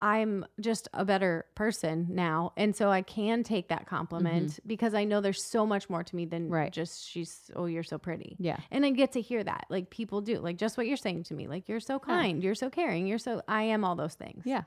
I'm 0.02 0.44
just 0.60 0.88
a 0.92 1.04
better 1.04 1.46
person 1.54 2.08
now. 2.10 2.52
And 2.56 2.74
so 2.74 2.90
I 2.90 3.02
can 3.02 3.44
take 3.44 3.68
that 3.68 3.86
compliment 3.86 4.58
because 4.66 4.94
I 4.94 5.04
know 5.04 5.20
there's 5.20 5.42
so 5.42 5.64
much 5.64 5.88
more 5.88 6.02
to 6.02 6.16
me 6.16 6.24
than 6.24 6.42
Mm-hmm. 6.46 6.52
Right. 6.54 6.72
just 6.72 7.08
she's 7.08 7.50
oh 7.54 7.66
you're 7.66 7.84
so 7.84 7.98
pretty. 7.98 8.36
Yeah. 8.40 8.58
And 8.72 8.84
I 8.84 8.90
get 8.90 9.12
to 9.12 9.20
hear 9.20 9.44
that. 9.44 9.66
Like 9.70 9.90
people 9.90 10.20
do. 10.20 10.38
Like 10.40 10.56
just 10.58 10.76
what 10.76 10.88
you're 10.88 10.96
saying 10.96 11.22
to 11.24 11.34
me. 11.34 11.46
Like 11.46 11.68
you're 11.68 11.78
so 11.80 11.98
kind, 12.00 12.42
you're 12.42 12.56
so 12.56 12.68
caring, 12.68 13.06
you're 13.06 13.18
so 13.18 13.42
I 13.46 13.62
am 13.62 13.84
all 13.84 13.94
those 13.94 14.14
things. 14.14 14.42
Yeah. 14.44 14.62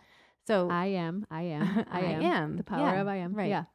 So 0.47 0.69
I 0.69 0.85
am. 0.87 1.25
I 1.29 1.41
am. 1.41 1.85
I 1.91 1.99
I 1.99 2.03
am. 2.03 2.21
am, 2.21 2.57
The 2.57 2.63
power 2.63 2.87
yeah, 2.95 3.01
of 3.01 3.07
I 3.09 3.17
am. 3.17 3.33
right. 3.33 3.49
Yeah. 3.49 3.65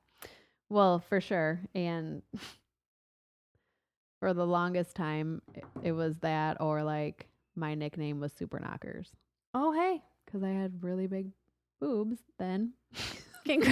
Well, 0.71 1.01
for 1.01 1.21
sure. 1.21 1.61
And 1.75 2.23
for 4.21 4.33
the 4.35 4.47
longest 4.47 4.95
time, 4.97 5.43
it, 5.55 5.65
it 5.83 5.93
was 5.93 6.17
that, 6.19 6.59
or 6.61 6.83
like 6.83 7.27
my 7.57 7.75
nickname 7.75 8.21
was 8.21 8.33
Super 8.33 8.59
Knockers 8.61 9.11
oh 9.55 9.73
hey. 9.73 10.01
because 10.25 10.43
I 10.43 10.51
had 10.51 10.83
really 10.83 11.07
big 11.07 11.33
boobs 11.81 12.19
then. 12.39 12.73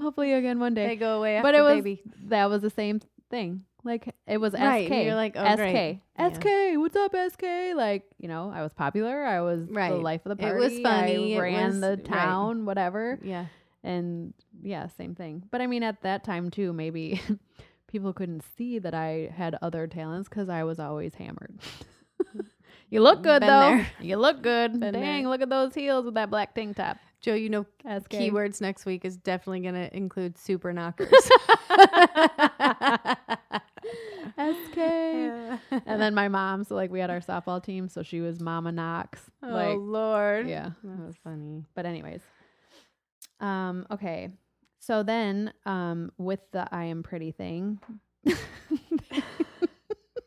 Hopefully 0.00 0.32
again 0.32 0.58
one 0.58 0.74
day. 0.74 0.86
they 0.86 0.96
go 0.96 1.18
away 1.18 1.40
but 1.42 1.54
it 1.54 1.60
was 1.62 1.76
baby. 1.76 2.02
that 2.26 2.46
was 2.50 2.62
the 2.62 2.70
same 2.70 3.00
thing. 3.30 3.62
Like 3.84 4.14
it 4.26 4.38
was 4.38 4.52
Right, 4.54 4.86
SK. 4.88 4.92
you're 5.04 5.14
like, 5.14 5.34
oh, 5.36 5.44
SK. 5.52 5.56
great. 5.56 6.00
Yeah. 6.18 6.32
SK. 6.32 6.46
What's 6.80 6.96
up, 6.96 7.14
SK? 7.32 7.42
Like 7.76 8.04
you 8.18 8.26
know, 8.28 8.50
I 8.54 8.62
was 8.62 8.72
popular. 8.72 9.24
I 9.24 9.40
was 9.42 9.66
the 9.68 9.90
life 9.94 10.22
of 10.26 10.30
the 10.30 10.36
party. 10.36 10.56
It 10.56 10.58
was 10.58 10.78
funny, 10.80 11.36
I 11.36 11.40
ran 11.40 11.66
was- 11.68 11.80
the 11.80 11.88
right. 11.90 12.04
town. 12.04 12.64
Whatever. 12.66 13.18
Yeah. 13.22 13.46
And 13.84 14.34
yeah, 14.62 14.88
same 14.98 15.14
thing. 15.14 15.44
But 15.52 15.60
I 15.60 15.68
mean, 15.68 15.84
at 15.84 16.02
that 16.02 16.24
time 16.24 16.50
too, 16.50 16.72
maybe 16.72 17.20
people 17.86 18.12
couldn't 18.12 18.42
see 18.58 18.80
that 18.80 18.94
I 18.94 19.30
had 19.32 19.56
other 19.62 19.86
talents 19.86 20.28
because 20.28 20.48
I 20.48 20.64
was 20.64 20.80
always 20.80 21.14
hammered. 21.14 21.54
you 22.90 23.00
look 23.00 23.22
good 23.22 23.40
Been 23.40 23.48
though. 23.48 23.60
there. 23.76 23.86
You 24.00 24.16
look 24.16 24.42
good. 24.42 24.78
Been 24.80 24.92
Dang, 24.94 25.22
there. 25.24 25.28
look 25.30 25.40
at 25.42 25.48
those 25.48 25.74
heels 25.74 26.04
with 26.04 26.14
that 26.14 26.30
black 26.30 26.54
tank 26.54 26.76
top. 26.76 26.98
Joe, 27.20 27.34
you 27.34 27.48
know 27.48 27.64
SK. 27.82 28.10
keywords 28.10 28.60
next 28.60 28.84
week 28.86 29.04
is 29.04 29.16
definitely 29.16 29.60
going 29.60 29.74
to 29.74 29.96
include 29.96 30.38
super 30.38 30.72
knockers. 30.72 31.10
SK. 34.38 34.78
and 34.78 36.00
then 36.00 36.14
my 36.14 36.28
mom, 36.28 36.64
so 36.64 36.74
like 36.74 36.90
we 36.90 37.00
had 37.00 37.10
our 37.10 37.20
softball 37.20 37.62
team, 37.62 37.88
so 37.88 38.02
she 38.02 38.20
was 38.20 38.40
Mama 38.40 38.70
Knox. 38.72 39.20
oh 39.42 39.48
like 39.48 39.76
Lord, 39.78 40.48
yeah. 40.48 40.70
That 40.84 41.06
was- 41.06 41.16
funny. 41.24 41.64
But 41.74 41.86
anyways. 41.86 42.20
Um, 43.40 43.86
okay. 43.90 44.30
So 44.78 45.02
then 45.02 45.52
um 45.64 46.12
with 46.18 46.40
the 46.52 46.66
I 46.72 46.84
am 46.84 47.02
pretty 47.02 47.32
thing. 47.32 47.80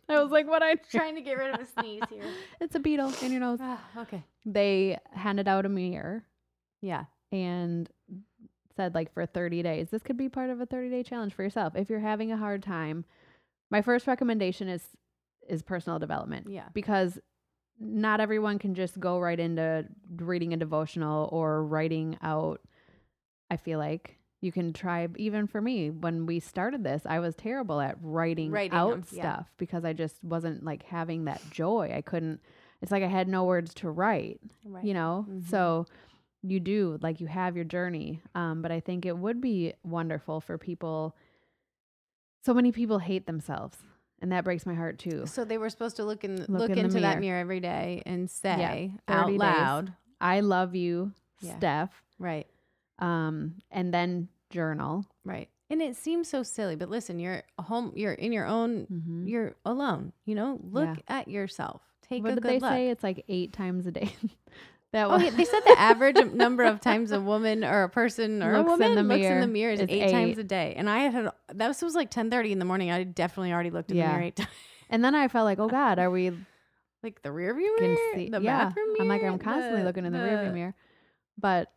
I 0.09 0.21
was 0.21 0.31
like, 0.31 0.47
what 0.47 0.63
I'm 0.63 0.79
Trying 0.91 1.15
to 1.15 1.21
get 1.21 1.37
rid 1.37 1.53
of 1.53 1.61
a 1.61 1.65
sneeze 1.65 2.03
here. 2.09 2.23
it's 2.61 2.75
a 2.75 2.79
beetle 2.79 3.13
in 3.21 3.31
your 3.31 3.41
nose. 3.41 3.59
Okay. 3.97 4.23
They 4.45 4.97
handed 5.11 5.47
out 5.47 5.65
a 5.65 5.69
mirror 5.69 6.23
Yeah. 6.81 7.05
and 7.31 7.89
said 8.75 8.95
like 8.95 9.13
for 9.13 9.25
30 9.25 9.61
days 9.61 9.89
this 9.89 10.01
could 10.03 10.15
be 10.15 10.29
part 10.29 10.49
of 10.49 10.61
a 10.61 10.65
30 10.65 10.89
day 10.89 11.03
challenge 11.03 11.33
for 11.33 11.43
yourself 11.43 11.75
if 11.75 11.89
you're 11.89 11.99
having 11.99 12.31
a 12.31 12.37
hard 12.37 12.63
time 12.63 13.03
my 13.69 13.81
first 13.81 14.07
recommendation 14.07 14.69
is 14.69 14.81
is 15.49 15.61
personal 15.61 15.99
development 15.99 16.47
Yeah. 16.49 16.69
because 16.73 17.19
not 17.77 18.21
everyone 18.21 18.57
can 18.57 18.75
just 18.75 18.97
go 18.97 19.19
right 19.19 19.39
into 19.39 19.85
reading 20.15 20.53
a 20.53 20.57
devotional 20.57 21.27
or 21.33 21.65
writing 21.65 22.17
out 22.21 22.61
i 23.51 23.57
feel 23.57 23.79
like 23.79 24.17
you 24.41 24.51
can 24.51 24.71
try 24.73 25.07
even 25.17 25.47
for 25.47 25.61
me 25.61 25.89
when 25.89 26.25
we 26.25 26.39
started 26.39 26.83
this 26.83 27.01
i 27.05 27.19
was 27.19 27.35
terrible 27.35 27.79
at 27.81 27.97
writing, 28.01 28.51
Writing 28.51 28.77
out 28.77 28.91
them, 28.91 29.03
yeah. 29.11 29.21
stuff 29.21 29.47
because 29.57 29.83
i 29.85 29.93
just 29.93 30.15
wasn't 30.23 30.63
like 30.63 30.83
having 30.83 31.25
that 31.25 31.41
joy 31.51 31.91
i 31.95 32.01
couldn't 32.01 32.39
it's 32.81 32.91
like 32.91 33.03
i 33.03 33.07
had 33.07 33.27
no 33.27 33.43
words 33.43 33.73
to 33.75 33.89
write 33.89 34.39
Right. 34.63 34.83
you 34.85 34.93
know 34.93 35.25
Mhm. 35.29 35.45
so 35.49 35.85
you 36.41 36.59
do 36.61 36.97
like 37.01 37.19
you 37.19 37.27
have 37.27 37.55
your 37.57 37.65
journey 37.65 38.21
um 38.33 38.61
but 38.61 38.71
i 38.71 38.79
think 38.79 39.05
it 39.05 39.17
would 39.17 39.41
be 39.41 39.73
wonderful 39.83 40.39
for 40.39 40.57
people 40.57 41.15
so 42.45 42.53
many 42.53 42.71
people 42.71 42.99
hate 42.99 43.25
themselves 43.27 43.77
and 44.21 44.31
that 44.31 44.43
breaks 44.43 44.65
my 44.65 44.73
heart 44.73 44.99
too 44.99 45.25
So 45.25 45.43
they 45.45 45.57
were 45.57 45.69
supposed 45.69 45.95
to 45.97 46.03
look 46.03 46.23
in 46.23 46.37
look, 46.37 46.49
Look 46.49 46.69
in 46.71 46.79
into 46.79 46.99
that 47.01 47.19
mirror. 47.19 47.19
mirror 47.19 47.39
every 47.39 47.59
day 47.59 48.03
and 48.05 48.29
say 48.29 48.93
30 49.07 49.19
out 49.21 49.27
days. 49.27 49.39
loud. 49.39 49.93
i 50.21 50.39
love 50.39 50.75
you 50.75 51.11
Yeah. 51.41 51.57
steph 51.57 52.03
Right. 52.17 52.47
Um 52.99 53.55
and 53.71 53.93
then 53.93 54.27
journal 54.49 55.05
Right. 55.25 55.49
And 55.71 55.81
it 55.83 55.95
seems 55.95 56.27
so 56.27 56.41
silly, 56.41 56.75
but 56.75 56.89
listen, 56.89 57.19
you're 57.19 57.43
home. 57.59 57.93
You're 57.95 58.13
in 58.13 58.31
your 58.31 58.47
own. 58.47 58.87
mm-hmm. 58.91 59.27
You're 59.27 59.53
alone. 59.65 60.13
You 60.25 60.33
know, 60.33 60.59
look 60.63 60.87
Yeah. 60.87 60.95
at 61.19 61.27
yourself. 61.27 61.81
Take 62.07 62.23
what 62.23 62.31
a 62.31 62.35
did 62.35 62.41
good 62.41 62.49
they 62.53 62.59
look. 62.59 62.71
say 62.71 62.89
it's 62.89 63.03
like 63.03 63.23
eight 63.29 63.53
times 63.53 63.85
a 63.85 63.91
day 63.91 64.11
that 64.93 65.05
Oh, 65.05 65.09
was 65.11 65.21
yeah, 65.23 65.29
they 65.29 65.45
said 65.45 65.59
the 65.67 65.79
average 65.79 66.17
number 66.33 66.63
of 66.63 66.81
times 66.81 67.11
a 67.11 67.21
woman 67.21 67.63
or 67.63 67.83
a 67.83 67.89
person 67.89 68.41
or 68.41 68.57
Looks 68.57 68.69
a 68.71 68.73
in 68.73 68.79
woman 68.79 68.95
the 68.95 69.03
looks 69.03 69.25
in 69.27 69.41
the 69.41 69.47
mirror 69.47 69.71
is 69.73 69.81
is 69.81 69.85
eight, 69.89 70.09
times 70.11 70.39
a 70.39 70.43
day. 70.43 70.73
And 70.75 70.89
I 70.89 70.99
had 71.01 71.31
that 71.53 71.67
was, 71.67 71.79
was 71.83 71.93
like 71.93 72.09
ten 72.09 72.31
thirty 72.31 72.51
in 72.51 72.57
the 72.57 72.65
morning. 72.65 72.89
I 72.89 73.03
definitely 73.03 73.53
already 73.53 73.69
looked 73.69 73.91
in 73.91 73.97
Yeah. 73.97 74.07
the 74.07 74.13
mirror 74.13 74.23
eight 74.25 74.35
times. 74.37 74.49
and 74.89 75.05
then 75.05 75.13
i 75.13 75.27
felt 75.27 75.45
like 75.45 75.59
oh 75.59 75.67
god 75.69 75.99
are 75.99 76.09
we 76.09 76.31
Like 77.03 77.21
the 77.21 77.31
rear 77.31 77.53
view 77.53 77.75
can 77.77 77.89
mirror, 77.93 78.15
see 78.15 78.29
the 78.29 78.41
yeah 78.41 78.65
bathroom 78.65 78.93
mirror. 78.93 79.01
i'm 79.03 79.07
like 79.07 79.23
i'm 79.23 79.37
constantly 79.37 79.81
the- 79.81 79.85
looking 79.85 80.03
in 80.05 80.13
the, 80.13 80.17
rearview 80.17 80.51
mirror 80.51 80.73
but 81.37 81.71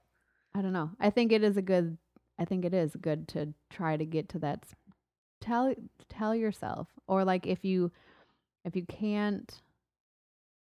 i 0.55 0.63
don't 0.63 0.73
know. 0.73 0.91
I 1.01 1.11
think 1.11 1.33
it 1.33 1.43
is 1.43 1.57
a 1.57 1.63
good 1.63 1.97
i 2.39 2.45
think 2.45 2.65
it 2.65 2.75
is 2.75 2.97
good 2.97 3.29
to 3.29 3.53
try 3.71 3.97
to 3.97 4.05
get 4.05 4.29
to 4.31 4.39
that 4.41 4.65
tell 5.41 5.75
tell 6.09 6.35
yourself 6.35 6.89
or 7.07 7.25
like 7.25 7.47
if 7.47 7.65
you 7.65 7.91
if 8.65 8.77
you 8.77 8.85
can't 8.87 9.61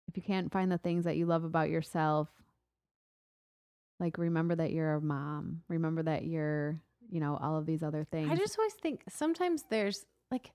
if 0.08 0.16
you 0.16 0.22
can't 0.22 0.52
find 0.52 0.70
the 0.70 0.78
things 0.78 1.04
that 1.04 1.16
you 1.16 1.26
love 1.26 1.44
about 1.44 1.70
yourself 1.70 2.28
like 3.98 4.16
remember 4.16 4.54
that 4.54 4.72
you're 4.72 4.94
a 4.94 5.00
mom 5.00 5.62
remember 5.68 6.02
that 6.02 6.24
you're 6.24 6.80
you 7.10 7.20
know 7.20 7.38
all 7.40 7.56
of 7.56 7.66
these 7.66 7.82
other 7.82 8.04
things. 8.04 8.30
I 8.30 8.36
just 8.36 8.58
always 8.58 8.74
think 8.74 9.02
sometimes 9.08 9.64
there's 9.68 10.06
like 10.30 10.52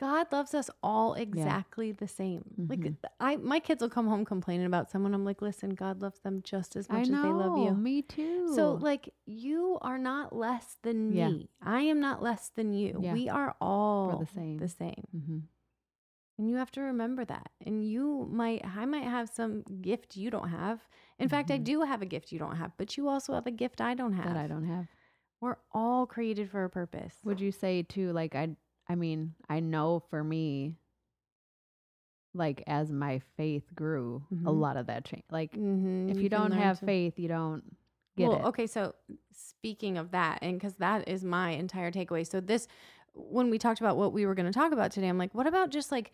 God 0.00 0.26
loves 0.32 0.54
us 0.54 0.70
all 0.82 1.14
exactly 1.14 1.92
the 1.92 2.08
same. 2.08 2.66
Like 2.68 2.80
Mhm. 2.80 2.96
I 3.20 3.36
my 3.36 3.60
kids 3.60 3.80
will 3.80 3.90
come 3.90 4.08
home 4.08 4.24
complaining 4.24 4.66
about 4.66 4.90
someone. 4.90 5.14
I'm 5.14 5.24
like, 5.24 5.40
listen, 5.40 5.70
God 5.70 6.02
loves 6.02 6.18
them 6.20 6.42
just 6.42 6.74
as 6.76 6.88
much 6.90 7.08
know 7.08 7.18
as 7.18 7.22
they 7.22 7.32
love 7.32 7.56
you. 7.56 7.72
me 7.74 8.02
too 8.02 8.48
So 8.54 8.72
like 8.74 9.14
you 9.26 9.78
are 9.82 9.98
not 9.98 10.34
less 10.34 10.76
than 10.82 11.12
Yeah. 11.12 11.28
me. 11.28 11.48
I 11.62 11.82
am 11.82 12.00
not 12.00 12.22
less 12.22 12.48
than 12.50 12.72
you. 12.72 12.98
Yeah. 13.02 13.12
We 13.12 13.28
are 13.28 13.54
all 13.60 14.18
the 14.18 14.26
same. 14.26 14.58
The 14.58 14.68
same. 14.68 15.06
mm-hmm. 15.16 15.38
And 16.36 16.50
you 16.50 16.56
have 16.56 16.72
to 16.72 16.80
remember 16.80 17.24
that. 17.26 17.52
And 17.64 17.84
you 17.88 18.28
might 18.30 18.64
I 18.64 18.84
might 18.86 19.04
have 19.04 19.28
some 19.28 19.62
gift 19.80 20.16
you 20.16 20.30
don't 20.30 20.48
have. 20.48 20.80
In 21.20 21.28
fact, 21.28 21.52
I 21.52 21.58
Mhm. 21.60 21.64
do 21.64 21.82
have 21.82 22.02
a 22.02 22.06
gift 22.06 22.32
you 22.32 22.40
don't 22.40 22.56
have, 22.56 22.72
but 22.76 22.96
you 22.96 23.08
also 23.08 23.34
have 23.34 23.46
a 23.46 23.52
gift 23.52 23.80
I 23.80 23.94
don't 23.94 24.14
have. 24.14 24.26
that 24.26 24.36
i 24.36 24.48
don't 24.48 24.64
have 24.66 24.88
We're 25.40 25.58
all 25.72 26.06
created 26.06 26.50
for 26.50 26.64
a 26.64 26.70
purpose. 26.70 27.14
Would 27.22 27.40
you 27.40 27.52
say 27.52 27.82
too, 27.84 28.12
like 28.12 28.34
I 28.34 28.56
I 28.88 28.94
mean, 28.94 29.34
I 29.48 29.60
know 29.60 30.00
for 30.10 30.22
me, 30.22 30.76
like 32.34 32.62
as 32.66 32.90
my 32.90 33.20
faith 33.36 33.64
grew, 33.74 34.24
a 34.30 34.34
Mhm. 34.34 34.60
lot 34.60 34.76
of 34.76 34.86
that 34.86 35.04
changed. 35.04 35.26
Like 35.30 35.52
Mhm, 35.52 36.10
if 36.10 36.16
you, 36.20 36.28
can 36.28 36.50
don't 36.50 36.52
have 36.52 36.80
to- 36.80 36.86
faith, 36.86 37.18
you 37.18 37.28
don't 37.28 37.62
get 38.16 38.28
well, 38.28 38.38
it. 38.40 38.44
okay, 38.48 38.66
so 38.66 38.94
speaking 39.32 39.96
of 39.98 40.10
that, 40.10 40.40
and 40.42 40.54
because 40.58 40.74
that 40.76 41.08
is 41.08 41.24
my 41.24 41.50
entire 41.50 41.92
takeaway. 41.92 42.26
So 42.26 42.40
this, 42.40 42.66
when 43.14 43.50
we 43.50 43.58
talked 43.58 43.80
about 43.80 43.96
what 43.96 44.12
we 44.12 44.26
were 44.26 44.34
going 44.34 44.46
to 44.46 44.52
talk 44.52 44.72
about 44.72 44.90
today, 44.90 45.08
I'm 45.08 45.18
like, 45.18 45.34
what 45.34 45.46
about 45.46 45.70
just 45.70 45.92
like 45.92 46.12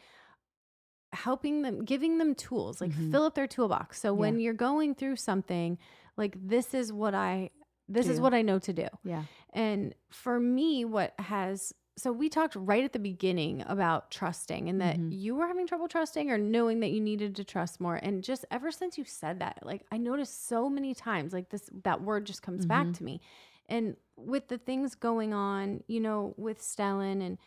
helping 1.12 1.62
them, 1.62 1.84
giving 1.84 2.18
them 2.18 2.34
tools, 2.34 2.80
like 2.80 2.92
Mhm. 2.92 3.10
fill 3.10 3.22
up 3.24 3.34
their 3.34 3.46
toolbox. 3.48 3.98
So 4.00 4.14
when 4.14 4.38
you're 4.38 4.54
going 4.54 4.94
through 4.94 5.16
something, 5.16 5.76
like 6.16 6.36
this 6.38 6.72
is 6.74 6.92
what 6.92 7.14
I, 7.14 7.50
this 7.88 8.06
is 8.08 8.20
what 8.20 8.32
I 8.34 8.42
know 8.42 8.58
to 8.60 8.72
do. 8.72 8.86
Yeah. 9.02 9.24
And 9.52 9.94
for 10.10 10.38
me, 10.38 10.84
what 10.84 11.18
has 11.18 11.72
so 12.00 12.10
we 12.12 12.28
talked 12.28 12.56
right 12.56 12.82
at 12.84 12.92
the 12.92 12.98
beginning 12.98 13.62
about 13.66 14.10
trusting 14.10 14.68
and 14.68 14.80
that 14.80 14.96
Mhm. 14.98 15.08
you 15.12 15.34
were 15.34 15.46
having 15.46 15.66
trouble 15.66 15.88
trusting 15.88 16.30
or 16.30 16.38
knowing 16.38 16.80
that 16.80 16.90
you 16.90 17.00
needed 17.00 17.36
to 17.36 17.44
trust 17.44 17.80
more. 17.80 17.96
And 17.96 18.24
just 18.24 18.44
ever 18.50 18.70
since 18.70 18.96
you 18.98 19.04
said 19.04 19.38
that, 19.40 19.64
like 19.64 19.84
I 19.92 19.96
noticed 19.98 20.46
so 20.46 20.68
many 20.70 20.94
times, 20.94 21.32
like 21.32 21.50
this 21.50 21.68
that 21.84 22.02
word 22.02 22.24
just 22.26 22.42
comes 22.42 22.64
back 22.66 22.86
Mhm. 22.86 22.94
to 22.96 23.04
me. 23.04 23.20
And 23.68 23.96
with 24.16 24.48
the 24.48 24.58
things 24.58 24.94
going 24.94 25.32
on, 25.34 25.84
you 25.86 26.00
know, 26.00 26.34
with 26.36 26.60
Stellan 26.60 27.22
and 27.24 27.38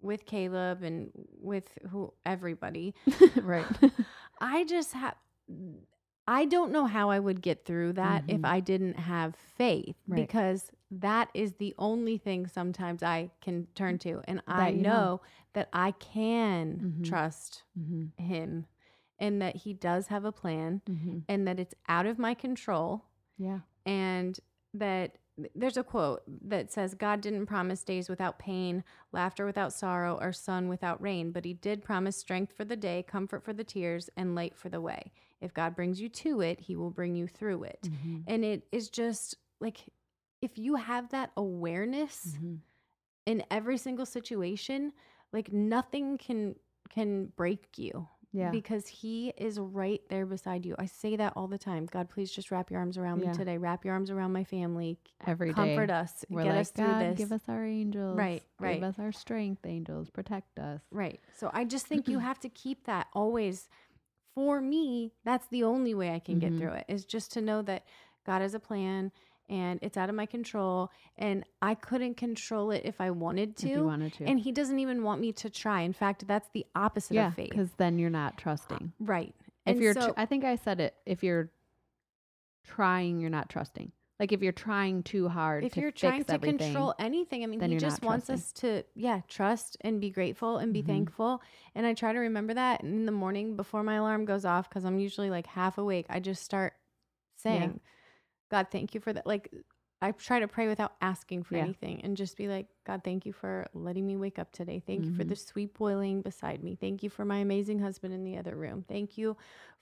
with 0.00 0.24
Caleb 0.26 0.82
and 0.82 1.12
with 1.40 1.78
who 1.90 2.12
everybody, 2.26 2.94
right. 3.42 3.66
I 4.40 4.64
just 4.64 4.92
have 4.94 5.14
I 6.26 6.44
don't 6.44 6.70
know 6.70 6.86
how 6.86 7.10
I 7.10 7.18
would 7.18 7.42
get 7.42 7.64
through 7.64 7.94
that 7.94 8.24
if 8.28 8.40
Mhm. 8.42 8.46
I 8.48 8.60
didn't 8.60 8.94
have 8.96 9.34
faith 9.34 9.96
Right. 10.06 10.26
because 10.26 10.70
that 11.00 11.30
is 11.34 11.54
the 11.54 11.74
only 11.78 12.18
thing 12.18 12.46
sometimes 12.46 13.02
I 13.02 13.30
can 13.40 13.66
turn 13.74 13.98
to. 14.00 14.20
And 14.28 14.42
I 14.46 14.70
That 14.70 14.76
you 14.76 14.82
know, 14.82 14.90
know. 14.90 15.20
that 15.54 15.68
I 15.72 15.92
can 15.92 16.78
Mhm. 17.00 17.04
trust 17.08 17.62
Mm-hmm. 17.78 18.22
him 18.22 18.66
and 19.18 19.40
that 19.40 19.56
he 19.56 19.72
does 19.72 20.08
have 20.08 20.24
a 20.24 20.32
plan 20.32 20.82
Mm-hmm. 20.88 21.18
and 21.28 21.48
that 21.48 21.58
it's 21.58 21.74
out 21.88 22.06
of 22.06 22.18
my 22.18 22.34
control 22.34 23.04
Yeah. 23.38 23.60
and 23.86 24.38
that 24.74 25.16
there's 25.54 25.78
a 25.78 25.82
quote 25.82 26.22
that 26.26 26.70
says 26.70 26.94
God 26.94 27.22
didn't 27.22 27.46
promise 27.46 27.82
days 27.82 28.10
without 28.10 28.38
pain, 28.38 28.84
laughter 29.12 29.46
without 29.46 29.72
sorrow, 29.72 30.18
or 30.20 30.30
sun 30.30 30.68
without 30.68 31.00
rain, 31.00 31.32
but 31.32 31.46
he 31.46 31.54
did 31.54 31.82
promise 31.82 32.16
strength 32.18 32.52
for 32.52 32.66
the 32.66 32.76
day, 32.76 33.02
comfort 33.02 33.42
for 33.42 33.54
the 33.54 33.64
tears, 33.64 34.10
and 34.14 34.34
light 34.34 34.54
for 34.54 34.68
the 34.68 34.80
way. 34.80 35.10
If 35.40 35.54
God 35.54 35.74
brings 35.74 36.02
you 36.02 36.10
to 36.10 36.42
it, 36.42 36.60
he 36.60 36.76
will 36.76 36.90
bring 36.90 37.16
you 37.16 37.26
through 37.26 37.62
it. 37.64 37.80
Mm-hmm. 37.90 38.18
And 38.26 38.44
it 38.44 38.66
is 38.72 38.90
just 38.90 39.36
like 39.58 39.86
if 40.42 40.58
you 40.58 40.74
have 40.76 41.08
that 41.10 41.30
awareness 41.36 42.34
Mm-hmm. 42.36 42.54
in 43.26 43.42
every 43.50 43.78
single 43.78 44.04
situation, 44.06 44.92
like 45.32 45.52
nothing 45.52 46.18
can 46.18 46.56
can 46.90 47.26
break 47.36 47.78
you 47.78 48.06
Yeah. 48.32 48.50
because 48.50 48.86
he 48.86 49.32
is 49.38 49.58
right 49.58 50.02
there 50.10 50.26
beside 50.26 50.66
you. 50.66 50.74
I 50.78 50.84
say 50.86 51.16
that 51.16 51.32
all 51.36 51.46
the 51.48 51.56
time. 51.56 51.86
God, 51.86 52.10
please 52.10 52.30
just 52.30 52.50
wrap 52.50 52.70
your 52.70 52.80
arms 52.80 52.98
around 52.98 53.20
Yeah. 53.20 53.28
me 53.30 53.34
today. 53.34 53.56
Wrap 53.56 53.82
your 53.84 53.94
arms 53.94 54.10
around 54.10 54.32
my 54.34 54.44
family. 54.44 54.98
Every 55.26 55.50
day. 55.50 55.54
Comfort 55.54 55.90
us. 55.90 56.24
We're 56.28 56.42
get 56.42 56.50
like, 56.50 56.60
us 56.60 56.70
through 56.70 56.86
God, 56.86 57.00
this. 57.02 57.16
give 57.18 57.32
us 57.32 57.40
our 57.48 57.64
angels. 57.64 58.18
Right, 58.18 58.42
right. 58.58 58.74
Give 58.74 58.82
us 58.82 58.98
our 58.98 59.12
strength, 59.12 59.64
angels. 59.64 60.10
Protect 60.10 60.58
us. 60.58 60.82
right. 60.90 61.18
So 61.34 61.50
I 61.54 61.64
just 61.64 61.86
think 61.86 62.08
you 62.08 62.18
have 62.28 62.40
to 62.40 62.48
keep 62.50 62.84
that 62.84 63.06
always. 63.14 63.68
For 64.34 64.60
me, 64.60 65.12
that's 65.24 65.46
the 65.48 65.62
only 65.64 65.94
way 65.94 66.14
I 66.14 66.18
can 66.18 66.36
Mhm. 66.36 66.40
get 66.40 66.56
through 66.58 66.72
it 66.72 66.84
is 66.88 67.04
just 67.06 67.32
to 67.34 67.40
know 67.40 67.62
that 67.62 67.84
God 68.26 68.40
has 68.42 68.54
a 68.54 68.60
plan 68.60 69.12
and 69.48 69.78
it's 69.82 69.96
out 69.96 70.08
of 70.08 70.14
my 70.14 70.26
control 70.26 70.90
and 71.16 71.44
I 71.60 71.74
couldn't 71.74 72.16
control 72.16 72.70
it 72.70 72.82
if 72.84 73.00
I 73.00 73.10
wanted 73.10 73.56
to. 73.58 73.66
If 73.68 73.76
you 73.76 73.84
wanted 73.84 74.12
to. 74.14 74.24
And 74.24 74.40
he 74.40 74.52
doesn't 74.52 74.78
even 74.78 75.02
want 75.02 75.20
me 75.20 75.32
to 75.32 75.50
try. 75.50 75.82
In 75.82 75.92
fact, 75.92 76.26
that's 76.26 76.48
the 76.54 76.64
opposite 76.74 77.14
yeah, 77.14 77.28
of 77.28 77.34
faith. 77.34 77.50
because 77.50 77.70
then 77.76 77.98
you're 77.98 78.10
not 78.10 78.38
trusting. 78.38 78.92
Right. 79.00 79.34
If 79.66 79.74
And 79.76 79.80
you're, 79.82 79.94
tr- 79.94 80.10
I 80.16 80.26
think 80.26 80.44
I 80.44 80.56
said 80.56 80.80
it. 80.80 80.94
If 81.06 81.22
you're 81.22 81.50
trying, 82.64 83.20
you're 83.20 83.30
not 83.30 83.48
trusting. 83.48 83.92
Like 84.20 84.30
if 84.30 84.40
you're 84.40 84.52
trying 84.52 85.02
too 85.02 85.28
hard, 85.28 85.64
if 85.64 85.72
to 85.72 85.80
you're 85.80 85.90
trying 85.90 86.22
to 86.24 86.38
control 86.38 86.94
anything, 86.98 87.42
I 87.42 87.46
mean, 87.46 87.60
he 87.60 87.76
just 87.76 88.04
wants 88.04 88.26
trusting. 88.26 88.34
us 88.34 88.52
to, 88.60 88.84
yeah, 88.94 89.22
trust 89.26 89.76
and 89.80 90.00
be 90.00 90.10
grateful 90.10 90.58
and 90.58 90.72
be 90.72 90.80
Mhm. 90.82 90.86
thankful. 90.86 91.42
And 91.74 91.84
I 91.84 91.94
try 91.94 92.12
to 92.12 92.18
remember 92.20 92.54
that 92.54 92.82
in 92.82 93.04
the 93.04 93.10
morning 93.10 93.56
before 93.56 93.82
my 93.82 93.94
alarm 93.96 94.24
goes 94.24 94.44
off 94.44 94.68
because 94.68 94.84
I'm 94.84 95.00
usually 95.00 95.28
like 95.28 95.46
half 95.48 95.76
awake. 95.76 96.06
I 96.08 96.20
just 96.20 96.44
start 96.44 96.74
saying, 97.36 97.80
God, 98.52 98.66
thank 98.70 98.94
you 98.94 99.00
for 99.00 99.12
that. 99.14 99.26
Like, 99.26 99.50
I 100.02 100.12
try 100.12 100.40
to 100.40 100.46
pray 100.46 100.68
without 100.68 100.92
asking 101.00 101.44
for 101.44 101.56
Yeah. 101.56 101.62
anything 101.62 102.02
and 102.04 102.16
just 102.16 102.36
be 102.36 102.48
like, 102.48 102.66
God, 102.84 103.02
thank 103.02 103.24
you 103.24 103.32
for 103.32 103.66
letting 103.72 104.06
me 104.06 104.16
wake 104.16 104.38
up 104.38 104.52
today. 104.52 104.78
Thank 104.86 105.06
you 105.06 105.12
for 105.14 105.24
Mhm. 105.24 105.28
the 105.28 105.36
sweet 105.36 105.72
boiling 105.74 106.20
beside 106.20 106.62
me. 106.62 106.74
Thank 106.76 107.02
you 107.02 107.08
for 107.08 107.24
my 107.24 107.38
amazing 107.38 107.78
husband 107.78 108.12
in 108.12 108.22
the 108.24 108.36
other 108.36 108.54
room. 108.54 108.84
Thank 108.86 109.16
you 109.16 109.36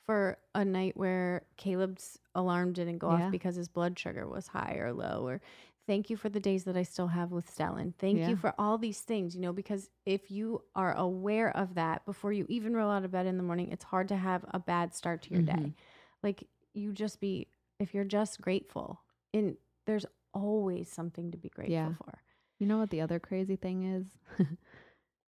for 0.06 0.38
a 0.54 0.64
night 0.64 0.96
where 0.96 1.46
Caleb's 1.56 2.18
alarm 2.34 2.72
didn't 2.74 2.98
go 2.98 3.10
Yeah. 3.10 3.26
off 3.26 3.32
because 3.32 3.56
his 3.56 3.68
blood 3.68 3.98
sugar 3.98 4.28
was 4.28 4.46
high 4.48 4.76
or 4.76 4.92
low. 4.92 5.26
Or 5.26 5.40
thank 5.86 6.10
you 6.10 6.16
for 6.16 6.28
the 6.28 6.38
days 6.38 6.62
that 6.64 6.76
I 6.76 6.84
still 6.84 7.08
have 7.08 7.32
with 7.32 7.46
Stellan. 7.52 7.94
Thank 7.96 8.18
Yeah. 8.20 8.28
you 8.30 8.36
for 8.36 8.54
all 8.58 8.78
these 8.78 9.00
things, 9.00 9.34
you 9.34 9.40
know, 9.40 9.52
because 9.52 9.90
if 10.06 10.30
you 10.30 10.62
are 10.76 10.94
aware 10.94 11.50
of 11.56 11.74
that 11.74 12.04
before 12.04 12.32
you 12.32 12.46
even 12.48 12.76
roll 12.76 12.90
out 12.90 13.04
of 13.04 13.10
bed 13.10 13.26
in 13.26 13.36
the 13.36 13.42
morning, 13.42 13.72
it's 13.72 13.84
hard 13.84 14.06
to 14.08 14.16
have 14.16 14.44
a 14.54 14.60
bad 14.60 14.94
start 14.94 15.22
to 15.22 15.30
your 15.34 15.42
day. 15.42 15.52
Mhm. 15.54 15.74
Like 16.22 16.46
you 16.74 16.92
just 16.92 17.20
be, 17.20 17.48
if 17.80 17.92
you're 17.94 18.04
just 18.04 18.40
grateful, 18.40 19.00
and 19.34 19.56
there's 19.86 20.06
always 20.32 20.88
something 20.88 21.32
to 21.32 21.36
be 21.38 21.48
grateful 21.48 21.72
Yeah. 21.74 21.92
for. 21.94 22.18
You 22.60 22.66
know 22.66 22.78
what 22.78 22.90
the 22.90 23.00
other 23.00 23.18
crazy 23.18 23.56
thing 23.56 23.82
is? 23.82 24.06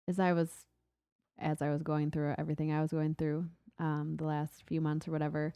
is 0.06 0.18
I 0.20 0.32
was 0.32 0.66
as 1.38 1.60
I 1.62 1.70
was 1.70 1.82
going 1.82 2.10
through 2.12 2.34
everything 2.38 2.72
I 2.72 2.80
was 2.82 2.92
going 2.92 3.14
through 3.16 3.46
um 3.78 4.16
the 4.18 4.24
last 4.26 4.62
few 4.66 4.80
months 4.80 5.08
or 5.08 5.12
whatever, 5.12 5.52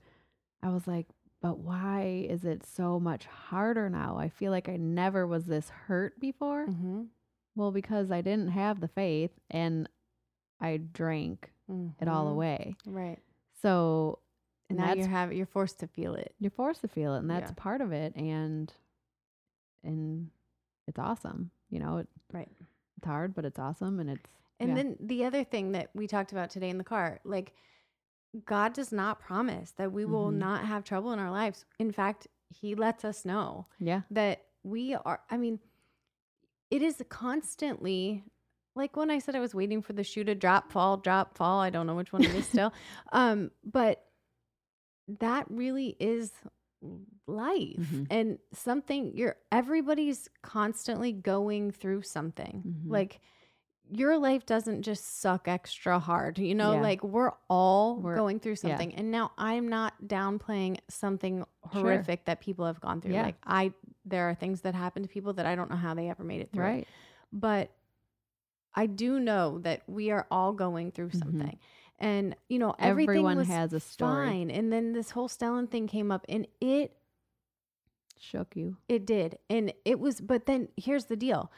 I 0.62 0.70
was 0.70 0.86
like, 0.88 1.06
but 1.42 1.58
why 1.58 2.26
is 2.28 2.44
it 2.44 2.64
so 2.66 2.98
much 2.98 3.26
harder 3.26 3.88
now? 3.90 4.16
I 4.18 4.28
feel 4.30 4.50
like 4.50 4.68
I 4.68 4.76
never 4.76 5.26
was 5.26 5.44
this 5.44 5.68
hurt 5.68 6.18
before. 6.18 6.66
Mm-hmm. 6.66 7.02
Well, 7.54 7.70
because 7.72 8.10
I 8.10 8.20
didn't 8.22 8.48
have 8.48 8.80
the 8.80 8.88
faith 8.88 9.30
and 9.50 9.88
I 10.60 10.78
drank 10.78 11.52
it 12.00 12.08
all 12.08 12.28
away. 12.28 12.74
Right. 12.86 13.18
So 13.62 14.20
and 14.68 14.78
now 14.78 14.92
you're 14.92 15.06
have 15.08 15.32
you're 15.32 15.46
forced 15.46 15.80
to 15.80 15.86
feel 15.86 16.14
it. 16.14 16.34
you're 16.38 16.50
forced 16.50 16.80
to 16.82 16.88
feel 16.88 17.14
it 17.14 17.18
and 17.18 17.30
that's 17.30 17.50
Yeah. 17.50 17.54
part 17.56 17.80
of 17.80 17.92
it 17.92 18.14
and 18.16 18.72
and 19.84 20.30
it's 20.86 20.98
awesome. 20.98 21.50
You 21.70 21.80
know, 21.80 21.98
it, 21.98 22.08
Right. 22.32 22.48
it's 22.96 23.06
hard, 23.06 23.34
but 23.34 23.44
it's 23.44 23.58
awesome 23.58 24.00
and 24.00 24.10
it's 24.10 24.30
And 24.58 24.70
Yeah. 24.70 24.74
then 24.76 24.96
the 25.00 25.24
other 25.26 25.44
thing 25.44 25.72
that 25.72 25.90
we 25.94 26.06
talked 26.06 26.32
about 26.32 26.48
today 26.50 26.70
in 26.70 26.78
the 26.78 26.84
car, 26.84 27.20
like 27.24 27.52
God 28.44 28.72
does 28.72 28.90
not 28.92 29.20
promise 29.20 29.72
that 29.72 29.92
we 29.92 30.04
will 30.06 30.30
Mhm. 30.30 30.36
not 30.38 30.64
have 30.64 30.82
trouble 30.84 31.12
in 31.12 31.18
our 31.18 31.30
lives. 31.30 31.64
In 31.78 31.92
fact, 31.92 32.26
he 32.48 32.74
lets 32.74 33.04
us 33.04 33.24
know 33.24 33.66
yeah. 33.78 34.02
that 34.10 34.46
we 34.62 34.94
are 34.94 35.22
I 35.30 35.36
mean, 35.36 35.60
it 36.70 36.82
is 36.82 37.02
constantly 37.08 38.24
like 38.74 38.94
when 38.96 39.10
I 39.10 39.18
said 39.20 39.34
I 39.34 39.40
was 39.40 39.54
waiting 39.54 39.80
for 39.80 39.94
the 39.94 40.04
shoe 40.04 40.22
to 40.24 40.34
drop, 40.34 40.70
fall, 40.70 40.98
drop, 40.98 41.36
fall. 41.36 41.60
I 41.60 41.70
don't 41.70 41.86
know 41.86 41.94
which 41.94 42.12
one 42.12 42.22
it 42.22 42.34
is 42.34 42.46
still. 42.46 42.72
um, 43.12 43.50
but 43.64 44.05
that 45.08 45.46
really 45.50 45.96
is 46.00 46.32
life 47.26 47.76
Mhm. 47.78 48.06
and 48.10 48.38
something 48.52 49.16
you're 49.16 49.36
everybody's 49.50 50.28
constantly 50.42 51.12
going 51.12 51.70
through 51.70 52.02
something. 52.02 52.62
Mhm. 52.66 52.90
Like 52.90 53.20
your 53.88 54.18
life 54.18 54.44
doesn't 54.46 54.82
just 54.82 55.20
suck 55.20 55.46
extra 55.48 55.98
hard, 56.00 56.38
you 56.38 56.54
know, 56.54 56.72
Yeah. 56.74 56.80
like 56.80 57.02
we're 57.04 57.32
all 57.48 57.96
We're- 58.00 58.16
going 58.16 58.40
through 58.40 58.52
yeah. 58.62 58.68
something. 58.70 58.94
And 58.96 59.10
now 59.12 59.32
I'm 59.38 59.68
not 59.68 59.94
downplaying 60.04 60.78
something 60.88 61.38
Sure. 61.72 61.82
horrific 61.82 62.24
that 62.24 62.40
people 62.40 62.64
have 62.66 62.80
gone 62.80 63.00
through. 63.00 63.14
Yeah. 63.14 63.22
Like 63.22 63.36
I 63.44 63.72
there 64.04 64.28
are 64.28 64.34
things 64.34 64.60
that 64.62 64.74
happen 64.74 65.02
to 65.02 65.08
people 65.08 65.32
that 65.34 65.46
I 65.46 65.54
don't 65.56 65.68
know 65.70 65.76
how 65.76 65.94
they 65.94 66.08
ever 66.10 66.22
made 66.24 66.40
it 66.40 66.52
through. 66.52 66.62
Right. 66.64 66.88
But 67.32 67.70
I 68.74 68.86
do 68.86 69.18
know 69.18 69.58
that 69.60 69.82
we 69.88 70.10
are 70.10 70.26
all 70.30 70.52
going 70.52 70.90
through 70.92 71.08
Mhm. 71.10 71.18
something. 71.18 71.58
And 71.98 72.36
you 72.48 72.58
know, 72.58 72.74
everything 72.78 73.10
Everyone 73.10 73.36
was 73.38 73.48
has 73.48 73.72
a 73.72 73.80
story. 73.80 74.26
fine. 74.28 74.50
And 74.50 74.72
then 74.72 74.92
this 74.92 75.10
whole 75.12 75.28
Stellan 75.28 75.70
thing 75.70 75.86
came 75.86 76.10
up 76.12 76.24
and 76.28 76.46
it 76.60 76.96
Shook 78.18 78.56
you. 78.56 78.76
it 78.88 79.06
did. 79.06 79.38
And 79.50 79.72
it 79.84 80.00
was 80.00 80.20
but 80.20 80.46
then 80.46 80.68
here's 80.76 81.06
the 81.06 81.16
deal. 81.16 81.50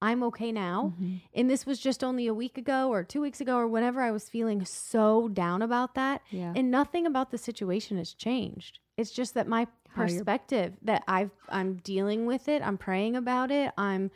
I'm 0.00 0.22
okay 0.24 0.52
now. 0.52 0.94
Mhm. 1.00 1.22
And 1.34 1.50
this 1.50 1.66
was 1.66 1.80
just 1.80 2.04
only 2.04 2.26
a 2.28 2.34
week 2.34 2.56
ago 2.56 2.88
or 2.88 3.02
2 3.02 3.20
weeks 3.20 3.40
ago 3.40 3.56
or 3.56 3.66
whenever 3.66 4.00
I 4.00 4.10
was 4.12 4.28
feeling 4.28 4.64
so 4.64 5.28
down 5.28 5.60
about 5.60 5.94
that. 5.96 6.22
Yeah. 6.30 6.52
And 6.54 6.70
nothing 6.70 7.04
about 7.06 7.30
the 7.30 7.38
situation 7.38 7.96
has 7.98 8.14
changed. 8.14 8.78
It's 8.96 9.10
just 9.10 9.34
that 9.34 9.48
my 9.48 9.66
perspective 9.94 10.76
that 10.82 11.02
I've 11.08 11.30
I'm 11.48 11.76
dealing 11.78 12.26
with 12.26 12.48
it, 12.48 12.62
I'm 12.62 12.78
praying 12.78 13.16
about 13.16 13.50
it, 13.50 13.72
I'm 13.76 14.10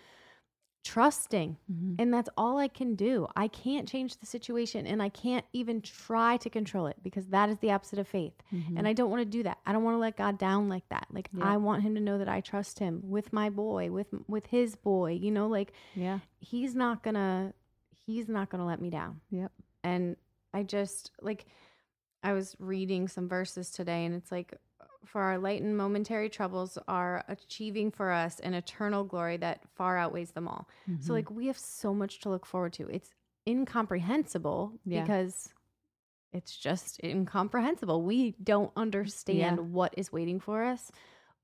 trusting. 0.83 1.57
Mhm. 1.71 1.97
And 1.99 2.13
that's 2.13 2.29
all 2.37 2.59
I 2.59 2.69
can 2.69 2.95
do. 2.97 3.27
I 3.37 3.49
can't 3.49 3.89
change 3.89 4.17
the 4.17 4.27
situation 4.27 4.87
and 4.87 5.03
I 5.03 5.09
can't 5.09 5.45
even 5.53 5.81
try 5.81 6.37
to 6.39 6.51
control 6.51 6.87
it 6.87 6.97
because 7.03 7.29
that 7.29 7.49
is 7.49 7.59
the 7.59 7.71
opposite 7.71 7.99
of 7.99 8.09
faith. 8.09 8.35
Mhm. 8.53 8.77
And 8.79 8.89
I 8.89 8.93
don't 8.93 9.11
want 9.11 9.21
to 9.21 9.25
do 9.25 9.43
that. 9.45 9.59
I 9.65 9.73
don't 9.73 9.85
want 9.85 9.95
to 9.95 10.01
let 10.01 10.17
God 10.17 10.39
down 10.39 10.69
like 10.69 10.89
that. 10.89 11.07
Like 11.11 11.29
Yeah. 11.33 11.45
I 11.45 11.57
want 11.57 11.83
him 11.83 11.95
to 11.95 12.01
know 12.01 12.19
that 12.19 12.29
I 12.29 12.41
trust 12.41 12.79
him 12.81 13.01
with 13.05 13.33
my 13.33 13.49
boy, 13.49 13.91
with 13.91 14.09
with 14.29 14.47
his 14.47 14.75
boy, 14.77 15.13
you 15.13 15.31
know, 15.31 15.47
like 15.47 15.73
yeah. 15.95 16.19
he's 16.41 16.75
not 16.75 17.03
going 17.03 17.15
to 17.15 17.55
he's 18.05 18.29
not 18.29 18.51
going 18.51 18.59
to 18.61 18.67
let 18.67 18.81
me 18.81 18.91
down. 18.91 19.21
Yep. 19.31 19.53
And 19.85 20.17
I 20.53 20.65
just 20.65 21.13
like 21.21 21.47
I 22.25 22.33
was 22.33 22.57
reading 22.59 23.09
some 23.09 23.29
verses 23.29 23.71
today 23.71 24.05
and 24.05 24.15
it's 24.15 24.33
like 24.33 24.55
for 25.05 25.21
our 25.21 25.39
light 25.39 25.63
and 25.63 25.77
momentary 25.77 26.29
troubles 26.29 26.79
are 26.89 27.25
achieving 27.29 27.91
for 27.91 28.11
us 28.11 28.39
an 28.41 28.55
eternal 28.55 29.05
glory 29.05 29.37
that 29.39 29.63
far 29.75 29.97
outweighs 29.99 30.31
them 30.33 30.47
all. 30.49 30.69
So 31.01 31.11
Mhm. 31.11 31.15
like 31.15 31.31
we 31.31 31.47
have 31.49 31.59
so 31.59 31.93
much 31.93 32.21
to 32.21 32.29
look 32.31 32.47
forward 32.47 32.73
to. 32.75 32.89
It's 32.89 33.11
incomprehensible 33.49 34.79
Yeah. 34.85 35.03
because 35.03 35.53
it's 36.33 36.57
just 36.57 37.03
incomprehensible. 37.03 38.03
We 38.03 38.33
don't 38.43 38.73
understand 38.77 39.59
Yeah. 39.59 39.65
what 39.65 39.95
is 39.97 40.13
waiting 40.13 40.41
for 40.41 40.63
us, 40.65 40.91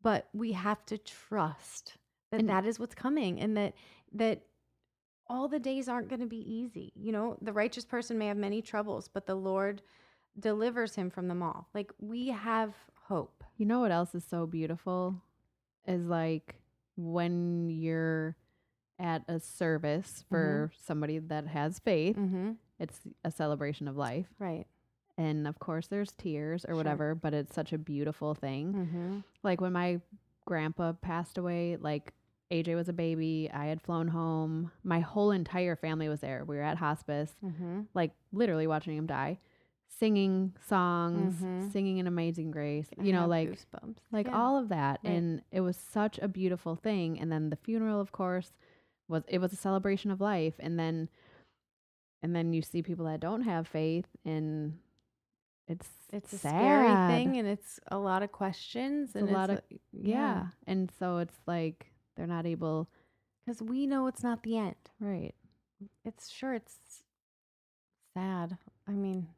but 0.03 0.29
we 0.33 0.53
have 0.53 0.85
to 0.87 0.99
trust 0.99 1.97
that 2.31 2.41
And- 2.41 2.49
that 2.49 2.65
is 2.67 2.79
what's 2.79 2.95
coming 2.95 3.41
and 3.41 3.57
that 3.57 3.75
that 4.13 4.43
all 5.27 5.47
the 5.49 5.59
days 5.59 5.91
aren't 5.91 6.09
going 6.09 6.21
to 6.21 6.27
be 6.27 6.41
easy. 6.51 6.91
You 6.95 7.13
know, 7.13 7.37
the 7.43 7.53
righteous 7.53 7.85
person 7.85 8.17
may 8.17 8.29
have 8.29 8.39
many 8.39 8.63
troubles, 8.63 9.09
but 9.09 9.27
the 9.27 9.35
Lord 9.35 9.83
delivers 10.39 10.95
him 10.95 11.11
from 11.11 11.29
them 11.29 11.43
all. 11.43 11.69
Like 11.75 11.93
we 11.99 12.29
have 12.29 12.75
hope. 13.09 13.43
You 13.57 13.67
know 13.67 13.81
what 13.81 13.91
else 13.91 14.15
is 14.15 14.25
so 14.25 14.47
beautiful? 14.47 15.23
Is 15.87 16.07
like 16.07 16.57
when 16.97 17.71
you're 17.71 18.37
at 18.99 19.23
a 19.29 19.39
service 19.41 20.25
for 20.29 20.71
somebody 20.77 21.19
that 21.19 21.47
has 21.47 21.79
faith, 21.79 22.17
Mhm. 22.17 22.57
it's 22.79 23.01
a 23.25 23.31
celebration 23.31 23.89
of 23.89 23.97
life. 23.97 24.29
Right. 24.39 24.67
and 25.21 25.49
of 25.49 25.59
course 25.59 25.89
there's 25.89 26.13
tears 26.13 26.65
or 26.65 26.69
Sure. 26.69 26.77
whatever, 26.77 27.13
but 27.17 27.35
it's 27.35 27.53
such 27.53 27.73
a 27.73 27.79
beautiful 27.79 28.35
thing. 28.37 28.73
Mm-hmm. 28.73 29.19
Like 29.43 29.61
when 29.61 29.73
my 29.73 30.01
grandpa 30.45 30.93
passed 30.93 31.39
away, 31.39 31.77
like 31.77 32.15
AJ 32.53 32.77
was 32.77 32.89
a 32.89 32.93
baby, 32.93 33.51
I 33.53 33.67
had 33.67 33.83
flown 33.83 34.07
home. 34.07 34.71
My 34.85 35.01
whole 35.01 35.33
entire 35.33 35.75
family 35.75 36.09
was 36.09 36.21
there. 36.21 36.45
We 36.45 36.55
were 36.57 36.63
at 36.63 36.77
hospice, 36.79 37.35
Mm-hmm. 37.45 37.81
like 37.95 38.13
literally 38.33 38.69
watching 38.69 38.97
him 38.97 39.07
die, 39.09 39.41
singing 39.89 40.55
songs, 40.61 41.37
Mhm. 41.43 41.73
singing 41.73 41.99
an 41.99 42.07
amazing 42.07 42.51
grace, 42.51 42.89
you 43.03 43.13
know, 43.13 43.27
like 43.27 43.49
goosebumps. 43.51 43.97
like 44.13 44.27
Yeah. 44.27 44.41
all 44.41 44.57
of 44.57 44.69
that 44.69 45.01
Right. 45.03 45.13
and 45.15 45.43
it 45.51 45.61
was 45.63 45.77
such 45.77 46.19
a 46.19 46.29
beautiful 46.29 46.77
thing 46.77 47.19
and 47.19 47.33
then 47.33 47.51
the 47.51 47.57
funeral 47.57 48.01
of 48.01 48.13
course 48.13 48.53
was 49.09 49.25
it 49.29 49.39
was 49.39 49.53
a 49.53 49.57
celebration 49.57 50.11
of 50.11 50.21
life 50.21 50.55
and 50.61 50.79
then 50.79 51.09
and 52.23 52.35
then 52.35 52.53
you 52.53 52.63
see 52.63 52.83
people 52.83 53.07
that 53.07 53.21
don't 53.21 53.43
have 53.43 53.67
faith 53.67 54.07
and 54.25 54.79
it's 55.67 55.91
it's 56.11 56.33
a 56.33 56.39
scary 56.39 56.89
thing, 57.13 57.37
and 57.37 57.47
it's 57.47 57.79
a 57.89 57.99
lot 57.99 58.23
of 58.23 58.33
questions, 58.33 59.15
and 59.15 59.29
a 59.29 59.33
lot 59.33 59.51
of- 59.51 59.63
yeah. 59.93 60.49
and 60.67 60.91
so 60.91 61.19
it's 61.19 61.39
like 61.47 61.93
they're 62.17 62.27
not 62.27 62.47
able 62.47 62.89
because 63.45 63.63
we 63.63 63.87
know 63.87 64.07
it's 64.07 64.23
not 64.23 64.43
the 64.43 64.57
end. 64.57 64.77
right 65.01 65.35
It's 66.05 66.29
sure 66.31 66.55
it's 66.55 67.05
sad. 68.15 68.57
I 68.87 68.93
mean, 68.93 69.29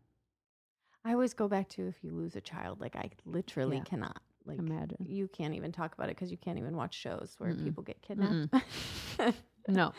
I 1.04 1.12
always 1.12 1.34
go 1.34 1.48
back 1.48 1.68
to 1.70 1.86
if 1.86 1.96
you 2.02 2.10
lose 2.12 2.36
a 2.36 2.40
child, 2.40 2.80
like 2.80 2.96
I 2.96 3.10
literally 3.24 3.78
Yeah. 3.78 3.84
cannot. 3.84 4.20
Like 4.46 4.58
imagine 4.58 5.06
you 5.06 5.28
can't 5.28 5.54
even 5.54 5.70
talk 5.70 5.92
about 5.94 6.08
it 6.08 6.16
because 6.16 6.30
you 6.30 6.38
can't 6.38 6.58
even 6.58 6.74
watch 6.76 6.94
shows 6.94 7.34
where 7.38 7.54
Mm-mm. 7.54 7.64
people 7.64 7.82
get 7.82 8.00
kidnapped. 8.02 8.48
no 9.68 9.92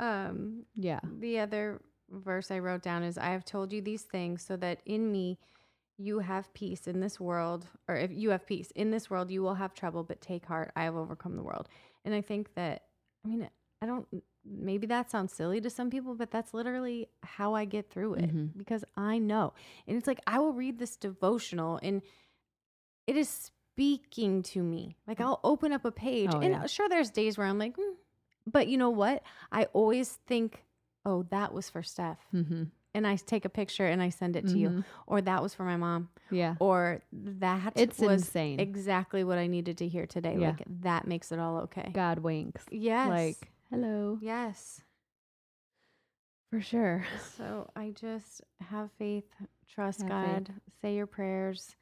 um, 0.00 0.64
yeah 0.74 1.00
the 1.20 1.38
other 1.38 1.80
verse 2.10 2.50
I 2.50 2.58
wrote 2.58 2.82
down 2.82 3.04
is 3.04 3.16
I 3.16 3.30
have 3.30 3.44
told 3.44 3.72
you 3.72 3.80
these 3.80 4.02
things 4.02 4.42
so 4.42 4.56
that 4.56 4.80
in 4.84 5.10
me 5.12 5.38
you 5.96 6.18
have 6.20 6.52
peace 6.54 6.86
in 6.86 7.00
this 7.00 7.20
world, 7.20 7.66
or 7.86 7.94
if 7.94 8.10
you 8.12 8.30
have 8.30 8.46
peace 8.46 8.70
in 8.72 8.90
this 8.90 9.10
world, 9.10 9.30
you 9.30 9.42
will 9.42 9.54
have 9.54 9.74
trouble, 9.74 10.02
but 10.02 10.20
take 10.20 10.46
heart, 10.46 10.72
I 10.74 10.84
have 10.84 10.96
overcome 10.96 11.36
the 11.36 11.42
world. 11.42 11.68
And 12.06 12.14
I 12.14 12.22
think 12.22 12.54
that, 12.54 12.84
I 13.24 13.28
mean, 13.28 13.48
I 13.82 13.86
don't, 13.86 14.06
maybe 14.44 14.86
that 14.86 15.10
sounds 15.10 15.32
silly 15.32 15.60
to 15.60 15.70
some 15.70 15.90
people, 15.90 16.14
but 16.14 16.30
that's 16.30 16.54
literally 16.54 17.08
how 17.22 17.54
I 17.54 17.64
get 17.64 17.90
through 17.90 18.14
it 18.14 18.34
Mhm. 18.34 18.56
because 18.56 18.84
I 18.96 19.18
know. 19.18 19.52
And 19.86 19.96
it's 19.96 20.06
like, 20.06 20.20
I 20.26 20.38
will 20.38 20.52
read 20.52 20.78
this 20.78 20.96
devotional 20.96 21.78
and 21.82 22.02
it 23.06 23.16
is 23.16 23.28
speaking 23.28 24.42
to 24.42 24.62
me. 24.62 24.96
Like, 25.06 25.20
I'll 25.20 25.40
open 25.44 25.72
up 25.72 25.84
a 25.84 25.90
page, 25.92 26.30
Oh, 26.32 26.40
and 26.40 26.52
yeah. 26.52 26.66
sure, 26.66 26.88
there's 26.88 27.10
days 27.10 27.36
where 27.38 27.46
I'm 27.46 27.58
like, 27.58 27.76
"Hmm." 27.76 27.94
but 28.46 28.68
you 28.68 28.76
know 28.78 28.90
what? 28.90 29.22
I 29.52 29.64
always 29.72 30.12
think, 30.26 30.64
oh, 31.04 31.22
that 31.24 31.52
was 31.52 31.68
for 31.70 31.82
Steph. 31.82 32.18
mm-hmm. 32.32 32.64
And 32.92 33.06
I 33.06 33.14
take 33.14 33.44
a 33.44 33.48
picture 33.48 33.86
and 33.86 34.02
I 34.02 34.08
send 34.08 34.34
it 34.34 34.48
to 34.48 34.58
you, 34.58 34.82
or 35.06 35.20
that 35.20 35.40
was 35.42 35.54
for 35.54 35.62
my 35.62 35.76
mom, 35.76 36.08
yeah 36.30 36.56
or 36.58 37.02
that 37.12 37.72
it's 37.76 38.00
was 38.00 38.22
insane 38.22 38.58
exactly 38.58 39.22
what 39.22 39.38
I 39.38 39.46
needed 39.46 39.78
to 39.78 39.86
hear 39.86 40.06
today. 40.06 40.36
Yeah. 40.36 40.48
Like, 40.50 40.62
that 40.82 41.06
makes 41.06 41.30
it 41.30 41.38
all 41.38 41.58
okay. 41.58 41.90
god 41.94 42.18
winks 42.18 42.64
Yes. 42.72 43.08
like 43.08 43.52
hello 43.70 44.18
yes. 44.20 44.80
for 46.50 46.60
sure 46.60 47.04
So 47.36 47.70
I 47.76 47.90
just 47.90 48.42
have 48.60 48.90
faith, 48.98 49.24
trust 49.68 50.00
Have 50.02 50.08
God, 50.08 50.52
say 50.82 50.96
your 50.96 51.06
prayers, 51.06 51.76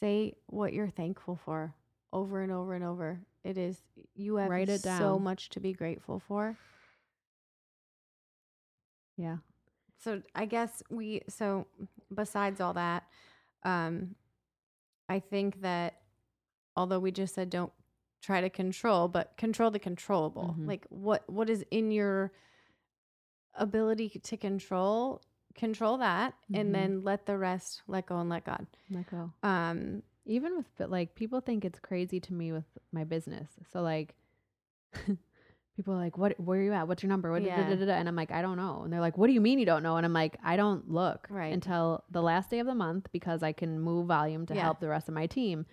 say 0.00 0.34
what 0.46 0.72
you're 0.72 0.88
thankful 0.90 1.38
for 1.44 1.74
over 2.12 2.42
and 2.42 2.52
over 2.52 2.74
and 2.74 2.84
over. 2.84 3.20
It 3.42 3.58
is 3.58 3.78
you 4.14 4.36
have 4.36 4.50
Write 4.50 4.68
it 4.68 4.80
so 4.80 4.88
down. 4.88 5.22
much 5.22 5.48
to 5.50 5.60
be 5.60 5.72
grateful 5.72 6.20
for. 6.20 6.56
yeah 9.16 9.38
So 9.98 10.22
I 10.34 10.44
guess 10.46 10.82
we 10.90 11.22
so 11.28 11.66
besides 12.14 12.60
all 12.60 12.74
that, 12.74 13.04
um 13.64 14.14
I 15.08 15.18
think 15.20 15.60
that 15.62 16.00
although 16.76 16.98
we 17.00 17.10
just 17.10 17.34
said 17.34 17.50
don't 17.50 17.72
try 18.24 18.40
to 18.40 18.50
control, 18.50 19.08
but 19.08 19.36
control 19.36 19.70
the 19.70 19.78
controllable. 19.78 20.56
Mhm. 20.58 20.66
Like 20.66 20.86
what 20.88 21.22
what 21.28 21.48
is 21.50 21.64
in 21.70 21.90
your 21.90 22.32
ability 23.54 24.08
to 24.08 24.36
control, 24.36 25.22
control 25.54 25.98
that 25.98 26.34
Mhm. 26.50 26.60
and 26.60 26.74
then 26.74 27.04
let 27.04 27.26
the 27.26 27.38
rest 27.38 27.82
let 27.86 28.06
go 28.06 28.18
and 28.18 28.28
let 28.28 28.44
God. 28.44 28.66
let 28.90 29.06
go 29.10 29.32
Um 29.42 30.02
even 30.26 30.56
with 30.56 30.66
but 30.78 30.90
like 30.90 31.14
people 31.14 31.40
think 31.40 31.64
it's 31.64 31.78
crazy 31.78 32.18
to 32.18 32.32
me 32.32 32.50
with 32.50 32.64
my 32.92 33.04
business 33.04 33.48
so 33.70 33.82
like 33.82 34.14
people 35.76 35.94
are 35.94 35.98
like 35.98 36.16
what 36.18 36.38
where 36.40 36.58
are 36.58 36.62
you 36.62 36.72
at 36.72 36.88
what's 36.88 37.02
your 37.02 37.10
number 37.10 37.30
what 37.30 37.42
Yeah. 37.42 37.62
da, 37.62 37.68
da, 37.68 37.76
da, 37.76 37.84
da," 37.86 37.92
and 37.92 38.08
i'm 38.08 38.16
like 38.16 38.30
i 38.32 38.40
don't 38.42 38.56
know 38.56 38.82
and 38.82 38.92
they're 38.92 39.00
like 39.00 39.16
what 39.18 39.26
do 39.28 39.32
you 39.32 39.40
mean 39.40 39.58
you 39.58 39.66
don't 39.66 39.82
know 39.82 39.96
and 39.96 40.04
i'm 40.06 40.12
like 40.12 40.36
i 40.42 40.56
don't 40.56 40.90
look 40.90 41.26
Right. 41.30 41.52
until 41.52 42.02
the 42.10 42.22
last 42.22 42.50
day 42.50 42.58
of 42.60 42.66
the 42.66 42.74
month 42.74 43.08
because 43.12 43.42
i 43.42 43.52
can 43.52 43.78
move 43.80 44.06
volume 44.08 44.46
to 44.46 44.54
Yeah. 44.54 44.62
help 44.62 44.80
the 44.80 44.88
rest 44.88 45.08
of 45.08 45.14
my 45.14 45.26
team 45.26 45.66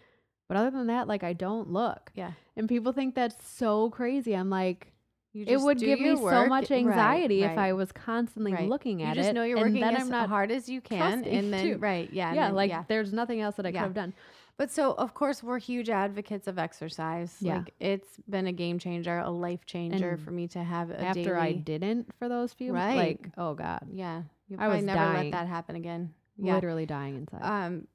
but 0.52 0.58
other 0.58 0.70
than 0.72 0.88
that 0.88 1.08
like 1.08 1.24
i 1.24 1.32
don't 1.32 1.72
look 1.72 2.12
yeah. 2.14 2.32
and 2.58 2.68
people 2.68 2.92
think 2.92 3.16
that's 3.16 3.48
so 3.48 3.90
crazy 3.90 4.36
i'm 4.36 4.50
like 4.50 4.92
You 5.32 5.46
it 5.48 5.62
would 5.62 5.80
give 5.80 6.00
me 6.00 6.08
your 6.08 6.18
so 6.18 6.24
work. 6.24 6.50
much 6.50 6.70
Right, 6.70 6.80
anxiety 6.80 7.44
if 7.44 7.56
right, 7.56 7.70
i 7.70 7.74
was 7.74 7.92
constantly 7.94 8.52
right. 8.54 8.68
looking 8.68 9.02
at 9.02 9.16
it. 9.16 9.20
you 9.20 9.22
just 9.22 9.30
it 9.30 9.34
know 9.34 9.44
you're 9.44 9.58
working 9.58 9.82
as 9.82 10.02
i'm 10.02 10.10
not 10.10 10.28
hard 10.28 10.52
as 10.52 10.68
you 10.68 10.82
can 10.82 11.24
and 11.24 11.54
then 11.54 11.64
too. 11.66 11.78
right 11.78 12.10
yeah 12.12 12.34
yeah 12.34 12.46
then- 12.48 12.56
like 12.56 12.70
yeah. 12.70 12.84
there's 12.90 13.14
nothing 13.14 13.40
else 13.40 13.56
that 13.56 13.66
i 13.66 13.70
Yeah. 13.70 13.80
could 13.80 13.86
have 13.86 13.94
done 13.94 14.14
But 14.58 14.70
so, 14.70 14.92
of 15.06 15.14
course, 15.16 15.42
we're 15.42 15.58
huge 15.60 15.90
advocates 15.90 16.46
of 16.48 16.60
exercise. 16.60 17.32
Yeah. 17.40 17.56
Like, 17.60 17.74
it's 17.80 18.12
been 18.30 18.46
a 18.46 18.52
game 18.64 18.78
changer, 18.78 19.18
a 19.18 19.32
life 19.32 19.66
changer 19.66 20.12
And 20.12 20.22
for 20.24 20.30
me 20.30 20.46
to 20.50 20.62
have 20.74 20.92
a 20.92 21.02
after 21.02 21.34
i 21.48 21.52
didn't 21.54 22.14
for 22.20 22.28
those 22.30 22.54
few 22.54 22.72
Right. 22.74 22.96
like 23.06 23.22
oh 23.44 23.54
god 23.56 23.82
Yeah, 23.92 24.18
you 24.50 24.58
I 24.60 24.68
was 24.68 24.84
never 24.84 25.00
dying. 25.00 25.32
let 25.32 25.38
that 25.38 25.48
happen 25.48 25.76
again. 25.76 26.14
Yeah. 26.38 26.54
literally 26.56 26.86
dying 26.86 27.16
inside 27.22 27.42
Um, 27.42 27.88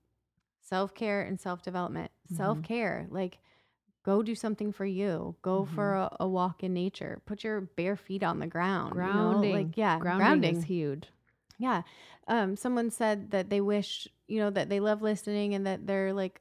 self 0.61 0.93
care 0.95 1.21
and 1.29 1.39
self 1.39 1.63
development. 1.63 2.11
Mhm. 2.33 2.37
Self 2.37 2.63
care, 2.63 3.07
like, 3.11 3.39
go 4.05 4.23
do 4.23 4.35
something 4.35 4.73
for 4.73 4.85
you. 4.87 5.35
Go 5.43 5.65
for 5.65 5.93
Mm-hmm. 5.95 6.23
a, 6.23 6.25
a 6.25 6.29
walk 6.29 6.63
in 6.63 6.73
nature. 6.75 7.21
Put 7.27 7.43
your 7.45 7.61
bare 7.63 7.97
feet 7.97 8.23
on 8.23 8.39
the 8.39 8.47
ground. 8.47 8.91
you 8.91 8.97
know? 8.97 9.03
grounding 9.03 9.53
like 9.53 9.77
yeah, 9.77 9.99
grounding, 9.99 10.19
grounding. 10.27 10.57
is 10.57 10.65
huge 10.65 11.09
Yeah. 11.59 11.83
Um, 12.29 12.57
someone 12.57 12.91
said 12.91 13.31
that 13.31 13.51
they 13.51 13.61
wish, 13.61 14.09
you 14.29 14.39
know, 14.41 14.51
that 14.51 14.69
they 14.69 14.81
love 14.81 15.03
listening 15.03 15.55
and 15.55 15.67
that 15.67 15.87
they're 15.87 16.13
like, 16.13 16.41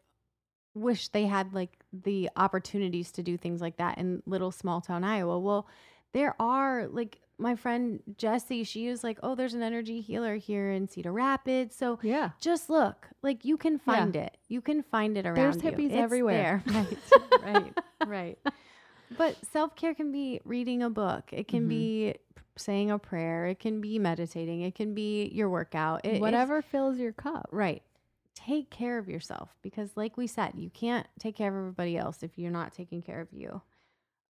wish 0.74 1.08
they 1.10 1.26
had 1.26 1.54
like 1.54 1.72
the 1.94 2.30
opportunities 2.36 3.12
to 3.14 3.24
do 3.24 3.38
things 3.38 3.62
like 3.62 3.78
that 3.78 3.98
in 3.98 4.22
little 4.26 4.52
small 4.52 4.82
town 4.82 5.04
Iowa. 5.04 5.40
Well, 5.40 5.68
there 6.14 6.36
are 6.40 6.88
like 6.88 7.20
my 7.38 7.56
friend 7.56 8.02
Jessie, 8.18 8.64
she 8.64 8.90
was 8.90 9.04
like, 9.04 9.20
oh, 9.24 9.36
there's 9.36 9.54
an 9.54 9.62
energy 9.64 10.02
healer 10.02 10.36
here 10.36 10.72
in 10.72 10.88
Cedar 10.88 11.12
Rapids. 11.12 11.76
So 11.76 12.00
yeah 12.02 12.32
just 12.40 12.70
look, 12.70 13.08
like 13.22 13.44
you 13.46 13.58
can 13.58 13.78
find 13.80 14.16
it. 14.16 14.38
You 14.48 14.62
can 14.62 14.84
find 14.84 15.18
it 15.18 15.26
around 15.26 15.36
There's 15.36 15.56
you. 15.58 15.72
hippies 15.72 15.86
It's 15.92 15.96
everywhere. 15.96 16.64
Right, 16.74 16.98
right, 17.44 17.74
right. 18.06 18.40
But 19.18 19.36
self 19.52 19.76
care 19.76 19.94
can 19.94 20.12
be 20.12 20.42
reading 20.46 20.82
a 20.84 20.90
book. 20.90 21.30
It 21.32 21.48
can 21.48 21.66
Mhm. 21.66 21.70
be 21.70 22.16
saying 22.58 22.90
a 22.92 22.98
prayer. 22.98 23.48
It 23.48 23.60
can 23.60 23.82
be 23.82 24.00
meditating. 24.00 24.62
It 24.62 24.76
can 24.76 24.94
be 24.94 25.26
your 25.34 25.50
workout. 25.50 26.06
It- 26.06 26.22
whatever 26.22 26.62
fills 26.62 26.98
your 26.98 27.12
cup 27.14 27.48
right. 27.52 27.82
Take 28.34 28.70
care 28.70 28.98
of 28.98 29.08
yourself 29.10 29.56
because, 29.62 29.92
like 29.96 30.18
we 30.18 30.28
said, 30.28 30.54
you 30.56 30.70
can't 30.70 31.08
take 31.20 31.36
care 31.36 31.50
of 31.50 31.56
everybody 31.58 31.98
else 31.98 32.22
if 32.22 32.38
you're 32.38 32.52
not 32.52 32.74
taking 32.74 33.02
care 33.02 33.22
of 33.22 33.32
you. 33.32 33.62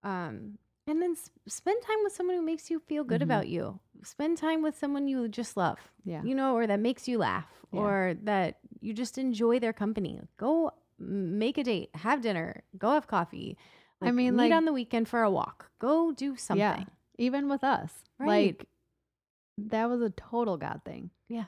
Um, 0.03 0.57
and 0.87 1.01
then 1.01 1.11
s- 1.11 1.29
spend 1.47 1.81
time 1.81 1.97
with 2.03 2.13
someone 2.13 2.35
who 2.35 2.41
makes 2.41 2.69
you 2.69 2.79
feel 2.79 3.03
good 3.03 3.21
Mhm. 3.21 3.25
about 3.25 3.47
you. 3.47 3.79
Spend 4.03 4.37
time 4.37 4.61
with 4.61 4.77
someone 4.77 5.07
you 5.07 5.27
just 5.27 5.57
love 5.57 5.79
yeah 6.03 6.21
you 6.23 6.35
know, 6.35 6.55
or 6.55 6.67
that 6.67 6.79
makes 6.79 7.07
you 7.07 7.17
laugh, 7.17 7.47
Yeah. 7.71 7.79
or 7.79 8.13
that 8.23 8.59
you 8.81 8.93
just 8.93 9.17
enjoy 9.17 9.59
their 9.59 9.73
company. 9.73 10.21
Go 10.37 10.71
make 10.99 11.57
a 11.57 11.63
date, 11.63 11.89
have 11.95 12.21
dinner, 12.21 12.63
go 12.77 12.91
have 12.91 13.07
coffee. 13.07 13.57
I 14.01 14.11
mean, 14.11 14.35
meet 14.35 14.43
like- 14.43 14.53
on 14.53 14.65
the 14.65 14.73
weekend 14.73 15.07
for 15.09 15.23
a 15.23 15.31
walk. 15.31 15.71
Go 15.79 16.11
do 16.11 16.35
something. 16.35 16.59
Yeah. 16.59 16.85
even 17.17 17.47
with 17.47 17.63
us 17.63 18.03
Right. 18.19 18.27
like 18.59 18.67
that 19.57 19.85
was 19.89 20.01
a 20.01 20.09
total 20.09 20.57
god 20.57 20.81
thing 20.83 21.11
Yeah. 21.29 21.45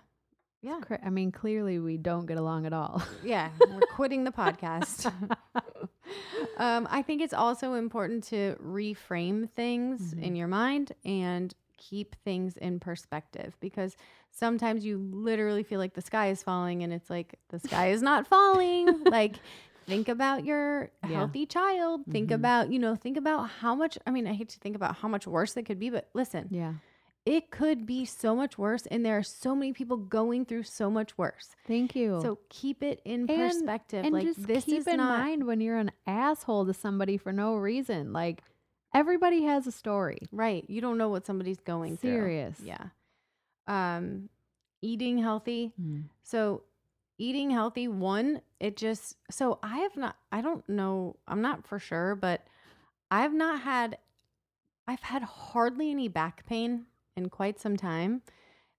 Yeah. 0.62 0.80
I 1.04 1.10
mean 1.10 1.32
clearly 1.34 1.78
we 1.78 1.98
don't 1.98 2.26
get 2.26 2.38
along 2.38 2.66
at 2.66 2.72
all 2.74 3.04
Yeah, 3.22 3.52
we're 3.60 3.82
quitting 3.94 4.24
the 4.24 4.32
podcast. 4.44 5.12
um, 6.58 6.88
I 6.90 7.02
think 7.02 7.22
it's 7.22 7.34
also 7.34 7.74
important 7.74 8.24
to 8.26 8.56
reframe 8.64 9.50
things 9.52 10.14
Mhm. 10.14 10.22
in 10.24 10.36
your 10.36 10.48
mind 10.48 10.94
and 11.06 11.54
keep 11.78 12.16
things 12.24 12.58
in 12.58 12.80
perspective 12.80 13.56
because 13.60 13.96
sometimes 14.32 14.84
you 14.84 14.98
literally 14.98 15.64
feel 15.64 15.80
like 15.80 15.94
the 15.94 16.02
sky 16.02 16.30
is 16.30 16.42
falling 16.42 16.82
and 16.84 16.92
it's 16.92 17.10
like 17.10 17.36
the 17.50 17.60
sky 17.60 17.90
is 17.92 18.02
not 18.02 18.26
falling. 18.28 19.04
like 19.12 19.36
think 19.86 20.10
about 20.10 20.44
your 20.44 20.90
Yeah. 21.04 21.18
healthy 21.18 21.46
child. 21.46 22.02
Think 22.12 22.32
Mhm. 22.32 22.36
about, 22.36 22.72
you 22.72 22.80
know, 22.80 22.96
think 22.96 23.16
about 23.18 23.50
how 23.50 23.76
much 23.76 23.98
I 24.08 24.12
mean, 24.12 24.26
I 24.28 24.34
hate 24.34 24.50
to 24.50 24.60
think 24.60 24.76
about 24.76 24.96
how 24.98 25.08
much 25.08 25.28
worse 25.28 25.56
it 25.56 25.64
could 25.64 25.80
be, 25.80 25.90
but 25.92 26.10
listen, 26.14 26.48
yeah 26.50 26.74
it 27.28 27.52
could 27.52 27.86
be 27.86 28.06
so 28.06 28.34
much 28.36 28.58
worse 28.58 28.86
and 28.86 29.06
there 29.06 29.18
are 29.18 29.24
so 29.24 29.54
many 29.54 29.74
people 29.74 29.98
going 29.98 30.46
through 30.46 30.64
so 30.64 30.90
much 30.90 31.18
worse. 31.18 31.56
thank 31.68 31.96
you 31.96 32.20
So 32.22 32.40
keep 32.50 32.82
it 32.82 33.02
in 33.04 33.30
And- 33.30 33.52
perspective. 33.52 34.06
and 34.06 34.14
like 34.14 34.26
just 34.26 34.48
this 34.48 34.64
keep 34.66 34.80
is 34.80 34.88
in 34.88 34.98
not 34.98 35.20
mind 35.20 35.46
when 35.46 35.60
you're 35.60 35.78
an 35.78 35.92
asshole 36.06 36.66
to 36.68 36.74
somebody 36.74 37.18
for 37.18 37.34
no 37.34 37.56
reason 37.56 38.14
like 38.14 38.42
everybody 38.96 39.44
has 39.44 39.68
a 39.68 39.72
story 39.72 40.20
right. 40.32 40.64
You 40.70 40.80
don't 40.82 40.98
know 40.98 41.10
what 41.10 41.26
somebody's 41.26 41.60
going 41.60 41.98
through. 41.98 42.12
serious 42.12 42.58
through. 42.58 42.68
Yeah. 42.68 42.86
Um, 43.68 44.30
eating 44.82 45.18
healthy. 45.18 45.74
So 46.24 46.64
eating 47.18 47.50
healthy, 47.50 47.88
one, 47.88 48.42
it 48.60 48.78
just 48.78 49.18
so 49.30 49.60
I 49.62 49.80
have 49.80 49.98
not 49.98 50.16
I 50.32 50.40
don't 50.42 50.68
know, 50.70 51.18
I'm 51.28 51.42
not 51.42 51.68
for 51.68 51.78
sure, 51.80 52.16
but 52.16 52.46
I 53.12 53.22
have 53.22 53.34
not 53.34 53.62
had 53.62 53.98
I've 54.88 55.02
had 55.02 55.24
hardly 55.24 55.92
any 55.92 56.08
back 56.08 56.46
pain 56.46 56.86
in 57.18 57.30
quite 57.30 57.60
some 57.60 57.76
time. 57.76 58.22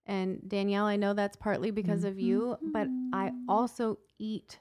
And 0.07 0.41
Danielle, 0.49 0.86
I 0.86 0.97
know 0.97 1.12
that's 1.12 1.36
partly 1.36 1.70
because 1.70 2.05
of 2.05 2.18
you, 2.18 2.57
but 2.72 2.89
I 3.12 3.26
Mhm. 3.28 3.32
also 3.49 3.99
eat 4.18 4.59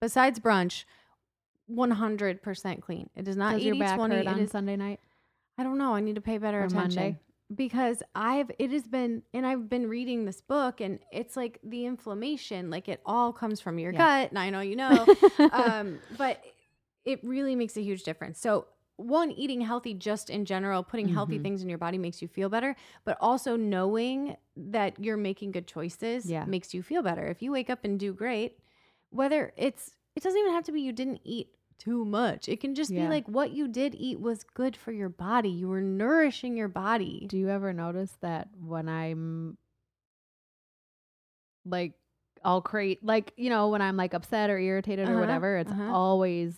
besides 0.00 0.38
brunch 0.38 0.84
100% 1.70 2.82
clean. 2.82 3.08
It 3.16 3.24
does 3.24 3.36
not 3.36 3.54
Does 3.54 3.64
your 3.64 3.76
back 3.76 3.98
one. 3.98 4.10
hurt 4.10 4.26
on 4.26 4.38
is 4.40 4.50
Sunday 4.50 4.76
night? 4.76 5.00
I 5.56 5.62
don't 5.62 5.78
know. 5.78 5.94
I 5.94 6.00
need 6.00 6.16
to 6.16 6.20
pay 6.20 6.36
better 6.36 6.60
Or 6.60 6.66
attention. 6.66 7.02
Monday? 7.02 7.18
Because 7.54 8.02
I've 8.14 8.50
it 8.58 8.70
has 8.72 8.86
been 8.86 9.22
and 9.32 9.46
I've 9.46 9.68
been 9.70 9.88
reading 9.88 10.24
this 10.24 10.40
book 10.42 10.80
and 10.80 10.98
it's 11.12 11.36
like 11.36 11.58
the 11.62 11.86
inflammation, 11.86 12.68
like 12.68 12.88
it 12.88 13.00
all 13.06 13.32
comes 13.32 13.60
from 13.60 13.78
your 13.78 13.92
Yeah. 13.92 13.98
gut. 14.22 14.30
And 14.30 14.38
I 14.38 14.50
know 14.50 14.60
you 14.60 14.76
know. 14.76 15.06
um, 15.52 16.00
but 16.18 16.42
it 17.04 17.22
really 17.24 17.54
makes 17.54 17.76
a 17.76 17.82
huge 17.82 18.02
difference. 18.02 18.38
So 18.40 18.66
one, 18.96 19.30
eating 19.32 19.60
healthy 19.60 19.94
just 19.94 20.30
in 20.30 20.44
general, 20.44 20.82
putting 20.82 21.08
healthy 21.08 21.38
Mhm. 21.38 21.42
things 21.42 21.62
in 21.62 21.68
your 21.68 21.78
body 21.78 21.98
makes 21.98 22.22
you 22.22 22.28
feel 22.28 22.48
better, 22.48 22.76
but 23.04 23.16
also 23.20 23.56
knowing 23.56 24.36
that 24.56 24.98
you're 25.02 25.16
making 25.16 25.50
good 25.52 25.66
choices 25.66 26.30
Yeah. 26.30 26.44
makes 26.44 26.72
you 26.72 26.82
feel 26.82 27.02
better. 27.02 27.26
If 27.26 27.42
you 27.42 27.50
wake 27.50 27.70
up 27.70 27.84
and 27.84 27.98
do 27.98 28.12
great, 28.12 28.58
whether 29.10 29.52
it's 29.56 29.96
it 30.14 30.22
doesn't 30.22 30.38
even 30.38 30.52
have 30.52 30.64
to 30.64 30.72
be 30.72 30.80
you 30.80 30.92
didn't 30.92 31.20
eat 31.24 31.48
too 31.76 32.04
much. 32.04 32.48
It 32.48 32.60
can 32.60 32.74
just 32.76 32.94
be 32.94 33.08
like 33.08 33.26
what 33.26 33.50
you 33.50 33.66
did 33.66 33.96
eat 33.96 34.20
was 34.20 34.44
good 34.44 34.76
for 34.76 34.92
your 34.92 35.08
body. 35.08 35.48
You 35.50 35.66
were 35.68 35.80
nourishing 35.82 36.56
your 36.56 36.68
body. 36.68 37.26
Do 37.28 37.36
you 37.36 37.48
ever 37.48 37.72
notice 37.72 38.16
that 38.20 38.48
when 38.60 38.88
I'm 38.88 39.58
like 41.64 41.94
all 42.44 42.60
create 42.60 43.02
like 43.04 43.32
you 43.36 43.48
know 43.50 43.68
when 43.68 43.82
I'm 43.82 43.96
like 43.96 44.14
upset 44.14 44.50
or 44.50 44.58
irritated 44.58 45.08
Uh-huh, 45.08 45.16
or 45.16 45.20
whatever, 45.20 45.56
it's 45.58 45.72
uh-huh. 45.72 45.92
always 45.92 46.54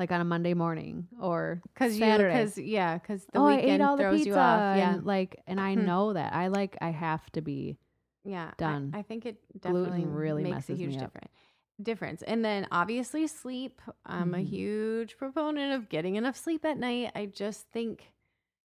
like 0.00 0.10
on 0.10 0.20
a 0.20 0.24
Monday 0.24 0.54
morning 0.54 1.06
or 1.20 1.62
Cause 1.76 1.94
you, 1.94 2.00
Saturday. 2.00 2.32
cause 2.32 2.58
yeah, 2.58 2.98
cause 2.98 3.24
the 3.32 3.38
oh, 3.38 3.46
I 3.46 3.56
weekend 3.56 3.82
the 3.82 3.96
throws 3.98 4.16
pizza 4.16 4.28
you 4.30 4.34
off. 4.34 4.76
Yeah, 4.76 4.94
and 4.94 5.04
like 5.04 5.40
and 5.46 5.60
I 5.60 5.74
Hmm. 5.74 5.84
know 5.84 6.12
that 6.14 6.32
I 6.32 6.48
like 6.48 6.76
I 6.80 6.88
have 6.90 7.30
to 7.32 7.42
be 7.42 7.76
yeah, 8.24 8.50
done. 8.56 8.92
I, 8.94 9.02
think 9.02 9.26
it 9.26 9.36
Gluten 9.60 9.84
definitely 9.84 10.04
really 10.06 10.42
makes 10.44 10.70
a 10.70 10.74
huge 10.74 10.94
me 10.94 10.98
difference. 10.98 11.32
Difference, 11.82 12.22
and 12.22 12.44
then 12.44 12.66
obviously 12.72 13.26
sleep. 13.26 13.80
I'm 14.04 14.34
a 14.34 14.38
Mhm. 14.38 14.48
huge 14.48 15.16
proponent 15.18 15.74
of 15.74 15.88
getting 15.88 16.16
enough 16.16 16.36
sleep 16.36 16.64
at 16.64 16.78
night. 16.78 17.12
I 17.14 17.26
just 17.26 17.68
think 17.70 18.12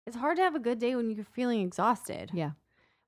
it's 0.06 0.16
hard 0.16 0.38
to 0.38 0.44
have 0.44 0.56
a 0.56 0.60
good 0.60 0.80
day 0.80 0.96
when 0.96 1.10
you're 1.12 1.24
feeling 1.24 1.62
exhausted. 1.62 2.32
Yeah. 2.34 2.52